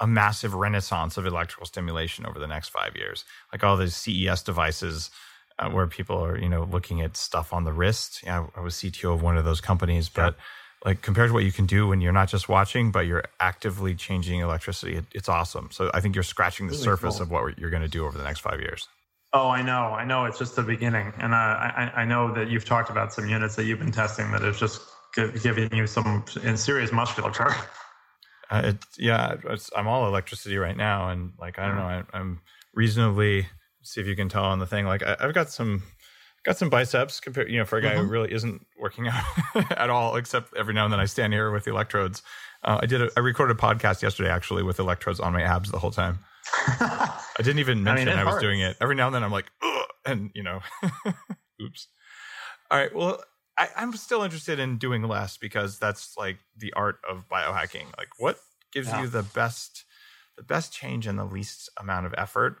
a 0.00 0.06
massive 0.06 0.52
renaissance 0.54 1.16
of 1.16 1.26
electrical 1.26 1.66
stimulation 1.66 2.26
over 2.26 2.38
the 2.38 2.46
next 2.48 2.70
five 2.70 2.96
years. 2.96 3.24
Like 3.52 3.62
all 3.62 3.76
these 3.76 3.94
CES 3.94 4.42
devices 4.42 5.10
uh, 5.58 5.70
where 5.70 5.86
people 5.86 6.18
are 6.24 6.36
you 6.36 6.48
know 6.48 6.64
looking 6.64 7.00
at 7.00 7.16
stuff 7.16 7.52
on 7.52 7.64
the 7.64 7.72
wrist. 7.72 8.22
Yeah, 8.24 8.46
I 8.56 8.60
was 8.60 8.74
CTO 8.74 9.14
of 9.14 9.22
one 9.22 9.36
of 9.36 9.44
those 9.44 9.60
companies, 9.60 10.08
but 10.08 10.36
like 10.84 11.02
compared 11.02 11.28
to 11.28 11.34
what 11.34 11.44
you 11.44 11.52
can 11.52 11.66
do 11.66 11.86
when 11.86 12.00
you're 12.00 12.12
not 12.12 12.28
just 12.28 12.48
watching, 12.48 12.90
but 12.90 13.06
you're 13.06 13.24
actively 13.38 13.94
changing 13.94 14.40
electricity. 14.40 14.96
It, 14.96 15.04
it's 15.12 15.28
awesome. 15.28 15.68
So 15.70 15.90
I 15.94 16.00
think 16.00 16.16
you're 16.16 16.24
scratching 16.24 16.66
the 16.66 16.72
Really 16.72 16.84
surface 16.84 17.16
cool. 17.16 17.22
of 17.22 17.30
what 17.30 17.58
you're 17.58 17.70
going 17.70 17.82
to 17.82 17.88
do 17.88 18.06
over 18.06 18.18
the 18.18 18.24
next 18.24 18.40
five 18.40 18.60
years. 18.60 18.88
Oh, 19.32 19.48
I 19.48 19.62
know, 19.62 19.94
I 19.94 20.04
know. 20.04 20.24
It's 20.24 20.38
just 20.40 20.56
the 20.56 20.62
beginning, 20.64 21.12
and 21.18 21.32
uh, 21.32 21.36
I, 21.36 21.92
I 21.98 22.04
know 22.04 22.34
that 22.34 22.50
you've 22.50 22.64
talked 22.64 22.90
about 22.90 23.12
some 23.12 23.28
units 23.28 23.54
that 23.54 23.64
you've 23.64 23.78
been 23.78 23.92
testing 23.92 24.32
that 24.32 24.42
have 24.42 24.58
just 24.58 24.80
giving 25.14 25.74
you 25.74 25.86
some 25.86 26.24
in 26.42 26.56
serious 26.56 26.92
musculature. 26.92 27.54
Uh, 28.50 28.62
it, 28.64 28.76
yeah, 28.98 29.36
it's, 29.44 29.70
I'm 29.76 29.86
all 29.86 30.06
electricity 30.08 30.56
right 30.58 30.76
now, 30.76 31.10
and 31.10 31.32
like 31.38 31.58
I 31.58 31.66
don't 31.68 31.76
know, 31.76 31.82
I, 31.84 32.02
I'm 32.12 32.40
reasonably. 32.74 33.46
See 33.82 34.00
if 34.00 34.06
you 34.06 34.14
can 34.16 34.28
tell 34.28 34.44
on 34.44 34.58
the 34.58 34.66
thing. 34.66 34.84
Like 34.86 35.02
I, 35.02 35.16
I've 35.20 35.32
got 35.34 35.50
some, 35.50 35.82
got 36.44 36.58
some 36.58 36.68
biceps 36.68 37.18
compared. 37.20 37.50
You 37.50 37.58
know, 37.58 37.64
for 37.64 37.78
a 37.78 37.82
guy 37.82 37.94
who 37.96 38.02
Mhm. 38.02 38.10
really 38.10 38.32
isn't 38.32 38.66
working 38.78 39.08
out 39.08 39.24
at 39.78 39.88
all, 39.88 40.16
except 40.16 40.54
every 40.56 40.74
now 40.74 40.84
and 40.84 40.92
then 40.92 41.00
I 41.00 41.06
stand 41.06 41.32
here 41.32 41.50
with 41.50 41.64
the 41.64 41.70
electrodes. 41.70 42.22
Uh, 42.62 42.80
I 42.82 42.86
did. 42.86 43.00
A, 43.02 43.08
I 43.16 43.20
recorded 43.20 43.56
a 43.56 43.60
podcast 43.60 44.02
yesterday 44.02 44.28
actually 44.30 44.62
with 44.64 44.78
electrodes 44.80 45.18
on 45.20 45.32
my 45.32 45.42
abs 45.42 45.70
the 45.70 45.78
whole 45.78 45.92
time. 45.92 46.18
I 46.80 47.18
didn't 47.38 47.60
even 47.60 47.86
I 47.88 47.94
mean, 47.94 48.04
mention 48.06 48.18
I, 48.18 48.24
was 48.24 48.40
doing 48.40 48.60
it. 48.60 48.76
Every 48.80 48.96
now 48.96 49.06
and 49.06 49.14
then 49.14 49.22
I'm 49.22 49.32
like, 49.32 49.46
Ugh, 49.62 49.86
and 50.04 50.30
you 50.34 50.42
know, 50.42 50.60
oops. 51.62 51.86
All 52.70 52.78
right. 52.78 52.94
Well, 52.94 53.22
I, 53.60 53.68
I'm 53.76 53.92
still 53.94 54.22
interested 54.22 54.58
in 54.58 54.78
doing 54.78 55.02
less 55.02 55.36
because 55.36 55.78
that's 55.78 56.16
like 56.16 56.38
the 56.56 56.72
art 56.72 56.98
of 57.08 57.28
biohacking. 57.28 57.86
Like, 57.98 58.08
what 58.18 58.38
gives 58.72 58.88
Yeah. 58.88 59.02
you 59.02 59.08
the 59.08 59.22
best, 59.22 59.84
the 60.36 60.42
best 60.42 60.72
change 60.72 61.06
and 61.06 61.18
the 61.18 61.24
least 61.24 61.68
amount 61.78 62.06
of 62.06 62.14
effort? 62.16 62.56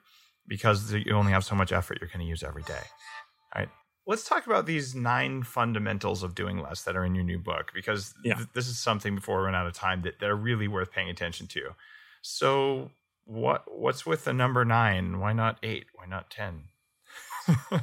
Because 0.46 0.92
you 0.92 1.12
only 1.14 1.32
have 1.32 1.44
so 1.44 1.54
much 1.54 1.72
effort 1.72 1.98
you're 2.00 2.08
going 2.08 2.20
to 2.20 2.26
use 2.26 2.42
every 2.42 2.62
day. 2.64 2.82
All 3.54 3.60
right. 3.62 3.68
Let's 4.06 4.28
talk 4.28 4.46
about 4.46 4.66
these 4.66 4.94
nine 4.94 5.42
fundamentals 5.42 6.22
of 6.22 6.34
doing 6.34 6.58
less 6.60 6.82
that 6.82 6.96
are 6.96 7.04
in 7.04 7.14
your 7.14 7.24
new 7.24 7.38
book 7.38 7.70
because 7.74 8.12
Yeah. 8.24 8.34
th- 8.34 8.48
this 8.54 8.66
is 8.68 8.78
something 8.78 9.14
before 9.14 9.38
we 9.38 9.44
run 9.46 9.54
out 9.54 9.66
of 9.66 9.72
time 9.74 10.02
that, 10.02 10.18
that 10.20 10.28
are 10.28 10.36
really 10.36 10.68
worth 10.68 10.90
paying 10.92 11.08
attention 11.08 11.46
to. 11.48 11.74
So, 12.22 12.90
what 13.24 13.62
what's 13.70 14.04
with 14.04 14.24
the 14.24 14.32
number 14.32 14.64
nine? 14.64 15.20
Why 15.20 15.32
not 15.32 15.58
eight? 15.62 15.86
Why 15.94 16.06
not 16.06 16.30
ten? 16.30 16.64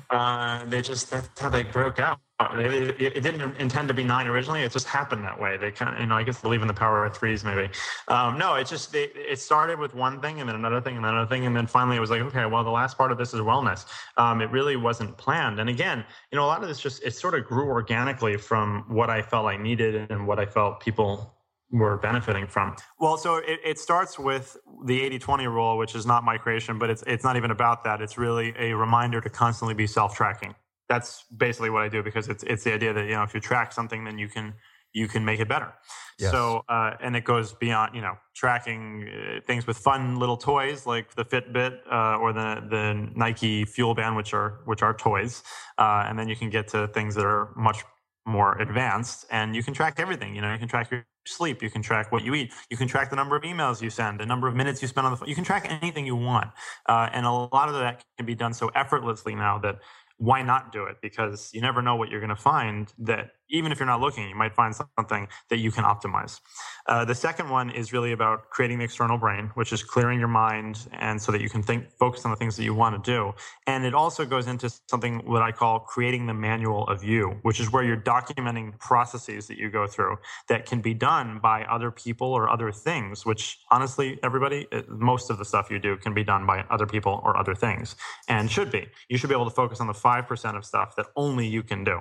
Uh, 0.09 0.65
they 0.65 0.81
just 0.81 1.11
that's 1.11 1.39
how 1.39 1.49
they 1.49 1.63
broke 1.63 1.99
out. 1.99 2.19
It, 2.39 3.01
it, 3.01 3.17
it 3.17 3.21
didn't 3.21 3.55
intend 3.57 3.87
to 3.87 3.93
be 3.95 4.03
nine 4.03 4.27
originally. 4.27 4.61
It 4.61 4.71
just 4.71 4.87
happened 4.87 5.23
that 5.23 5.39
way. 5.39 5.57
They 5.57 5.71
kind 5.71 5.95
of, 5.95 5.99
you 5.99 6.05
know, 6.05 6.15
I 6.15 6.23
guess 6.23 6.39
believe 6.39 6.61
in 6.61 6.67
the 6.67 6.73
power 6.73 7.03
of 7.03 7.17
threes, 7.17 7.43
maybe. 7.43 7.69
Um, 8.09 8.37
no, 8.37 8.55
it 8.55 8.67
just 8.67 8.91
they, 8.91 9.05
it 9.05 9.39
started 9.39 9.79
with 9.79 9.95
one 9.95 10.21
thing 10.21 10.39
and 10.39 10.47
then 10.47 10.55
another 10.55 10.79
thing 10.79 10.95
and 10.95 11.03
then 11.03 11.13
another 11.13 11.29
thing, 11.29 11.47
and 11.47 11.55
then 11.55 11.65
finally 11.65 11.97
it 11.97 11.99
was 11.99 12.11
like, 12.11 12.21
okay, 12.21 12.45
well, 12.45 12.63
the 12.63 12.69
last 12.69 12.97
part 12.97 13.11
of 13.11 13.17
this 13.17 13.33
is 13.33 13.41
wellness. 13.41 13.85
Um, 14.17 14.41
it 14.41 14.51
really 14.51 14.75
wasn't 14.75 15.17
planned. 15.17 15.59
And 15.59 15.69
again, 15.69 16.05
you 16.31 16.35
know, 16.35 16.45
a 16.45 16.47
lot 16.47 16.61
of 16.61 16.67
this 16.67 16.79
just 16.79 17.01
it 17.03 17.15
sort 17.15 17.33
of 17.33 17.45
grew 17.45 17.67
organically 17.69 18.37
from 18.37 18.85
what 18.87 19.09
I 19.09 19.21
felt 19.21 19.47
I 19.47 19.57
needed 19.57 20.11
and 20.11 20.27
what 20.27 20.39
I 20.39 20.45
felt 20.45 20.79
people 20.79 21.36
were 21.71 21.97
benefiting 21.97 22.47
from. 22.47 22.75
Well, 22.99 23.17
so 23.17 23.37
it, 23.37 23.59
it 23.63 23.79
starts 23.79 24.17
with 24.17 24.57
the 24.85 24.99
80-20 25.01 25.45
rule, 25.45 25.77
which 25.77 25.95
is 25.95 26.05
not 26.05 26.23
my 26.23 26.37
creation, 26.37 26.79
but 26.79 26.89
it's 26.89 27.03
it's 27.05 27.23
not 27.23 27.35
even 27.35 27.51
about 27.51 27.83
that. 27.83 28.01
It's 28.01 28.17
really 28.17 28.53
a 28.57 28.73
reminder 28.73 29.21
to 29.21 29.29
constantly 29.29 29.73
be 29.73 29.87
self-tracking. 29.87 30.55
That's 30.89 31.25
basically 31.35 31.69
what 31.69 31.83
I 31.83 31.89
do 31.89 32.01
because 32.01 32.29
it's 32.29 32.43
it's 32.43 32.63
the 32.63 32.73
idea 32.73 32.93
that 32.93 33.05
you 33.05 33.15
know 33.15 33.23
if 33.23 33.33
you 33.33 33.39
track 33.39 33.73
something, 33.73 34.05
then 34.05 34.17
you 34.17 34.29
can 34.29 34.53
you 34.93 35.07
can 35.07 35.25
make 35.25 35.41
it 35.41 35.49
better. 35.49 35.73
Yes. 36.17 36.31
So 36.31 36.63
uh, 36.69 36.91
and 37.01 37.15
it 37.15 37.25
goes 37.25 37.53
beyond 37.53 37.93
you 37.93 38.01
know 38.01 38.17
tracking 38.33 39.09
uh, 39.09 39.41
things 39.45 39.67
with 39.67 39.77
fun 39.77 40.17
little 40.17 40.37
toys 40.37 40.85
like 40.85 41.13
the 41.15 41.25
Fitbit 41.25 41.79
uh, 41.91 42.17
or 42.17 42.31
the 42.31 42.63
the 42.69 43.09
Nike 43.15 43.65
Fuel 43.65 43.93
Band, 43.93 44.15
which 44.15 44.33
are 44.33 44.61
which 44.63 44.81
are 44.81 44.93
toys, 44.93 45.43
uh, 45.77 46.05
and 46.07 46.17
then 46.17 46.29
you 46.29 46.37
can 46.37 46.49
get 46.49 46.69
to 46.69 46.87
things 46.87 47.15
that 47.15 47.25
are 47.25 47.51
much 47.57 47.83
more 48.27 48.57
advanced 48.59 49.25
and 49.31 49.55
you 49.55 49.63
can 49.63 49.73
track 49.73 49.95
everything 49.99 50.35
you 50.35 50.41
know 50.41 50.51
you 50.51 50.59
can 50.59 50.67
track 50.67 50.91
your 50.91 51.05
sleep. 51.27 51.61
You 51.61 51.69
can 51.69 51.81
track 51.81 52.11
what 52.11 52.23
you 52.23 52.33
eat. 52.33 52.53
You 52.69 52.77
can 52.77 52.87
track 52.87 53.09
the 53.09 53.15
number 53.15 53.35
of 53.35 53.43
emails 53.43 53.81
you 53.81 53.89
send 53.89 54.19
the 54.19 54.25
number 54.25 54.47
of 54.47 54.55
minutes 54.55 54.81
you 54.81 54.87
spend 54.87 55.05
on 55.05 55.11
the 55.11 55.17
phone. 55.17 55.29
You 55.29 55.35
can 55.35 55.43
track 55.43 55.67
anything 55.69 56.05
you 56.05 56.15
want. 56.15 56.49
Uh, 56.87 57.09
and 57.11 57.25
a 57.25 57.31
lot 57.31 57.69
of 57.69 57.75
that 57.75 58.03
can 58.17 58.25
be 58.25 58.35
done 58.35 58.53
so 58.53 58.69
effortlessly 58.69 59.35
now 59.35 59.57
that 59.59 59.79
why 60.17 60.41
not 60.41 60.71
do 60.71 60.83
it? 60.85 60.97
Because 61.01 61.51
you 61.53 61.61
never 61.61 61.81
know 61.81 61.95
what 61.95 62.09
you're 62.09 62.19
going 62.19 62.29
to 62.29 62.35
find 62.35 62.91
that 62.99 63.31
even 63.49 63.71
if 63.71 63.79
you're 63.79 63.87
not 63.87 64.01
looking 64.01 64.29
you 64.29 64.35
might 64.35 64.53
find 64.53 64.75
something 64.97 65.27
that 65.49 65.57
you 65.57 65.71
can 65.71 65.83
optimize. 65.83 66.39
Uh, 66.87 67.05
the 67.05 67.15
second 67.15 67.49
one 67.49 67.69
is 67.69 67.93
really 67.93 68.11
about 68.11 68.49
creating 68.49 68.77
the 68.79 68.85
external 68.85 69.17
brain 69.17 69.51
which 69.55 69.73
is 69.73 69.83
clearing 69.83 70.19
your 70.19 70.27
mind 70.27 70.87
and 70.93 71.21
so 71.21 71.31
that 71.31 71.41
you 71.41 71.49
can 71.49 71.61
think 71.61 71.89
focus 71.99 72.25
on 72.25 72.31
the 72.31 72.37
things 72.37 72.55
that 72.55 72.63
you 72.63 72.73
want 72.73 73.03
to 73.03 73.11
do. 73.11 73.33
And 73.65 73.85
it 73.85 73.93
also 73.93 74.25
goes 74.25 74.47
into 74.47 74.69
something 74.89 75.19
what 75.25 75.41
i 75.41 75.51
call 75.51 75.79
creating 75.79 76.27
the 76.27 76.33
manual 76.33 76.87
of 76.87 77.03
you 77.03 77.37
which 77.41 77.59
is 77.59 77.71
where 77.71 77.83
you're 77.83 77.97
documenting 77.97 78.77
processes 78.79 79.47
that 79.47 79.57
you 79.57 79.69
go 79.69 79.87
through 79.87 80.17
that 80.49 80.65
can 80.65 80.81
be 80.81 80.93
done 80.93 81.39
by 81.39 81.63
other 81.65 81.91
people 81.91 82.27
or 82.27 82.49
other 82.49 82.71
things 82.71 83.25
which 83.25 83.59
honestly 83.71 84.19
everybody 84.23 84.67
uh, 84.71 84.81
most 84.87 85.29
of 85.29 85.37
the 85.37 85.45
stuff 85.45 85.69
you 85.69 85.79
do 85.79 85.97
can 85.97 86.13
be 86.13 86.23
done 86.23 86.45
by 86.45 86.63
other 86.69 86.85
people 86.85 87.21
or 87.23 87.37
other 87.37 87.55
things 87.55 87.95
and 88.27 88.49
should 88.49 88.71
be. 88.71 88.87
You 89.09 89.17
should 89.17 89.29
be 89.29 89.35
able 89.35 89.45
to 89.45 89.51
focus 89.51 89.79
on 89.79 89.87
the 89.87 89.93
5% 89.93 90.57
of 90.57 90.65
stuff 90.65 90.95
that 90.95 91.07
only 91.15 91.47
you 91.47 91.63
can 91.63 91.83
do 91.83 91.99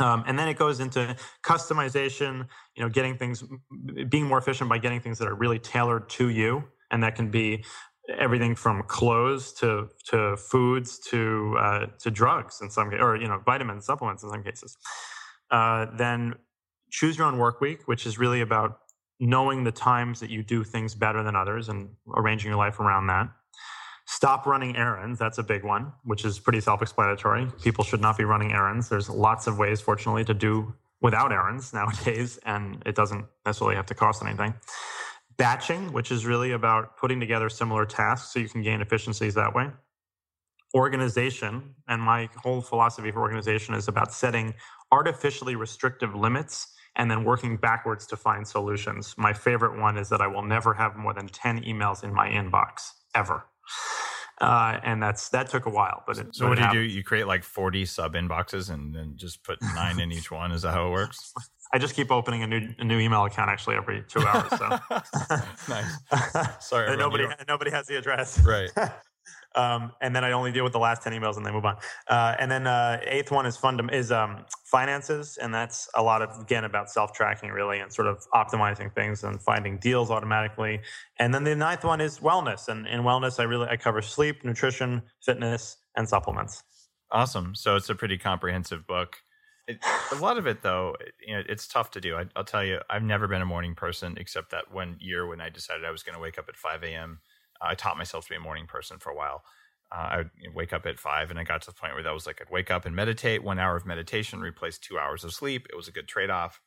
um, 0.00 0.24
and 0.26 0.38
then 0.38 0.48
it 0.48 0.56
goes 0.58 0.80
into 0.80 1.16
customization 1.42 2.46
you 2.76 2.82
know 2.82 2.88
getting 2.88 3.16
things 3.16 3.44
being 4.08 4.26
more 4.26 4.38
efficient 4.38 4.68
by 4.68 4.78
getting 4.78 5.00
things 5.00 5.18
that 5.18 5.28
are 5.28 5.34
really 5.34 5.58
tailored 5.58 6.08
to 6.08 6.28
you 6.28 6.64
and 6.90 7.02
that 7.02 7.14
can 7.14 7.30
be 7.30 7.64
everything 8.18 8.54
from 8.54 8.82
clothes 8.84 9.52
to 9.52 9.88
to 10.04 10.36
foods 10.36 10.98
to 10.98 11.56
uh, 11.58 11.86
to 11.98 12.10
drugs 12.10 12.60
in 12.60 12.70
some 12.70 12.88
or 12.94 13.16
you 13.16 13.28
know 13.28 13.40
vitamins 13.44 13.86
supplements 13.86 14.22
in 14.22 14.30
some 14.30 14.42
cases. 14.42 14.76
Uh, 15.50 15.86
then 15.96 16.34
choose 16.90 17.18
your 17.18 17.26
own 17.26 17.38
work 17.38 17.60
week 17.60 17.86
which 17.86 18.06
is 18.06 18.18
really 18.18 18.40
about 18.40 18.78
knowing 19.20 19.64
the 19.64 19.72
times 19.72 20.20
that 20.20 20.30
you 20.30 20.42
do 20.42 20.64
things 20.64 20.94
better 20.94 21.22
than 21.22 21.36
others 21.36 21.68
and 21.68 21.88
arranging 22.14 22.48
your 22.48 22.58
life 22.58 22.80
around 22.80 23.06
that 23.06 23.28
Stop 24.24 24.46
running 24.46 24.74
errands. 24.74 25.18
That's 25.18 25.36
a 25.36 25.42
big 25.42 25.64
one, 25.64 25.92
which 26.02 26.24
is 26.24 26.38
pretty 26.38 26.60
self 26.60 26.80
explanatory. 26.80 27.46
People 27.62 27.84
should 27.84 28.00
not 28.00 28.16
be 28.16 28.24
running 28.24 28.52
errands. 28.52 28.88
There's 28.88 29.10
lots 29.10 29.46
of 29.46 29.58
ways, 29.58 29.82
fortunately, 29.82 30.24
to 30.24 30.32
do 30.32 30.72
without 31.02 31.30
errands 31.30 31.74
nowadays, 31.74 32.38
and 32.46 32.82
it 32.86 32.94
doesn't 32.94 33.26
necessarily 33.44 33.76
have 33.76 33.84
to 33.84 33.94
cost 33.94 34.24
anything. 34.24 34.54
Batching, 35.36 35.92
which 35.92 36.10
is 36.10 36.24
really 36.24 36.52
about 36.52 36.96
putting 36.96 37.20
together 37.20 37.50
similar 37.50 37.84
tasks 37.84 38.32
so 38.32 38.38
you 38.38 38.48
can 38.48 38.62
gain 38.62 38.80
efficiencies 38.80 39.34
that 39.34 39.54
way. 39.54 39.68
Organization, 40.74 41.74
and 41.86 42.00
my 42.00 42.30
whole 42.34 42.62
philosophy 42.62 43.10
for 43.10 43.20
organization 43.20 43.74
is 43.74 43.88
about 43.88 44.10
setting 44.10 44.54
artificially 44.90 45.54
restrictive 45.54 46.14
limits 46.14 46.68
and 46.96 47.10
then 47.10 47.24
working 47.24 47.58
backwards 47.58 48.06
to 48.06 48.16
find 48.16 48.48
solutions. 48.48 49.14
My 49.18 49.34
favorite 49.34 49.78
one 49.78 49.98
is 49.98 50.08
that 50.08 50.22
I 50.22 50.28
will 50.28 50.44
never 50.44 50.72
have 50.72 50.96
more 50.96 51.12
than 51.12 51.28
10 51.28 51.64
emails 51.64 52.02
in 52.02 52.14
my 52.14 52.30
inbox 52.30 52.92
ever. 53.14 53.44
Uh, 54.40 54.80
and 54.82 55.02
that's 55.02 55.28
that 55.28 55.48
took 55.48 55.66
a 55.66 55.70
while, 55.70 56.02
but 56.06 56.18
it, 56.18 56.34
So 56.34 56.48
what 56.48 56.58
do 56.58 56.64
you 56.64 56.70
do? 56.72 56.80
You 56.80 57.04
create 57.04 57.26
like 57.26 57.44
40 57.44 57.86
sub 57.86 58.14
inboxes 58.14 58.70
and 58.70 58.94
then 58.94 59.12
just 59.16 59.44
put 59.44 59.58
nine 59.74 60.00
in 60.00 60.10
each 60.10 60.30
one. 60.30 60.50
Is 60.50 60.62
that 60.62 60.72
how 60.72 60.88
it 60.88 60.90
works? 60.90 61.32
I 61.72 61.78
just 61.78 61.94
keep 61.94 62.10
opening 62.10 62.42
a 62.42 62.46
new 62.46 62.68
a 62.78 62.84
new 62.84 62.98
email 62.98 63.24
account 63.24 63.50
actually 63.50 63.76
every 63.76 64.04
two 64.08 64.20
hours. 64.20 64.50
So 64.50 64.68
nice. 65.68 66.58
Sorry, 66.60 66.88
everyone, 66.88 66.98
nobody 66.98 67.26
nobody 67.48 67.70
has 67.70 67.86
the 67.86 67.96
address. 67.96 68.38
Right. 68.40 68.70
Um, 69.54 69.92
and 70.00 70.14
then 70.14 70.24
I 70.24 70.32
only 70.32 70.52
deal 70.52 70.64
with 70.64 70.72
the 70.72 70.78
last 70.78 71.02
ten 71.02 71.12
emails 71.12 71.36
and 71.36 71.44
they 71.44 71.50
move 71.50 71.64
on. 71.64 71.76
Uh, 72.08 72.34
and 72.38 72.50
then 72.50 72.66
uh, 72.66 73.00
eighth 73.06 73.30
one 73.30 73.46
is 73.46 73.56
fundam 73.56 73.92
is 73.92 74.12
um, 74.12 74.44
finances, 74.64 75.38
and 75.40 75.54
that's 75.54 75.88
a 75.94 76.02
lot 76.02 76.22
of 76.22 76.40
again 76.40 76.64
about 76.64 76.90
self 76.90 77.12
tracking 77.12 77.50
really 77.50 77.80
and 77.80 77.92
sort 77.92 78.08
of 78.08 78.24
optimizing 78.34 78.94
things 78.94 79.24
and 79.24 79.40
finding 79.42 79.78
deals 79.78 80.10
automatically. 80.10 80.80
And 81.18 81.34
then 81.34 81.44
the 81.44 81.54
ninth 81.54 81.84
one 81.84 82.00
is 82.00 82.20
wellness, 82.20 82.68
and 82.68 82.86
in 82.86 83.00
wellness 83.00 83.38
I 83.38 83.44
really 83.44 83.68
I 83.68 83.76
cover 83.76 84.02
sleep, 84.02 84.44
nutrition, 84.44 85.02
fitness, 85.22 85.76
and 85.96 86.08
supplements. 86.08 86.62
Awesome. 87.10 87.54
So 87.54 87.76
it's 87.76 87.88
a 87.88 87.94
pretty 87.94 88.18
comprehensive 88.18 88.86
book. 88.86 89.16
It, 89.66 89.78
a 90.12 90.16
lot 90.16 90.36
of 90.36 90.46
it, 90.46 90.62
though, 90.62 90.96
you 91.26 91.34
know, 91.34 91.42
it's 91.48 91.66
tough 91.66 91.90
to 91.92 92.00
do. 92.00 92.16
I, 92.16 92.24
I'll 92.36 92.44
tell 92.44 92.64
you, 92.64 92.80
I've 92.90 93.02
never 93.02 93.28
been 93.28 93.40
a 93.40 93.46
morning 93.46 93.74
person 93.74 94.16
except 94.18 94.50
that 94.50 94.72
one 94.72 94.96
year 95.00 95.26
when 95.26 95.40
I 95.40 95.48
decided 95.48 95.84
I 95.84 95.90
was 95.90 96.02
going 96.02 96.14
to 96.14 96.20
wake 96.20 96.38
up 96.38 96.48
at 96.48 96.56
5 96.56 96.82
a.m. 96.82 97.20
I 97.64 97.74
taught 97.74 97.98
myself 97.98 98.24
to 98.24 98.30
be 98.30 98.36
a 98.36 98.40
morning 98.40 98.66
person 98.66 98.98
for 98.98 99.10
a 99.10 99.16
while. 99.16 99.42
Uh, 99.92 99.96
I 99.96 100.16
would 100.18 100.54
wake 100.54 100.72
up 100.72 100.86
at 100.86 100.98
five, 100.98 101.30
and 101.30 101.38
I 101.38 101.44
got 101.44 101.62
to 101.62 101.66
the 101.68 101.74
point 101.74 101.94
where 101.94 102.02
that 102.02 102.14
was 102.14 102.26
like 102.26 102.40
I'd 102.40 102.50
wake 102.50 102.70
up 102.70 102.84
and 102.84 102.96
meditate. 102.96 103.44
One 103.44 103.58
hour 103.58 103.76
of 103.76 103.86
meditation 103.86 104.40
replaced 104.40 104.82
two 104.82 104.98
hours 104.98 105.24
of 105.24 105.32
sleep. 105.32 105.66
It 105.70 105.76
was 105.76 105.88
a 105.88 105.92
good 105.92 106.08
trade 106.08 106.30
off. 106.30 106.60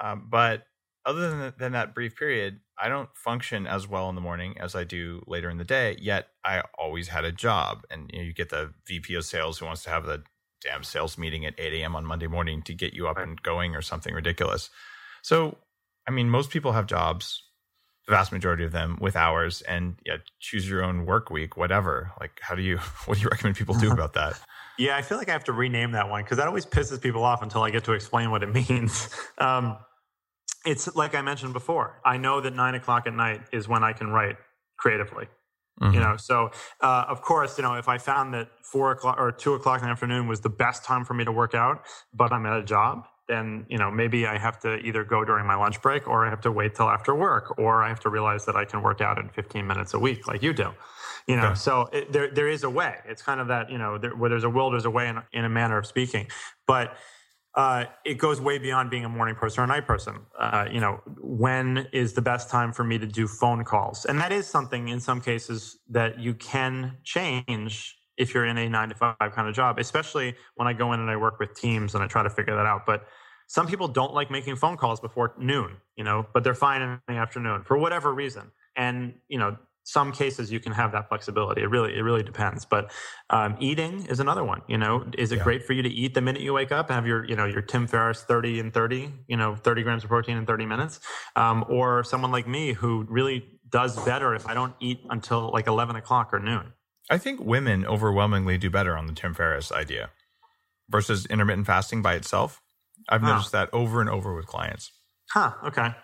Um, 0.00 0.26
but 0.28 0.64
other 1.04 1.30
than, 1.30 1.54
than 1.58 1.72
that 1.72 1.94
brief 1.94 2.16
period, 2.16 2.60
I 2.78 2.88
don't 2.88 3.08
function 3.14 3.66
as 3.66 3.88
well 3.88 4.08
in 4.08 4.14
the 4.14 4.20
morning 4.20 4.58
as 4.58 4.74
I 4.74 4.84
do 4.84 5.22
later 5.26 5.48
in 5.48 5.56
the 5.56 5.64
day. 5.64 5.96
Yet 6.00 6.28
I 6.44 6.62
always 6.78 7.08
had 7.08 7.24
a 7.24 7.32
job, 7.32 7.84
and 7.90 8.10
you, 8.12 8.18
know, 8.18 8.24
you 8.24 8.34
get 8.34 8.50
the 8.50 8.74
VP 8.86 9.14
of 9.14 9.24
sales 9.24 9.58
who 9.58 9.66
wants 9.66 9.84
to 9.84 9.90
have 9.90 10.04
the 10.04 10.22
damn 10.62 10.82
sales 10.82 11.16
meeting 11.16 11.46
at 11.46 11.54
8 11.58 11.74
a.m. 11.74 11.94
on 11.94 12.04
Monday 12.04 12.26
morning 12.26 12.62
to 12.62 12.74
get 12.74 12.92
you 12.92 13.08
up 13.08 13.18
and 13.18 13.40
going 13.40 13.76
or 13.76 13.82
something 13.82 14.14
ridiculous. 14.14 14.68
So, 15.22 15.58
I 16.08 16.10
mean, 16.10 16.28
most 16.28 16.50
people 16.50 16.72
have 16.72 16.86
jobs, 16.86 17.42
the 18.06 18.12
vast 18.12 18.32
majority 18.32 18.64
of 18.64 18.72
them 18.72 18.96
with 19.00 19.16
hours, 19.16 19.62
and 19.62 19.96
yeah, 20.04 20.16
choose 20.40 20.68
your 20.68 20.82
own 20.84 21.06
work 21.06 21.30
week, 21.30 21.56
whatever. 21.56 22.12
Like, 22.20 22.40
how 22.40 22.54
do 22.54 22.62
you, 22.62 22.78
what 23.06 23.18
do 23.18 23.22
you 23.22 23.28
recommend 23.28 23.56
people 23.56 23.74
do 23.74 23.90
about 23.90 24.14
that? 24.14 24.38
Yeah, 24.78 24.96
I 24.96 25.02
feel 25.02 25.18
like 25.18 25.28
I 25.28 25.32
have 25.32 25.44
to 25.44 25.52
rename 25.52 25.92
that 25.92 26.08
one 26.08 26.22
because 26.22 26.36
that 26.36 26.46
always 26.46 26.66
pisses 26.66 27.00
people 27.00 27.24
off 27.24 27.42
until 27.42 27.62
I 27.62 27.70
get 27.70 27.84
to 27.84 27.92
explain 27.92 28.30
what 28.30 28.42
it 28.42 28.52
means. 28.68 29.08
Um, 29.38 29.78
it's 30.64 30.94
like 30.96 31.14
I 31.14 31.22
mentioned 31.22 31.52
before. 31.52 32.00
I 32.04 32.16
know 32.18 32.40
that 32.40 32.54
nine 32.54 32.74
o'clock 32.74 33.06
at 33.06 33.14
night 33.14 33.42
is 33.52 33.68
when 33.68 33.82
I 33.82 33.92
can 33.92 34.08
write 34.08 34.36
creatively. 34.76 35.28
Mhm. 35.80 35.94
You 35.94 36.00
know, 36.00 36.16
so 36.16 36.50
uh, 36.80 37.04
of 37.08 37.20
course, 37.20 37.58
you 37.58 37.62
know, 37.62 37.74
if 37.74 37.88
I 37.88 37.98
found 37.98 38.32
that 38.34 38.48
four 38.62 38.92
o'clock 38.92 39.16
or 39.18 39.30
two 39.30 39.54
o'clock 39.54 39.80
in 39.80 39.86
the 39.86 39.90
afternoon 39.90 40.26
was 40.26 40.40
the 40.40 40.48
best 40.48 40.84
time 40.84 41.04
for 41.04 41.12
me 41.12 41.24
to 41.24 41.32
work 41.32 41.54
out, 41.54 41.84
but 42.14 42.32
I'm 42.32 42.46
at 42.46 42.58
a 42.58 42.62
job, 42.62 43.06
then 43.28 43.66
you 43.68 43.78
know 43.78 43.90
maybe 43.90 44.26
I 44.26 44.38
have 44.38 44.58
to 44.60 44.76
either 44.78 45.04
go 45.04 45.24
during 45.24 45.46
my 45.46 45.56
lunch 45.56 45.82
break 45.82 46.06
or 46.08 46.26
I 46.26 46.30
have 46.30 46.40
to 46.42 46.52
wait 46.52 46.74
till 46.74 46.88
after 46.88 47.14
work, 47.14 47.58
or 47.58 47.82
I 47.82 47.88
have 47.88 48.00
to 48.00 48.08
realize 48.10 48.44
that 48.46 48.56
I 48.56 48.64
can 48.64 48.82
work 48.82 49.00
out 49.00 49.18
in 49.18 49.28
15 49.28 49.66
minutes 49.66 49.94
a 49.94 49.98
week, 49.98 50.26
like 50.28 50.42
you 50.42 50.52
do. 50.52 50.72
You 51.26 51.36
know, 51.36 51.48
Okay. 51.48 51.54
so 51.54 51.88
it, 51.92 52.12
there 52.12 52.30
there 52.30 52.48
is 52.48 52.64
a 52.64 52.70
way. 52.70 52.96
It's 53.06 53.22
kind 53.22 53.40
of 53.40 53.48
that 53.48 53.70
you 53.70 53.78
know 53.78 53.98
there, 53.98 54.14
where 54.14 54.30
there's 54.30 54.44
a 54.44 54.50
will, 54.50 54.70
there's 54.70 54.84
a 54.84 54.90
way 54.90 55.08
in, 55.08 55.22
in 55.32 55.44
a 55.44 55.48
manner 55.48 55.78
of 55.78 55.86
speaking, 55.86 56.28
but 56.66 56.96
uh, 57.56 57.86
it 58.04 58.14
goes 58.18 58.40
way 58.40 58.58
beyond 58.58 58.90
being 58.90 59.04
a 59.04 59.08
morning 59.08 59.34
person 59.34 59.60
or 59.60 59.64
a 59.64 59.66
night 59.66 59.86
person. 59.86 60.18
Uh, 60.38 60.68
you 60.70 60.78
know, 60.78 61.00
when 61.20 61.88
is 61.92 62.12
the 62.12 62.20
best 62.22 62.50
time 62.50 62.70
for 62.72 62.84
me 62.84 62.98
to 62.98 63.06
do 63.06 63.26
phone 63.26 63.64
calls? 63.64 64.04
And 64.04 64.20
that 64.20 64.30
is 64.30 64.46
something 64.46 64.88
in 64.88 65.00
some 65.00 65.20
cases 65.22 65.78
that 65.88 66.18
you 66.20 66.34
can 66.34 66.98
change 67.02 67.95
if 68.16 68.34
you're 68.34 68.46
in 68.46 68.58
a 68.58 68.68
nine 68.68 68.88
to 68.88 68.94
five 68.94 69.16
kind 69.32 69.48
of 69.48 69.54
job, 69.54 69.78
especially 69.78 70.34
when 70.54 70.66
I 70.68 70.72
go 70.72 70.92
in 70.92 71.00
and 71.00 71.10
I 71.10 71.16
work 71.16 71.38
with 71.38 71.54
teams 71.54 71.94
and 71.94 72.02
I 72.02 72.06
try 72.06 72.22
to 72.22 72.30
figure 72.30 72.56
that 72.56 72.66
out. 72.66 72.86
But 72.86 73.06
some 73.48 73.66
people 73.66 73.88
don't 73.88 74.14
like 74.14 74.30
making 74.30 74.56
phone 74.56 74.76
calls 74.76 75.00
before 75.00 75.34
noon, 75.38 75.76
you 75.96 76.04
know, 76.04 76.26
but 76.34 76.42
they're 76.44 76.54
fine 76.54 76.82
in 76.82 77.00
the 77.06 77.14
afternoon 77.14 77.62
for 77.62 77.78
whatever 77.78 78.12
reason. 78.12 78.50
And, 78.74 79.14
you 79.28 79.38
know, 79.38 79.56
some 79.84 80.10
cases 80.10 80.50
you 80.50 80.58
can 80.58 80.72
have 80.72 80.90
that 80.90 81.08
flexibility. 81.08 81.62
It 81.62 81.70
really, 81.70 81.96
it 81.96 82.00
really 82.00 82.24
depends. 82.24 82.64
But 82.64 82.90
um, 83.30 83.56
eating 83.60 84.04
is 84.06 84.18
another 84.18 84.42
one. 84.42 84.62
You 84.66 84.78
know, 84.78 85.06
is 85.16 85.30
it 85.30 85.36
Yeah. 85.36 85.44
great 85.44 85.62
for 85.64 85.74
you 85.74 85.82
to 85.82 85.88
eat 85.88 86.12
the 86.12 86.20
minute 86.20 86.42
you 86.42 86.52
wake 86.52 86.72
up? 86.72 86.90
And 86.90 86.96
have 86.96 87.06
your, 87.06 87.24
you 87.24 87.36
know, 87.36 87.44
your 87.44 87.62
Tim 87.62 87.86
Ferriss 87.86 88.24
thirty 88.24 88.58
and 88.58 88.74
thirty. 88.74 89.12
You 89.28 89.36
know, 89.36 89.54
thirty 89.54 89.84
grams 89.84 90.02
of 90.02 90.10
protein 90.10 90.38
in 90.38 90.44
thirty 90.44 90.66
minutes, 90.66 90.98
um, 91.36 91.64
or 91.68 92.02
someone 92.02 92.32
like 92.32 92.48
me 92.48 92.72
who 92.72 93.06
really 93.08 93.44
does 93.68 93.96
better 94.04 94.34
if 94.34 94.48
I 94.48 94.54
don't 94.54 94.74
eat 94.80 94.98
until 95.08 95.52
like 95.52 95.68
eleven 95.68 95.94
o'clock 95.94 96.34
or 96.34 96.40
noon. 96.40 96.72
I 97.10 97.18
think 97.18 97.40
women 97.40 97.86
overwhelmingly 97.86 98.58
do 98.58 98.70
better 98.70 98.96
on 98.96 99.06
the 99.06 99.12
Tim 99.12 99.34
Ferriss 99.34 99.70
idea 99.70 100.10
versus 100.88 101.26
intermittent 101.26 101.66
fasting 101.66 102.02
by 102.02 102.14
itself. 102.14 102.60
I've 103.08 103.20
Huh. 103.22 103.34
noticed 103.34 103.52
that 103.52 103.68
over 103.72 104.00
and 104.00 104.10
over 104.10 104.34
with 104.34 104.46
clients. 104.46 104.90
Huh. 105.32 105.52
Okay. 105.64 105.94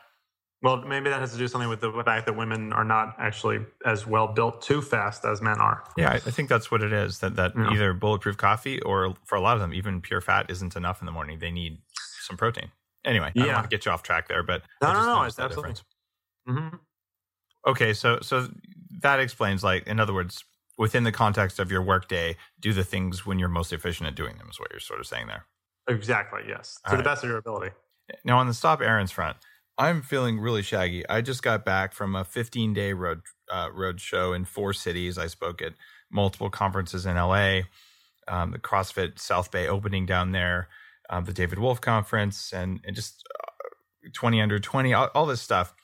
Well, 0.62 0.76
maybe 0.82 1.11
that 1.11 1.18
has 1.18 1.32
to 1.32 1.38
do 1.38 1.48
something 1.48 1.68
with 1.68 1.80
the 1.80 1.90
fact 2.05 2.26
that 2.26 2.34
women 2.34 2.72
are 2.72 2.84
not 2.84 3.16
actually 3.18 3.66
as 3.84 4.07
well 4.07 4.28
built 4.28 4.62
to 4.62 4.80
fast 4.80 5.24
as 5.24 5.42
men 5.42 5.59
are. 5.59 5.82
Yeah, 5.96 6.11
I, 6.11 6.14
I 6.14 6.18
think 6.20 6.48
that's 6.48 6.70
what 6.70 6.82
it 6.82 6.92
is. 6.92 7.18
That 7.18 7.34
that 7.34 7.53
Yeah. 7.57 7.70
either 7.72 7.92
bulletproof 7.94 8.36
coffee 8.36 8.80
or 8.82 9.14
for 9.24 9.34
a 9.34 9.40
lot 9.40 9.55
of 9.57 9.61
them, 9.61 9.74
even 9.74 10.00
pure 10.00 10.20
fat 10.20 10.48
isn't 10.50 10.76
enough 10.76 11.00
in 11.03 11.07
the 11.07 11.12
morning. 11.12 11.40
They 11.40 11.50
need 11.50 11.78
some 12.20 12.36
protein. 12.36 12.70
Anyway, 13.05 13.32
I 13.34 13.38
don't 13.40 13.53
want 13.53 13.64
to 13.64 13.76
get 13.76 13.84
you 13.84 13.90
off 13.90 14.05
track 14.05 14.28
there, 14.28 14.44
but 14.44 14.62
No, 14.80 14.88
I 14.88 14.92
no, 14.92 15.05
no, 15.16 15.22
it's 15.24 15.34
that 15.34 15.46
absolutely- 15.46 15.74
difference. 16.46 16.70
hmm 16.70 16.76
Okay, 17.66 17.92
so 17.92 18.20
so 18.22 18.48
that 19.00 19.18
explains 19.18 19.64
like 19.64 19.86
in 19.88 19.98
other 19.98 20.14
words, 20.14 20.44
within 20.78 21.04
the 21.04 21.12
context 21.12 21.58
of 21.58 21.70
your 21.70 21.82
workday, 21.82 22.36
do 22.60 22.72
the 22.72 22.84
things 22.84 23.26
when 23.26 23.38
you're 23.38 23.48
most 23.48 23.72
efficient 23.72 24.08
at 24.08 24.14
doing 24.14 24.36
them 24.38 24.48
is 24.50 24.58
what 24.58 24.70
you're 24.70 24.80
sort 24.80 25.00
of 25.00 25.06
saying 25.06 25.26
there. 25.26 25.46
Exactly. 25.88 26.42
Yes. 26.48 26.78
To 26.86 26.92
All 26.92 26.96
the 26.96 27.02
best 27.02 27.24
of 27.24 27.30
your 27.30 27.38
ability. 27.38 27.74
Now 28.24 28.38
on 28.38 28.46
the 28.46 28.54
stop 28.54 28.80
errands 28.80 29.12
front, 29.12 29.36
I'm 29.78 30.02
feeling 30.02 30.38
really 30.38 30.62
shaggy. 30.62 31.06
I 31.08 31.20
just 31.20 31.42
got 31.42 31.64
back 31.64 31.92
from 31.92 32.14
a 32.14 32.24
15 32.24 32.74
day 32.74 32.92
road 32.92 33.22
uh, 33.50 33.70
road 33.72 34.00
show 34.00 34.32
in 34.32 34.44
four 34.44 34.72
cities. 34.72 35.18
I 35.18 35.26
spoke 35.26 35.62
at 35.62 35.72
multiple 36.10 36.50
conferences 36.50 37.06
in 37.06 37.16
LA, 37.16 37.60
um, 38.28 38.52
the 38.52 38.58
CrossFit 38.58 39.18
South 39.18 39.50
Bay 39.50 39.66
opening 39.66 40.06
down 40.06 40.32
there, 40.32 40.68
um, 41.10 41.24
the 41.24 41.32
David 41.32 41.58
Wolfe 41.58 41.80
conference, 41.80 42.52
and, 42.52 42.80
and 42.84 42.94
just 42.94 43.24
uh, 43.42 44.08
20 44.12 44.40
under 44.40 44.58
20, 44.58 44.92
all, 44.92 45.10
all 45.14 45.26
this 45.26 45.40
stuff. 45.40 45.74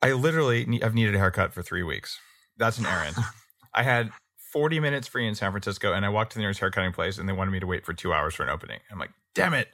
I 0.00 0.12
literally 0.12 0.64
ne- 0.66 0.82
I've 0.82 0.94
needed 0.94 1.14
a 1.14 1.18
haircut 1.18 1.52
for 1.52 1.62
three 1.62 1.82
weeks. 1.82 2.18
That's 2.56 2.78
an 2.78 2.86
errand. 2.86 3.16
I 3.78 3.84
had 3.84 4.10
40 4.52 4.80
minutes 4.80 5.06
free 5.06 5.28
in 5.28 5.36
San 5.36 5.52
Francisco, 5.52 5.92
and 5.92 6.04
I 6.04 6.08
walked 6.08 6.32
to 6.32 6.38
the 6.38 6.40
nearest 6.40 6.58
haircutting 6.58 6.92
place, 6.92 7.16
and 7.16 7.28
they 7.28 7.32
wanted 7.32 7.52
me 7.52 7.60
to 7.60 7.66
wait 7.66 7.86
for 7.86 7.94
two 7.94 8.12
hours 8.12 8.34
for 8.34 8.42
an 8.42 8.48
opening. 8.48 8.80
I'm 8.90 8.98
like, 8.98 9.12
damn 9.34 9.54
it. 9.54 9.68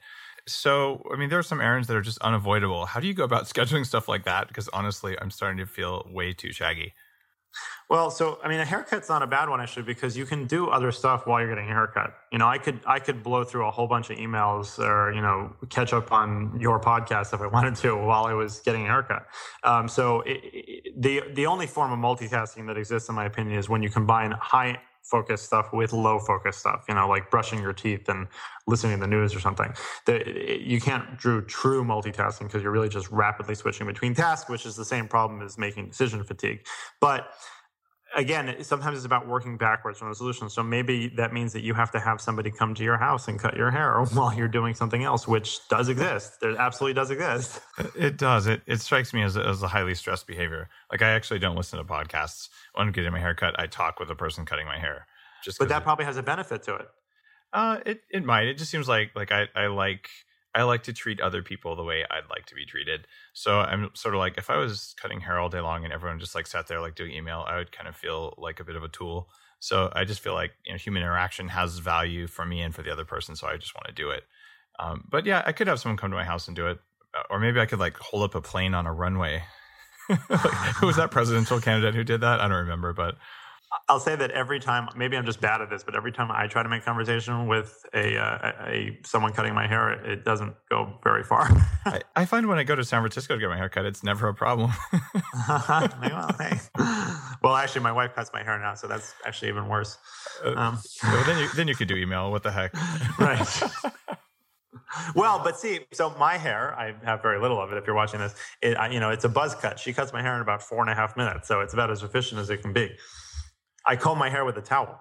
So, 0.47 1.01
I 1.11 1.17
mean, 1.17 1.29
there 1.29 1.39
are 1.39 1.43
some 1.43 1.59
errands 1.59 1.87
that 1.87 1.97
are 1.97 2.01
just 2.01 2.19
unavoidable. 2.19 2.85
How 2.85 2.99
do 2.99 3.07
you 3.07 3.15
go 3.15 3.23
about 3.23 3.45
scheduling 3.53 3.83
stuff 3.83 4.07
like 4.07 4.25
that? 4.25 4.47
Because 4.47 4.69
honestly, 4.69 5.17
I'm 5.19 5.31
starting 5.31 5.57
to 5.57 5.65
feel 5.65 6.07
way 6.11 6.33
too 6.33 6.51
shaggy. 6.51 6.93
Well, 7.89 8.09
so 8.09 8.39
I 8.43 8.47
mean, 8.47 8.59
a 8.59 8.65
haircut's 8.65 9.09
not 9.09 9.21
a 9.21 9.27
bad 9.27 9.47
one 9.49 9.61
actually 9.61 9.83
because 9.83 10.17
you 10.17 10.25
can 10.25 10.47
do 10.47 10.67
other 10.69 10.91
stuff 10.91 11.27
while 11.27 11.39
you're 11.39 11.49
getting 11.49 11.69
a 11.69 11.73
haircut. 11.73 12.15
You 12.31 12.39
know, 12.39 12.47
I 12.47 12.57
could 12.57 12.79
I 12.87 12.99
could 12.99 13.21
blow 13.21 13.43
through 13.43 13.67
a 13.67 13.71
whole 13.71 13.87
bunch 13.87 14.09
of 14.09 14.17
emails 14.17 14.79
or 14.79 15.13
you 15.13 15.21
know 15.21 15.53
catch 15.69 15.93
up 15.93 16.11
on 16.11 16.57
your 16.59 16.79
podcast 16.79 17.33
if 17.33 17.41
I 17.41 17.47
wanted 17.55 17.75
to 17.75 17.95
while 17.95 18.25
I 18.25 18.33
was 18.33 18.59
getting 18.59 18.83
a 18.83 18.87
haircut. 18.87 19.25
Um, 19.63 19.87
so 19.87 20.21
it, 20.21 20.39
it, 20.43 21.01
the 21.01 21.21
the 21.33 21.45
only 21.45 21.67
form 21.67 21.91
of 21.91 21.99
multitasking 21.99 22.67
that 22.67 22.77
exists, 22.77 23.09
in 23.09 23.15
my 23.15 23.25
opinion, 23.25 23.57
is 23.57 23.69
when 23.69 23.83
you 23.83 23.89
combine 23.89 24.31
high 24.31 24.79
focus 25.05 25.41
stuff 25.41 25.71
with 25.71 25.93
low 25.93 26.19
focus 26.19 26.57
stuff. 26.57 26.85
You 26.89 26.95
know, 26.95 27.07
like 27.07 27.29
brushing 27.29 27.61
your 27.61 27.73
teeth 27.73 28.09
and 28.09 28.27
listening 28.67 28.97
to 28.97 29.01
the 29.01 29.07
news 29.07 29.35
or 29.35 29.39
something. 29.39 29.73
You 30.07 30.81
can't 30.81 31.21
do 31.21 31.41
true 31.41 31.83
multitasking 31.83 32.47
because 32.47 32.63
you're 32.63 32.71
really 32.71 32.89
just 32.89 33.09
rapidly 33.11 33.55
switching 33.55 33.85
between 33.87 34.15
tasks, 34.15 34.49
which 34.49 34.65
is 34.65 34.75
the 34.75 34.85
same 34.85 35.07
problem 35.07 35.41
as 35.41 35.57
making 35.57 35.89
decision 35.89 36.23
fatigue. 36.23 36.65
But 36.99 37.27
again, 38.15 38.63
sometimes 38.63 38.97
it's 38.97 39.05
about 39.05 39.27
working 39.27 39.57
backwards 39.57 39.99
from 39.99 40.09
the 40.09 40.15
solution. 40.15 40.49
So 40.49 40.63
maybe 40.63 41.09
that 41.17 41.33
means 41.33 41.53
that 41.53 41.61
you 41.61 41.73
have 41.75 41.91
to 41.91 41.99
have 41.99 42.19
somebody 42.19 42.49
come 42.49 42.73
to 42.75 42.83
your 42.83 42.97
house 42.97 43.27
and 43.27 43.39
cut 43.39 43.55
your 43.55 43.69
hair 43.71 44.01
while 44.13 44.33
you're 44.33 44.47
doing 44.47 44.73
something 44.73 45.03
else, 45.03 45.27
which 45.27 45.59
does 45.69 45.89
exist. 45.89 46.39
There 46.41 46.57
absolutely 46.57 46.93
does 46.95 47.11
exist. 47.11 47.61
It 47.95 48.17
does. 48.17 48.47
It 48.47 48.61
it 48.65 48.81
strikes 48.81 49.13
me 49.13 49.21
as 49.21 49.35
a, 49.35 49.45
as 49.45 49.61
a 49.61 49.67
highly 49.67 49.93
stressed 49.95 50.25
behavior. 50.27 50.69
Like 50.91 51.01
I 51.01 51.09
actually 51.09 51.39
don't 51.39 51.55
listen 51.55 51.77
to 51.77 51.85
podcasts. 51.85 52.49
When 52.73 52.87
I'm 52.87 52.93
getting 52.93 53.11
my 53.11 53.19
hair 53.19 53.35
cut, 53.35 53.59
I 53.59 53.67
talk 53.67 53.99
with 53.99 54.07
the 54.07 54.15
person 54.15 54.45
cutting 54.45 54.65
my 54.65 54.79
hair. 54.79 55.05
Just 55.43 55.59
But 55.59 55.69
that 55.69 55.81
it- 55.81 55.83
probably 55.83 56.05
has 56.05 56.17
a 56.17 56.23
benefit 56.23 56.63
to 56.63 56.75
it. 56.75 56.87
Uh, 57.53 57.79
it 57.85 58.01
it 58.09 58.23
might. 58.25 58.47
It 58.47 58.57
just 58.57 58.71
seems 58.71 58.87
like 58.87 59.11
like 59.15 59.31
I 59.31 59.47
I 59.55 59.67
like 59.67 60.09
I 60.55 60.63
like 60.63 60.83
to 60.83 60.93
treat 60.93 61.19
other 61.19 61.43
people 61.43 61.75
the 61.75 61.83
way 61.83 62.05
I'd 62.09 62.29
like 62.29 62.45
to 62.47 62.55
be 62.55 62.65
treated. 62.65 63.07
So 63.33 63.59
I'm 63.59 63.89
sort 63.93 64.15
of 64.15 64.19
like 64.19 64.37
if 64.37 64.49
I 64.49 64.57
was 64.57 64.95
cutting 64.99 65.19
hair 65.19 65.37
all 65.37 65.49
day 65.49 65.59
long 65.59 65.83
and 65.83 65.93
everyone 65.93 66.19
just 66.19 66.33
like 66.33 66.47
sat 66.47 66.67
there 66.67 66.79
like 66.79 66.95
doing 66.95 67.11
email, 67.11 67.45
I 67.47 67.57
would 67.57 67.71
kind 67.73 67.89
of 67.89 67.95
feel 67.95 68.33
like 68.37 68.59
a 68.61 68.63
bit 68.63 68.77
of 68.77 68.83
a 68.83 68.87
tool. 68.87 69.27
So 69.59 69.91
I 69.93 70.05
just 70.05 70.21
feel 70.21 70.33
like 70.33 70.51
you 70.65 70.71
know 70.71 70.77
human 70.77 71.03
interaction 71.03 71.49
has 71.49 71.77
value 71.79 72.27
for 72.27 72.45
me 72.45 72.61
and 72.61 72.73
for 72.73 72.83
the 72.83 72.91
other 72.91 73.05
person. 73.05 73.35
So 73.35 73.47
I 73.47 73.57
just 73.57 73.75
want 73.75 73.87
to 73.87 73.93
do 73.93 74.11
it. 74.11 74.23
Um, 74.79 75.03
but 75.09 75.25
yeah, 75.25 75.43
I 75.45 75.51
could 75.51 75.67
have 75.67 75.79
someone 75.79 75.97
come 75.97 76.11
to 76.11 76.17
my 76.17 76.25
house 76.25 76.47
and 76.47 76.55
do 76.55 76.67
it, 76.67 76.79
Uh, 77.13 77.23
or 77.29 77.39
maybe 77.39 77.59
I 77.59 77.65
could 77.65 77.79
like 77.79 77.97
hold 77.97 78.23
up 78.23 78.35
a 78.35 78.41
plane 78.41 78.73
on 78.73 78.85
a 78.85 78.93
runway. 78.93 79.43
like, 80.09 80.75
who 80.77 80.87
was 80.87 80.97
that 80.97 81.11
presidential 81.11 81.59
candidate 81.59 81.95
who 81.95 82.03
did 82.03 82.21
that? 82.21 82.39
I 82.39 82.47
don't 82.47 82.57
remember, 82.57 82.93
but 82.93 83.15
I'll 83.87 83.99
say 83.99 84.15
that 84.15 84.31
every 84.31 84.59
time, 84.59 84.87
maybe 84.95 85.17
I'm 85.17 85.25
just 85.25 85.41
bad 85.41 85.61
at 85.61 85.69
this, 85.69 85.83
but 85.83 85.95
every 85.95 86.11
time 86.11 86.31
I 86.31 86.47
try 86.47 86.63
to 86.63 86.69
make 86.69 86.83
conversation 86.83 87.47
with 87.47 87.85
a, 87.93 88.17
uh, 88.17 88.51
a, 88.67 88.99
someone 89.05 89.33
cutting 89.33 89.53
my 89.53 89.67
hair, 89.67 89.91
it 89.91 90.25
doesn't 90.25 90.55
go 90.69 90.99
very 91.03 91.23
far. 91.23 91.47
I, 91.85 92.01
I 92.15 92.25
find 92.25 92.47
when 92.47 92.57
I 92.57 92.63
go 92.63 92.75
to 92.75 92.83
San 92.83 93.01
Francisco 93.01 93.35
to 93.35 93.39
get 93.39 93.49
my 93.49 93.57
hair 93.57 93.69
cut, 93.69 93.85
it's 93.85 94.03
never 94.03 94.27
a 94.27 94.33
problem. 94.33 94.71
well, 95.47 96.35
hey. 96.39 96.59
well, 97.43 97.55
actually, 97.55 97.81
my 97.81 97.91
wife 97.91 98.15
cuts 98.15 98.31
my 98.33 98.43
hair 98.43 98.57
now, 98.59 98.73
so 98.75 98.87
that's 98.87 99.13
actually 99.25 99.49
even 99.49 99.67
worse. 99.67 99.97
Um, 100.43 100.79
Well, 101.03 101.23
then 101.25 101.39
you 101.39 101.49
then 101.55 101.67
you 101.67 101.75
could 101.75 101.87
do 101.87 101.95
email. 101.95 102.31
What 102.31 102.43
the 102.43 102.51
heck? 102.51 102.73
right. 103.19 103.63
well, 105.15 105.41
but 105.43 105.57
see, 105.59 105.79
so 105.93 106.15
my 106.19 106.37
hair, 106.37 106.77
I 106.77 106.93
have 107.03 107.21
very 107.21 107.39
little 107.39 107.61
of 107.61 107.71
it. 107.71 107.77
If 107.77 107.85
you're 107.87 107.95
watching 107.95 108.19
this, 108.19 108.35
it, 108.61 108.75
I, 108.77 108.89
you 108.89 108.99
know, 108.99 109.09
it's 109.11 109.25
a 109.25 109.29
buzz 109.29 109.55
cut. 109.55 109.79
She 109.79 109.93
cuts 109.93 110.13
my 110.13 110.21
hair 110.21 110.35
in 110.35 110.41
about 110.41 110.61
four 110.61 110.81
and 110.81 110.89
a 110.89 110.95
half 110.95 111.15
minutes, 111.15 111.47
so 111.47 111.61
it's 111.61 111.73
about 111.73 111.91
as 111.91 112.03
efficient 112.03 112.39
as 112.41 112.49
it 112.49 112.61
can 112.61 112.73
be. 112.73 112.95
I 113.85 113.95
comb 113.95 114.17
my 114.17 114.29
hair 114.29 114.45
with 114.45 114.57
a 114.57 114.61
towel. 114.61 114.99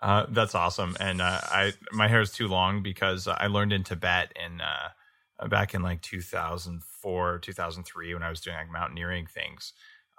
Uh, 0.00 0.26
that's 0.30 0.54
awesome. 0.54 0.96
And 1.00 1.20
uh, 1.20 1.40
I 1.42 1.72
my 1.92 2.08
hair 2.08 2.20
is 2.20 2.32
too 2.32 2.46
long 2.48 2.82
because 2.82 3.26
I 3.26 3.48
learned 3.48 3.72
in 3.72 3.82
Tibet 3.82 4.32
in 4.36 4.60
uh, 4.60 5.48
back 5.48 5.74
in 5.74 5.82
like 5.82 6.02
2004, 6.02 7.38
2003 7.40 8.14
when 8.14 8.22
I 8.22 8.30
was 8.30 8.40
doing 8.40 8.56
like 8.56 8.70
mountaineering 8.70 9.26
things 9.26 9.72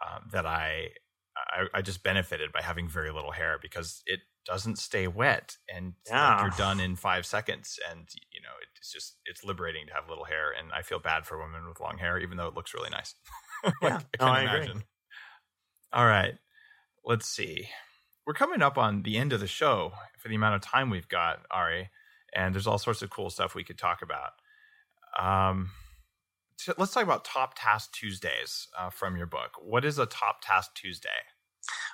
um, 0.06 0.28
that 0.32 0.46
I, 0.46 0.90
I 1.38 1.68
I 1.76 1.82
just 1.82 2.04
benefited 2.04 2.52
by 2.52 2.62
having 2.62 2.90
very 2.90 3.12
little 3.12 3.32
hair 3.32 3.58
because 3.62 4.02
it 4.06 4.20
doesn't 4.46 4.78
stay 4.80 5.08
wet 5.08 5.58
and 5.74 5.94
like, 6.12 6.42
you're 6.42 6.50
done 6.58 6.80
in 6.82 6.98
five 6.98 7.26
seconds. 7.26 7.80
And 7.90 8.10
you 8.34 8.42
know 8.42 8.50
it's 8.78 8.92
just 8.92 9.18
it's 9.26 9.46
liberating 9.46 9.88
to 9.88 9.94
have 9.94 10.10
little 10.10 10.26
hair. 10.26 10.52
And 10.58 10.74
I 10.74 10.82
feel 10.82 11.00
bad 11.00 11.26
for 11.26 11.40
women 11.40 11.70
with 11.70 11.80
long 11.80 11.98
hair, 12.00 12.20
even 12.20 12.36
though 12.38 12.48
it 12.48 12.54
looks 12.56 12.74
really 12.74 12.90
nice. 12.90 13.16
like, 13.64 13.74
Yeah. 13.82 14.00
I 14.14 14.18
No, 14.20 14.26
can 14.26 14.36
I 14.36 14.42
agree. 14.44 14.68
imagine. 14.68 14.84
All 15.94 16.06
right, 16.06 16.36
let's 17.06 17.28
see 17.28 17.70
we're 18.30 18.34
coming 18.34 18.62
up 18.62 18.78
on 18.78 19.02
the 19.02 19.18
end 19.18 19.34
of 19.34 19.40
the 19.40 19.48
show 19.48 19.92
for 20.20 20.28
the 20.28 20.36
amount 20.36 20.54
of 20.54 20.62
time 20.62 20.92
we've 20.92 21.08
got, 21.10 21.40
Ari, 21.50 21.90
and 22.32 22.54
there's 22.54 22.68
all 22.68 22.78
sorts 22.78 23.02
of 23.02 23.10
cool 23.10 23.32
stuff 23.32 23.56
we 23.56 23.64
could 23.64 23.80
talk 23.80 24.04
about. 24.04 24.34
Um, 25.20 25.72
let's 26.78 26.94
talk 26.94 27.02
about 27.02 27.26
Top 27.26 27.56
Task 27.58 27.92
Tuesdays 27.92 28.68
uh, 28.78 28.92
from 28.92 29.18
your 29.18 29.26
book. 29.26 29.54
What 29.60 29.84
is 29.84 29.98
a 29.98 30.06
Top 30.06 30.42
Task 30.44 30.76
Tuesday? 30.76 31.10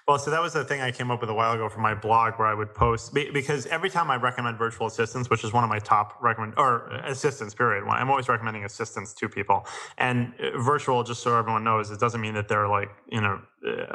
Well, 0.08 0.20
so 0.20 0.30
that 0.30 0.42
was 0.42 0.54
the 0.54 0.64
thing 0.64 0.82
I 0.82 0.92
came 0.92 1.10
up 1.10 1.20
with 1.20 1.32
a 1.32 1.34
while 1.34 1.54
ago 1.54 1.68
for 1.68 1.80
my 1.80 1.96
blog 1.96 2.34
where 2.38 2.48
I 2.48 2.54
would 2.54 2.76
post 2.76 3.12
because 3.12 3.66
every 3.66 3.90
time 3.90 4.12
I 4.12 4.18
recommend 4.18 4.56
virtual 4.56 4.86
assistants, 4.86 5.32
which 5.32 5.44
is 5.44 5.52
one 5.52 5.64
of 5.64 5.70
my 5.70 5.80
top 5.80 6.22
recommend 6.22 6.54
or 6.58 6.90
assistants, 7.06 7.56
period. 7.56 7.84
I'm 7.88 8.12
always 8.12 8.30
recommending 8.30 8.66
assistants 8.66 9.16
to 9.16 9.28
people. 9.28 9.66
And 9.98 10.34
uh, 10.40 10.62
virtual, 10.62 11.04
just 11.04 11.24
so 11.24 11.36
everyone 11.36 11.64
knows, 11.64 11.90
it 11.90 12.00
doesn't 12.00 12.22
mean 12.22 12.36
that 12.36 12.48
they're 12.48 12.68
like, 12.68 12.90
you 13.10 13.20
know, 13.20 13.42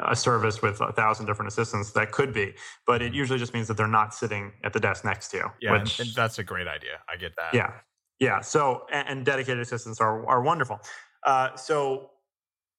a 0.05 0.15
service 0.15 0.61
with 0.61 0.81
a 0.81 0.91
thousand 0.91 1.27
different 1.27 1.49
assistants. 1.49 1.91
That 1.93 2.11
could 2.11 2.33
be, 2.33 2.55
but 2.85 3.01
it 3.01 3.13
usually 3.13 3.39
just 3.39 3.53
means 3.53 3.69
that 3.69 3.77
they're 3.77 3.87
not 3.87 4.13
sitting 4.13 4.51
at 4.65 4.73
the 4.73 4.81
desk 4.81 5.05
next 5.05 5.29
to 5.29 5.37
you. 5.37 5.51
Yeah, 5.61 5.71
which, 5.71 6.01
and 6.01 6.09
that's 6.13 6.39
a 6.39 6.43
great 6.43 6.67
idea. 6.67 6.99
I 7.07 7.15
get 7.15 7.31
that. 7.37 7.53
Yeah. 7.53 7.71
Yeah. 8.19 8.41
So, 8.41 8.85
and, 8.91 9.07
and 9.07 9.25
dedicated 9.25 9.61
assistants 9.61 10.01
are, 10.01 10.27
are 10.27 10.41
wonderful. 10.41 10.81
Uh, 11.25 11.55
so 11.55 12.10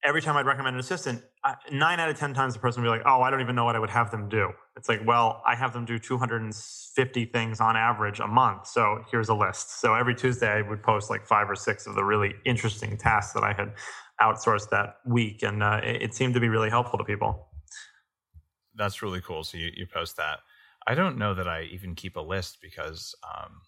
every 0.05 0.21
time 0.21 0.37
I'd 0.37 0.47
recommend 0.47 0.75
an 0.75 0.81
assistant, 0.81 1.23
nine 1.71 2.01
out 2.01 2.09
of 2.09 2.19
10 2.19 2.35
times 2.35 2.55
the 2.55 2.61
person 2.61 2.83
would 2.83 2.87
be 2.87 2.91
like, 2.91 3.07
oh, 3.07 3.23
I 3.23 3.31
don't 3.31 3.41
even 3.41 3.55
know 3.55 3.65
what 3.65 3.77
I 3.77 3.79
would 3.79 3.91
have 3.91 4.11
them 4.11 4.29
do. 4.29 4.51
It's 4.77 4.89
like, 4.89 5.01
well, 5.07 5.43
I 5.47 5.55
have 5.55 5.73
them 5.73 5.85
do 5.85 5.99
250 5.99 7.25
things 7.27 7.61
on 7.61 7.77
average 7.77 8.19
a 8.19 8.27
month. 8.27 8.67
So 8.67 9.05
here's 9.11 9.29
a 9.29 9.35
list. 9.35 9.81
So 9.81 9.95
every 9.95 10.15
Tuesday, 10.15 10.51
I 10.51 10.63
would 10.63 10.83
post 10.83 11.09
like 11.09 11.27
five 11.27 11.49
or 11.49 11.55
six 11.55 11.87
of 11.87 11.95
the 11.95 12.05
really 12.05 12.35
interesting 12.45 12.97
tasks 12.97 13.33
that 13.35 13.45
I 13.45 13.53
had 13.53 13.75
outsourced 14.21 14.71
that 14.71 14.97
week. 15.07 15.43
And 15.43 15.63
uh, 15.63 15.81
it, 15.85 16.03
it, 16.03 16.15
seemed 16.15 16.35
to 16.35 16.41
be 16.41 16.49
really 16.49 16.71
helpful 16.71 16.99
to 16.99 17.05
people. 17.05 17.49
That's 18.75 19.03
really 19.03 19.21
cool. 19.21 19.45
So 19.45 19.59
you, 19.59 19.71
you 19.75 19.87
post 19.87 20.17
that. 20.17 20.41
I 20.87 20.95
don't 20.95 21.17
know 21.17 21.35
that 21.35 21.47
I 21.47 21.63
even 21.73 21.95
keep 21.95 22.17
a 22.17 22.21
list 22.21 22.59
because 22.61 23.15
um, 23.25 23.61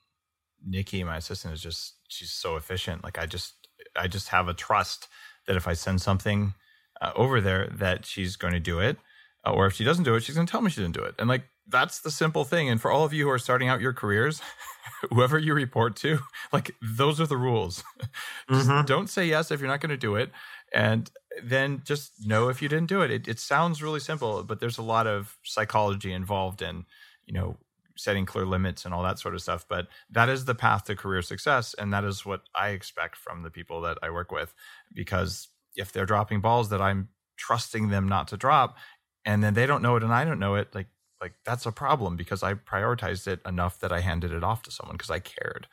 Nikki, 0.66 1.04
my 1.04 1.18
assistant, 1.18 1.54
is 1.54 1.60
just, 1.60 1.94
she's 2.08 2.32
so 2.32 2.56
efficient. 2.56 3.04
Like 3.04 3.18
I 3.18 3.26
just, 3.26 3.54
I 3.96 4.08
just 4.08 4.28
have 4.28 4.48
a 4.48 4.54
trust 4.54 5.08
that 5.46 5.56
if 5.56 5.68
I 5.68 5.74
send 5.74 6.00
something 6.00 6.54
uh, 7.00 7.12
over 7.14 7.40
there, 7.40 7.68
that 7.72 8.06
she's 8.06 8.36
going 8.36 8.54
to 8.54 8.60
do 8.60 8.78
it. 8.80 8.98
Uh, 9.46 9.50
or 9.50 9.66
if 9.66 9.74
she 9.74 9.84
doesn't 9.84 10.04
do 10.04 10.14
it, 10.14 10.22
she's 10.22 10.34
going 10.34 10.46
to 10.46 10.50
tell 10.50 10.62
me 10.62 10.70
she 10.70 10.80
didn't 10.80 10.94
do 10.94 11.02
it. 11.02 11.14
And 11.18 11.28
like, 11.28 11.44
that's 11.68 12.00
the 12.00 12.10
simple 12.10 12.44
thing. 12.44 12.68
And 12.68 12.80
for 12.80 12.90
all 12.90 13.04
of 13.04 13.12
you 13.12 13.24
who 13.24 13.30
are 13.30 13.38
starting 13.38 13.68
out 13.68 13.80
your 13.80 13.92
careers, 13.92 14.40
whoever 15.10 15.38
you 15.38 15.54
report 15.54 15.96
to, 15.96 16.20
like, 16.52 16.74
those 16.82 17.20
are 17.20 17.26
the 17.26 17.36
rules. 17.36 17.82
mm-hmm. 18.50 18.84
don't 18.86 19.08
say 19.08 19.26
yes 19.26 19.50
if 19.50 19.60
you're 19.60 19.68
not 19.68 19.80
going 19.80 19.90
to 19.90 19.96
do 19.96 20.16
it. 20.16 20.30
And 20.72 21.10
then 21.42 21.82
just 21.84 22.26
know 22.26 22.48
if 22.48 22.60
you 22.60 22.68
didn't 22.68 22.88
do 22.88 23.02
it. 23.02 23.10
it. 23.10 23.28
It 23.28 23.38
sounds 23.38 23.82
really 23.82 24.00
simple, 24.00 24.42
but 24.42 24.60
there's 24.60 24.78
a 24.78 24.82
lot 24.82 25.06
of 25.06 25.36
psychology 25.44 26.12
involved 26.12 26.62
in, 26.62 26.84
you 27.26 27.34
know, 27.34 27.56
setting 27.96 28.26
clear 28.26 28.44
limits 28.44 28.84
and 28.84 28.92
all 28.92 29.02
that 29.02 29.18
sort 29.18 29.34
of 29.34 29.42
stuff. 29.42 29.66
But 29.68 29.88
that 30.10 30.28
is 30.28 30.44
the 30.44 30.54
path 30.54 30.84
to 30.84 30.96
career 30.96 31.22
success. 31.22 31.74
And 31.78 31.92
that 31.92 32.04
is 32.04 32.26
what 32.26 32.42
I 32.54 32.70
expect 32.70 33.16
from 33.16 33.42
the 33.42 33.50
people 33.50 33.80
that 33.82 33.98
I 34.02 34.10
work 34.10 34.32
with. 34.32 34.54
Because 34.92 35.48
if 35.76 35.92
they're 35.92 36.06
dropping 36.06 36.40
balls 36.40 36.70
that 36.70 36.80
I'm 36.80 37.08
trusting 37.36 37.88
them 37.88 38.08
not 38.08 38.28
to 38.28 38.36
drop, 38.36 38.76
and 39.24 39.42
then 39.42 39.54
they 39.54 39.66
don't 39.66 39.82
know 39.82 39.96
it 39.96 40.02
and 40.02 40.12
I 40.12 40.24
don't 40.24 40.38
know 40.38 40.54
it, 40.56 40.74
like 40.74 40.88
like 41.20 41.32
that's 41.44 41.64
a 41.64 41.72
problem 41.72 42.16
because 42.16 42.42
I 42.42 42.54
prioritized 42.54 43.26
it 43.26 43.40
enough 43.46 43.80
that 43.80 43.92
I 43.92 44.00
handed 44.00 44.32
it 44.32 44.44
off 44.44 44.62
to 44.64 44.70
someone 44.70 44.96
because 44.96 45.10
I 45.10 45.20
cared. 45.20 45.66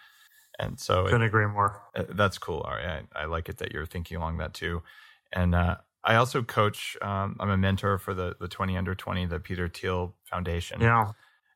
And 0.57 0.79
so 0.79 1.05
couldn't 1.05 1.23
it, 1.23 1.27
agree 1.27 1.47
more. 1.47 1.81
Uh, 1.95 2.03
that's 2.09 2.37
cool. 2.37 2.65
Right. 2.65 3.03
I, 3.13 3.23
I, 3.23 3.25
like 3.25 3.49
it 3.49 3.57
that 3.57 3.73
you're 3.73 3.85
thinking 3.85 4.17
along 4.17 4.37
that 4.37 4.53
too. 4.53 4.81
And 5.33 5.53
uh, 5.53 5.77
I 6.03 6.15
also 6.15 6.43
coach. 6.43 6.95
Um, 7.01 7.35
I'm 7.39 7.49
a 7.49 7.57
mentor 7.57 7.97
for 7.97 8.13
the 8.13 8.35
the 8.39 8.47
20 8.47 8.77
under 8.77 8.95
20, 8.95 9.25
the 9.25 9.39
Peter 9.39 9.67
Thiel 9.67 10.15
Foundation. 10.23 10.81
Yeah. 10.81 11.11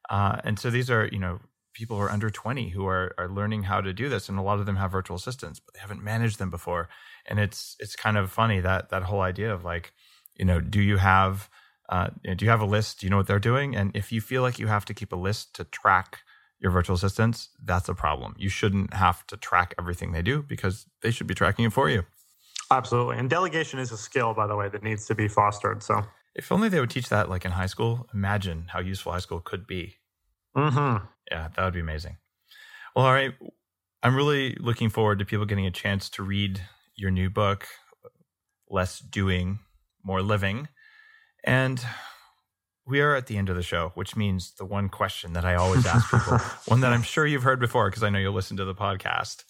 Uh, 0.09 0.39
and 0.43 0.59
so 0.59 0.69
these 0.69 0.89
are, 0.89 1.07
you 1.11 1.19
know, 1.19 1.39
people 1.73 1.97
who 1.97 2.03
are 2.03 2.11
under 2.11 2.29
20 2.29 2.69
who 2.69 2.87
are, 2.87 3.13
are 3.17 3.29
learning 3.29 3.63
how 3.63 3.81
to 3.81 3.93
do 3.93 4.09
this. 4.09 4.29
And 4.29 4.39
a 4.39 4.41
lot 4.41 4.59
of 4.59 4.65
them 4.65 4.77
have 4.77 4.91
virtual 4.91 5.17
assistants, 5.17 5.59
but 5.59 5.73
they 5.73 5.81
haven't 5.81 6.03
managed 6.03 6.39
them 6.39 6.49
before. 6.49 6.89
And 7.25 7.39
it's, 7.39 7.75
it's 7.79 7.95
kind 7.95 8.17
of 8.17 8.31
funny 8.31 8.59
that, 8.61 8.89
that 8.89 9.03
whole 9.03 9.21
idea 9.21 9.53
of 9.53 9.63
like, 9.63 9.93
you 10.35 10.45
know, 10.45 10.59
do 10.61 10.81
you 10.81 10.97
have, 10.97 11.49
uh, 11.89 12.07
do 12.23 12.45
you 12.45 12.49
have 12.49 12.61
a 12.61 12.65
list? 12.65 12.99
Do 12.99 13.05
you 13.05 13.11
know 13.11 13.17
what 13.17 13.27
they're 13.27 13.39
doing? 13.39 13.75
And 13.75 13.91
if 13.95 14.11
you 14.11 14.21
feel 14.21 14.41
like 14.41 14.57
you 14.57 14.67
have 14.67 14.85
to 14.85 14.93
keep 14.93 15.11
a 15.11 15.17
list 15.17 15.53
to 15.55 15.65
track 15.65 16.19
your 16.59 16.71
virtual 16.71 16.95
assistants, 16.95 17.49
that's 17.63 17.89
a 17.89 17.93
problem. 17.93 18.35
You 18.37 18.49
shouldn't 18.49 18.93
have 18.93 19.27
to 19.27 19.37
track 19.37 19.75
everything 19.77 20.13
they 20.13 20.21
do 20.21 20.41
because 20.41 20.85
they 21.01 21.11
should 21.11 21.27
be 21.27 21.35
tracking 21.35 21.65
it 21.65 21.73
for 21.73 21.89
you. 21.89 22.05
Absolutely. 22.71 23.17
And 23.17 23.29
delegation 23.29 23.79
is 23.79 23.91
a 23.91 23.97
skill, 23.97 24.33
by 24.33 24.47
the 24.47 24.55
way, 24.55 24.69
that 24.69 24.81
needs 24.81 25.05
to 25.07 25.15
be 25.15 25.27
fostered. 25.27 25.83
So 25.83 26.03
if 26.35 26.51
only 26.51 26.69
they 26.69 26.79
would 26.79 26.89
teach 26.89 27.09
that 27.09 27.29
like 27.29 27.45
in 27.45 27.51
high 27.51 27.65
school. 27.65 28.07
Imagine 28.13 28.65
how 28.69 28.79
useful 28.79 29.13
high 29.13 29.19
school 29.19 29.39
could 29.39 29.65
be. 29.65 29.95
Mm-hmm. 30.55 31.05
Yeah, 31.31 31.47
that 31.55 31.63
would 31.63 31.73
be 31.73 31.79
amazing. 31.79 32.17
Well, 32.95 33.05
all 33.05 33.13
right. 33.13 33.33
I'm 34.03 34.15
really 34.15 34.55
looking 34.59 34.89
forward 34.89 35.19
to 35.19 35.25
people 35.25 35.45
getting 35.45 35.65
a 35.65 35.71
chance 35.71 36.09
to 36.11 36.23
read 36.23 36.61
your 36.95 37.09
new 37.09 37.29
book, 37.29 37.67
Less 38.69 38.99
Doing, 38.99 39.59
More 40.03 40.21
Living. 40.21 40.67
And 41.43 41.83
we 42.85 43.01
are 43.01 43.15
at 43.15 43.27
the 43.27 43.37
end 43.37 43.49
of 43.49 43.55
the 43.55 43.63
show, 43.63 43.91
which 43.95 44.15
means 44.15 44.51
the 44.53 44.65
one 44.65 44.89
question 44.89 45.33
that 45.33 45.45
I 45.45 45.55
always 45.55 45.85
ask 45.87 46.09
people, 46.11 46.37
one 46.67 46.81
that 46.81 46.93
I'm 46.93 47.01
sure 47.01 47.25
you've 47.25 47.43
heard 47.43 47.59
before 47.59 47.89
because 47.89 48.03
I 48.03 48.09
know 48.09 48.19
you'll 48.19 48.33
listen 48.33 48.57
to 48.57 48.65
the 48.65 48.75
podcast. 48.75 49.43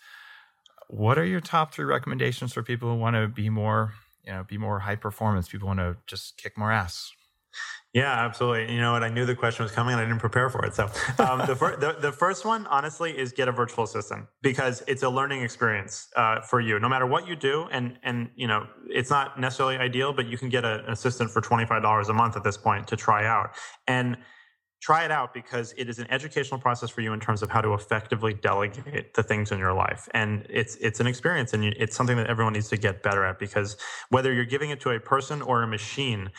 What 0.87 1.17
are 1.17 1.25
your 1.25 1.41
top 1.41 1.73
three 1.73 1.85
recommendations 1.85 2.53
for 2.53 2.63
people 2.63 2.89
who 2.89 2.95
want 2.95 3.15
to 3.15 3.27
be 3.27 3.49
more 3.49 3.93
you 4.25 4.33
know 4.33 4.43
be 4.43 4.57
more 4.57 4.79
high 4.79 4.95
performance 4.95 5.47
people 5.47 5.67
want 5.67 5.79
to 5.79 5.95
just 6.07 6.37
kick 6.37 6.57
more 6.57 6.71
ass 6.71 7.11
yeah, 7.93 8.25
absolutely. 8.25 8.73
You 8.75 8.81
know 8.81 8.91
what? 8.91 9.03
I 9.05 9.09
knew 9.09 9.25
the 9.25 9.35
question 9.35 9.63
was 9.63 9.71
coming 9.71 9.93
and 9.93 10.01
I 10.01 10.05
didn't 10.05 10.19
prepare 10.19 10.49
for 10.49 10.65
it. 10.65 10.75
So 10.75 10.83
um, 11.17 11.47
the, 11.47 11.55
fir- 11.55 11.77
the, 11.77 11.95
the, 11.97 12.11
first 12.11 12.43
one, 12.43 12.67
honestly, 12.67 13.17
is 13.17 13.31
get 13.31 13.47
a 13.47 13.53
virtual 13.53 13.85
assistant 13.85 14.25
because 14.41 14.83
it's 14.85 15.03
a 15.03 15.09
learning 15.09 15.43
experience 15.43 16.09
uh, 16.17 16.41
for 16.41 16.59
you, 16.59 16.77
no 16.77 16.89
matter 16.89 17.05
what 17.05 17.25
you 17.25 17.37
do. 17.37 17.69
And, 17.71 17.97
and, 18.03 18.29
you 18.35 18.47
know, 18.47 18.67
it's 18.89 19.09
not 19.09 19.39
necessarily 19.39 19.77
ideal, 19.77 20.11
but 20.11 20.27
you 20.27 20.37
can 20.37 20.49
get 20.49 20.65
a, 20.65 20.83
an 20.83 20.91
assistant 20.91 21.31
for 21.31 21.39
$25 21.39 22.09
a 22.09 22.13
month 22.13 22.35
at 22.35 22.43
this 22.43 22.57
point 22.57 22.85
to 22.89 22.97
try 22.97 23.25
out. 23.25 23.51
And 23.87 24.17
try 24.85 25.03
it 25.03 25.09
out 25.09 25.33
because 25.33 25.73
it 25.77 25.89
is 25.89 25.97
an 25.97 26.05
educational 26.11 26.59
process 26.59 26.91
for 26.91 27.01
you 27.01 27.11
in 27.11 27.19
terms 27.19 27.41
of 27.41 27.49
how 27.49 27.59
to 27.59 27.73
effectively 27.73 28.35
delegate 28.35 29.15
the 29.15 29.23
things 29.23 29.51
in 29.51 29.57
your 29.57 29.73
life. 29.73 30.07
And 30.13 30.45
it's 30.47 30.75
it's 30.75 30.99
an 30.99 31.07
experience 31.07 31.53
and 31.53 31.63
it's 31.63 31.95
something 31.95 32.17
that 32.17 32.27
everyone 32.27 32.53
needs 32.53 32.69
to 32.69 32.77
get 32.77 33.01
better 33.01 33.25
at 33.25 33.39
because 33.39 33.77
whether 34.09 34.31
you're 34.31 34.45
giving 34.45 34.69
it 34.69 34.79
to 34.81 34.91
a 34.91 34.99
person 34.99 35.41
or 35.41 35.63
a 35.63 35.67
machine 35.67 36.29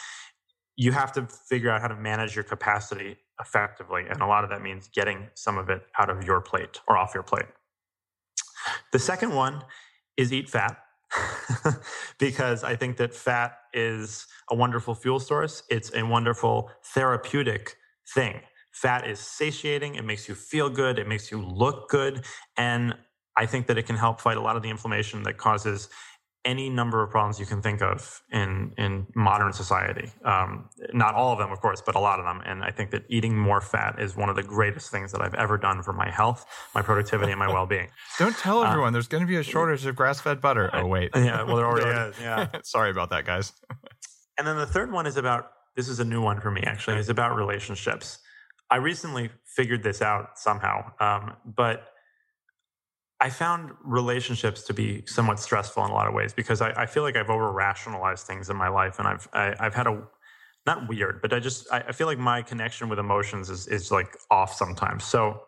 you 0.77 0.93
have 0.93 1.11
to 1.11 1.27
figure 1.49 1.71
out 1.71 1.81
how 1.81 1.89
to 1.89 1.97
manage 1.97 2.37
your 2.37 2.45
capacity 2.45 3.17
effectively. 3.41 4.05
And 4.09 4.21
a 4.21 4.27
lot 4.27 4.45
of 4.45 4.51
that 4.51 4.63
means 4.63 4.89
getting 4.95 5.29
some 5.35 5.57
of 5.57 5.71
it 5.71 5.83
out 5.99 6.11
of 6.11 6.23
your 6.23 6.41
plate 6.41 6.81
or 6.87 6.99
off 6.99 7.15
your 7.15 7.23
plate. 7.23 7.47
The 8.93 8.99
second 8.99 9.35
one 9.35 9.65
is 10.19 10.33
eat 10.35 10.51
fat 10.51 10.77
because 12.19 12.63
I 12.63 12.77
think 12.77 12.99
that 12.99 13.15
fat 13.15 13.57
is 13.73 14.27
a 14.51 14.55
wonderful 14.55 14.95
fuel 14.95 15.19
source. 15.19 15.63
It's 15.71 15.91
a 15.95 16.03
wonderful 16.05 16.71
therapeutic 16.95 17.77
thing. 18.15 18.41
Fat 18.73 19.07
is 19.09 19.19
satiating, 19.19 19.95
it 19.95 20.05
makes 20.05 20.29
you 20.29 20.35
feel 20.35 20.69
good, 20.69 20.99
it 20.99 21.09
makes 21.09 21.31
you 21.31 21.41
look 21.41 21.89
good. 21.89 22.25
And 22.57 22.95
I 23.37 23.47
think 23.47 23.67
that 23.69 23.79
it 23.79 23.87
can 23.87 23.97
help 23.97 24.21
fight 24.21 24.37
a 24.37 24.41
lot 24.41 24.57
of 24.57 24.63
the 24.63 24.71
inflammation 24.71 25.23
that 25.25 25.39
causes 25.39 25.89
any 26.47 26.71
number 26.71 27.03
of 27.03 27.11
problems 27.11 27.41
you 27.41 27.45
can 27.45 27.61
think 27.61 27.83
of 27.83 28.23
in 28.31 28.73
in 28.79 29.07
modern 29.15 29.53
society. 29.53 30.11
Um, 30.25 30.71
not 30.95 31.15
all 31.15 31.33
of 31.33 31.39
them, 31.39 31.51
of 31.51 31.61
course, 31.61 31.83
but 31.85 31.97
a 31.97 31.99
lot 31.99 32.21
of 32.21 32.25
them. 32.25 32.41
And 32.47 32.63
I 32.63 32.71
think 32.71 32.93
that 32.93 33.03
eating 33.09 33.37
more 33.37 33.61
fat 33.61 33.97
is 33.99 34.17
one 34.17 34.29
of 34.31 34.37
the 34.37 34.45
greatest 34.45 34.91
things 34.91 35.11
that 35.13 35.21
I've 35.21 35.35
ever 35.35 35.59
done 35.59 35.83
for 35.83 35.93
my 35.93 36.09
health, 36.09 36.47
my 36.75 36.83
productivity, 36.83 37.33
and 37.33 37.39
my 37.39 37.49
well 37.53 37.67
being. 37.67 37.89
Don't 38.19 38.37
tell 38.37 38.63
uh, 38.63 38.71
everyone. 38.71 38.93
There's 38.93 39.09
going 39.09 39.23
to 39.23 39.27
be 39.27 39.37
a 39.37 39.43
shortage 39.43 39.85
of 39.87 39.97
grass 39.97 40.21
fed 40.21 40.41
butter. 40.41 40.71
Oh 40.73 40.87
wait, 40.87 41.11
yeah. 41.17 41.43
Well, 41.43 41.57
there 41.57 41.67
already 41.67 41.91
is. 42.11 42.21
Yeah. 42.21 42.47
Sorry 42.63 42.91
about 42.91 43.11
that, 43.11 43.25
guys. 43.25 43.53
and 44.39 44.47
then 44.47 44.57
the 44.57 44.67
third 44.67 44.93
one 44.93 45.07
is 45.07 45.17
about 45.17 45.51
this 45.77 45.89
is 45.89 46.01
a 46.01 46.05
new 46.05 46.23
one 46.23 46.41
for 46.41 46.51
me 46.51 46.63
actually. 46.63 46.97
It's 46.97 47.09
about 47.09 47.37
relationships. 47.37 48.19
I 48.71 48.77
recently 48.77 49.31
figured 49.45 49.83
this 49.83 50.03
out 50.03 50.39
somehow 50.39 50.93
um, 51.01 51.35
but 51.45 51.89
i 53.21 53.31
found 53.31 53.71
relationships 53.83 54.63
to 54.63 54.75
be 54.75 55.03
somewhat 55.07 55.39
stressful 55.41 55.83
in 55.85 55.91
a 55.91 55.95
lot 55.95 56.07
of 56.07 56.13
ways 56.13 56.35
because 56.35 56.61
i, 56.61 56.71
I 56.73 56.85
feel 56.87 57.03
like 57.03 57.17
i've 57.17 57.31
over 57.31 57.51
rationalized 57.51 58.27
things 58.27 58.51
in 58.51 58.57
my 58.57 58.69
life 58.69 58.99
and 58.99 59.09
i've 59.09 59.27
I, 59.33 59.45
have 59.45 59.57
i 59.61 59.65
have 59.65 59.75
had 59.75 59.87
a 59.87 60.03
not 60.67 60.89
weird 60.89 61.23
but 61.23 61.33
i 61.33 61.39
just 61.41 61.67
I, 61.73 61.79
I 61.89 61.93
feel 61.93 62.07
like 62.07 62.19
my 62.19 62.43
connection 62.43 62.91
with 62.91 62.99
emotions 62.99 63.49
is 63.49 63.67
is 63.69 63.91
like 63.91 64.17
off 64.31 64.53
sometimes. 64.55 65.05
So 65.05 65.41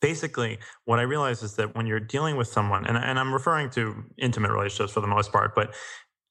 basically 0.00 0.58
what 0.84 0.98
i 0.98 1.02
realize 1.02 1.42
is 1.42 1.54
that 1.56 1.76
when 1.76 1.86
you're 1.86 2.00
dealing 2.00 2.36
with 2.36 2.48
someone 2.48 2.86
and, 2.86 2.96
and 2.96 3.18
i'm 3.18 3.32
referring 3.32 3.68
to 3.70 4.04
intimate 4.16 4.50
relationships 4.50 4.92
for 4.92 5.00
the 5.00 5.08
most 5.08 5.32
part 5.32 5.54
but 5.54 5.74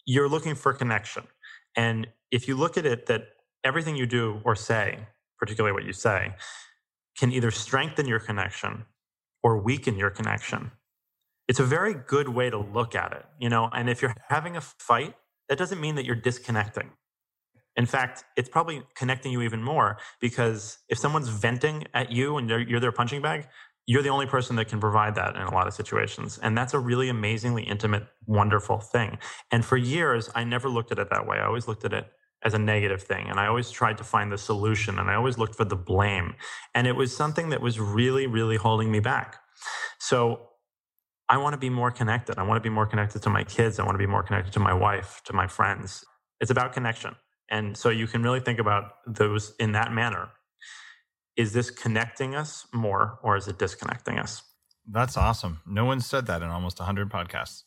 you're 0.07 0.29
looking 0.29 0.55
for 0.55 0.73
connection. 0.73 1.23
And 1.75 2.07
if 2.31 2.47
you 2.47 2.55
look 2.55 2.77
at 2.77 2.85
it 2.85 3.05
that 3.07 3.23
everything 3.63 3.95
you 3.95 4.05
do 4.05 4.41
or 4.43 4.55
say, 4.55 5.07
particularly 5.39 5.73
what 5.73 5.83
you 5.83 5.93
say, 5.93 6.33
can 7.17 7.31
either 7.31 7.51
strengthen 7.51 8.07
your 8.07 8.19
connection 8.19 8.85
or 9.43 9.57
weaken 9.61 9.97
your 9.97 10.09
connection. 10.09 10.71
It's 11.47 11.59
a 11.59 11.63
very 11.65 11.93
good 11.93 12.29
way 12.29 12.49
to 12.49 12.57
look 12.57 12.95
at 12.95 13.13
it, 13.13 13.25
you 13.39 13.49
know, 13.49 13.69
and 13.73 13.89
if 13.89 14.01
you're 14.01 14.13
having 14.29 14.57
a 14.57 14.61
fight, 14.61 15.15
that 15.49 15.57
doesn't 15.57 15.79
mean 15.79 15.95
that 15.95 16.05
you're 16.05 16.15
disconnecting. 16.15 16.91
In 17.77 17.85
fact, 17.85 18.25
it's 18.35 18.49
probably 18.49 18.81
connecting 18.95 19.31
you 19.31 19.41
even 19.43 19.63
more 19.63 19.97
because 20.19 20.79
if 20.89 20.97
someone's 20.97 21.29
venting 21.29 21.85
at 21.93 22.11
you 22.11 22.37
and 22.37 22.49
you're 22.49 22.79
their 22.79 22.91
punching 22.91 23.21
bag, 23.21 23.47
you're 23.85 24.01
the 24.01 24.09
only 24.09 24.25
person 24.25 24.57
that 24.57 24.67
can 24.67 24.81
provide 24.81 25.15
that 25.15 25.35
in 25.35 25.43
a 25.43 25.53
lot 25.53 25.67
of 25.67 25.73
situations. 25.73 26.37
And 26.41 26.57
that's 26.57 26.73
a 26.73 26.79
really 26.79 27.07
amazingly 27.07 27.63
intimate, 27.63 28.07
wonderful 28.25 28.79
thing. 28.79 29.17
And 29.51 29.63
for 29.63 29.77
years, 29.77 30.29
I 30.35 30.43
never 30.43 30.69
looked 30.69 30.91
at 30.91 30.99
it 30.99 31.09
that 31.11 31.25
way. 31.25 31.37
I 31.37 31.45
always 31.45 31.67
looked 31.67 31.85
at 31.85 31.93
it 31.93 32.11
as 32.47 32.53
a 32.53 32.59
negative 32.59 33.03
thing. 33.03 33.27
And 33.29 33.39
I 33.39 33.45
always 33.47 33.69
tried 33.69 33.97
to 33.97 34.05
find 34.05 34.31
the 34.31 34.37
solution 34.37 34.99
and 34.99 35.11
I 35.11 35.15
always 35.15 35.37
looked 35.37 35.55
for 35.55 35.65
the 35.65 35.75
blame. 35.75 36.33
And 36.73 36.87
it 36.87 36.95
was 36.95 37.15
something 37.15 37.49
that 37.49 37.61
was 37.61 37.77
really, 37.77 38.25
really 38.25 38.55
holding 38.55 38.89
me 38.89 39.01
back. 39.01 39.35
So 39.99 40.19
I 41.27 41.37
want 41.37 41.53
to 41.53 41.57
be 41.57 41.69
more 41.69 41.91
connected. 41.91 42.39
I 42.39 42.43
want 42.43 42.57
to 42.57 42.67
be 42.69 42.73
more 42.73 42.85
connected 42.85 43.21
to 43.23 43.29
my 43.29 43.43
kids. 43.43 43.79
I 43.79 43.83
want 43.83 43.95
to 43.95 43.99
be 43.99 44.07
more 44.07 44.23
connected 44.23 44.53
to 44.53 44.61
my 44.61 44.73
wife, 44.73 45.21
to 45.25 45.33
my 45.33 45.45
friends. 45.45 46.05
It's 46.39 46.49
about 46.49 46.71
connection. 46.71 47.15
And 47.49 47.75
so 47.75 47.89
you 47.89 48.07
can 48.07 48.23
really 48.23 48.39
think 48.39 48.59
about 48.59 48.93
those 49.05 49.53
in 49.59 49.73
that 49.73 49.91
manner. 49.91 50.29
Is 51.35 51.51
this 51.51 51.69
connecting 51.69 52.33
us 52.33 52.65
more 52.73 53.19
or 53.23 53.35
is 53.35 53.49
it 53.49 53.59
disconnecting 53.59 54.17
us? 54.17 54.41
That's 54.89 55.17
awesome. 55.17 55.59
No 55.65 55.83
one 55.83 55.99
said 55.99 56.27
that 56.27 56.41
in 56.41 56.47
almost 56.47 56.79
100 56.79 57.09
podcasts. 57.09 57.63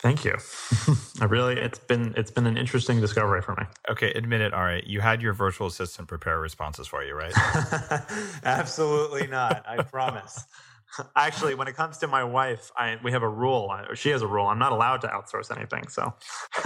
Thank 0.00 0.24
you. 0.24 0.36
I 1.20 1.24
really 1.24 1.56
it's 1.56 1.78
been 1.78 2.14
it's 2.16 2.30
been 2.30 2.46
an 2.46 2.56
interesting 2.56 3.00
discovery 3.00 3.40
for 3.42 3.54
me. 3.54 3.64
Okay, 3.90 4.12
admit 4.12 4.40
it. 4.40 4.52
All 4.52 4.62
right, 4.62 4.86
you 4.86 5.00
had 5.00 5.22
your 5.22 5.32
virtual 5.32 5.66
assistant 5.66 6.08
prepare 6.08 6.38
responses 6.38 6.86
for 6.86 7.02
you, 7.02 7.14
right? 7.14 7.32
Absolutely 8.44 9.26
not. 9.26 9.64
I 9.66 9.82
promise. 9.82 10.44
Actually, 11.16 11.54
when 11.54 11.66
it 11.68 11.74
comes 11.74 11.98
to 11.98 12.06
my 12.06 12.24
wife, 12.24 12.70
I 12.76 12.98
we 13.02 13.12
have 13.12 13.22
a 13.22 13.28
rule. 13.28 13.74
She 13.94 14.10
has 14.10 14.22
a 14.22 14.26
rule. 14.26 14.46
I'm 14.46 14.58
not 14.58 14.72
allowed 14.72 15.00
to 15.02 15.08
outsource 15.08 15.54
anything. 15.56 15.88
So. 15.88 16.14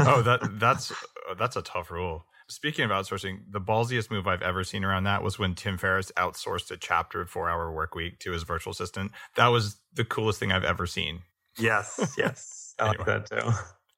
oh, 0.00 0.22
that 0.22 0.58
that's 0.58 0.90
uh, 0.90 1.34
that's 1.38 1.56
a 1.56 1.62
tough 1.62 1.90
rule. 1.90 2.24
Speaking 2.48 2.84
of 2.84 2.90
outsourcing, 2.90 3.42
the 3.48 3.60
ballsiest 3.60 4.10
move 4.10 4.26
I've 4.26 4.42
ever 4.42 4.64
seen 4.64 4.84
around 4.84 5.04
that 5.04 5.22
was 5.22 5.38
when 5.38 5.54
Tim 5.54 5.78
Ferriss 5.78 6.10
outsourced 6.16 6.72
a 6.72 6.76
chapter 6.76 7.20
of 7.20 7.30
Four 7.30 7.48
Hour 7.48 7.72
Work 7.72 7.94
Week 7.94 8.18
to 8.20 8.32
his 8.32 8.42
virtual 8.42 8.72
assistant. 8.72 9.12
That 9.36 9.48
was 9.48 9.76
the 9.94 10.04
coolest 10.04 10.40
thing 10.40 10.50
I've 10.50 10.64
ever 10.64 10.84
seen. 10.84 11.20
Yes, 11.58 12.14
yes, 12.18 12.69
I 12.78 12.86
like 12.88 13.04
that 13.06 13.30
too. 13.30 13.50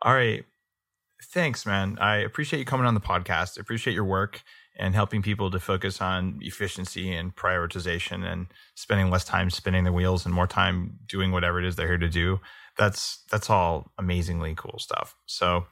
All 0.03 0.14
right, 0.14 0.45
thanks, 1.23 1.66
man. 1.66 1.99
I 2.01 2.16
appreciate 2.16 2.59
you 2.59 2.64
coming 2.64 2.87
on 2.87 2.95
the 2.95 3.01
podcast. 3.01 3.59
I 3.59 3.61
appreciate 3.61 3.95
your 3.95 4.05
work 4.05 4.43
and 4.79 4.95
helping 4.95 5.23
people 5.23 5.51
to 5.51 5.61
focus 5.61 6.01
on 6.01 6.39
efficiency 6.41 7.12
and 7.12 7.37
prioritization 7.37 8.25
and 8.25 8.47
spending 8.75 9.11
less 9.11 9.25
time 9.25 9.51
spinning 9.51 9.85
the 9.85 9.93
wheels 9.93 10.25
and 10.25 10.35
more 10.35 10.47
time 10.47 10.99
doing 11.07 11.31
whatever 11.31 11.59
it 11.59 11.66
is 11.66 11.77
they're 11.77 11.87
here 11.87 11.99
to 11.99 12.09
do. 12.09 12.41
That's 12.79 13.23
that's 13.31 13.51
all 13.51 13.93
amazingly 13.99 14.55
cool 14.57 14.79
stuff. 14.79 15.14
So 15.27 15.66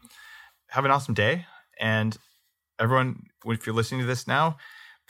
have 0.68 0.84
an 0.84 0.90
awesome 0.90 1.14
day 1.14 1.46
and 1.80 2.16
everyone, 2.78 3.26
if 3.46 3.66
you're 3.66 3.74
listening 3.74 4.00
to 4.00 4.06
this 4.06 4.26
now, 4.26 4.56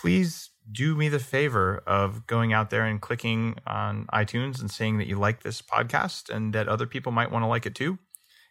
please 0.01 0.51
do 0.71 0.95
me 0.95 1.09
the 1.09 1.19
favor 1.19 1.83
of 1.87 2.27
going 2.27 2.53
out 2.53 2.71
there 2.71 2.85
and 2.85 3.01
clicking 3.01 3.57
on 3.67 4.07
iTunes 4.13 4.61
and 4.61 4.71
saying 4.71 4.99
that 4.99 5.07
you 5.07 5.17
like 5.17 5.43
this 5.43 5.61
podcast 5.61 6.31
and 6.31 6.53
that 6.55 6.69
other 6.69 6.87
people 6.87 7.13
might 7.13 7.31
want 7.31 7.43
to 7.43 7.47
like 7.47 7.67
it 7.67 7.75
too. 7.75 7.99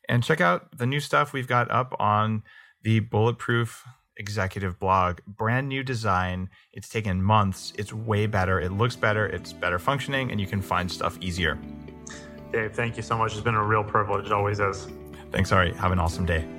And 0.08 0.24
check 0.24 0.42
out 0.42 0.78
the 0.78 0.86
new 0.86 1.00
stuff 1.00 1.34
we've 1.34 1.48
got 1.48 1.70
up 1.72 1.96
on 2.00 2.44
the 2.84 3.00
Bulletproof 3.00 3.86
Executive 4.18 4.80
blog. 4.80 5.20
Brand 5.26 5.70
new 5.70 5.82
design. 5.82 6.50
It's 6.74 6.90
taken 6.90 7.24
months. 7.24 7.74
It's 7.78 7.94
way 7.94 8.28
better. 8.28 8.60
It 8.60 8.72
looks 8.72 8.96
better. 8.96 9.26
It's 9.28 9.54
better 9.54 9.80
functioning, 9.80 10.30
and 10.32 10.42
you 10.42 10.48
can 10.48 10.62
find 10.62 10.92
stuff 10.92 11.18
easier. 11.22 11.58
Dave, 12.52 12.74
thank 12.74 12.98
you 12.98 13.04
so 13.04 13.18
much. 13.18 13.32
It's 13.34 13.42
been 13.42 13.56
a 13.56 13.64
real 13.64 13.84
privilege. 13.84 14.26
It 14.26 14.32
always 14.34 14.60
is. 14.60 14.88
Thanks, 15.32 15.52
Ari. 15.52 15.74
Have 15.74 15.92
an 15.92 16.00
awesome 16.00 16.26
day. 16.26 16.59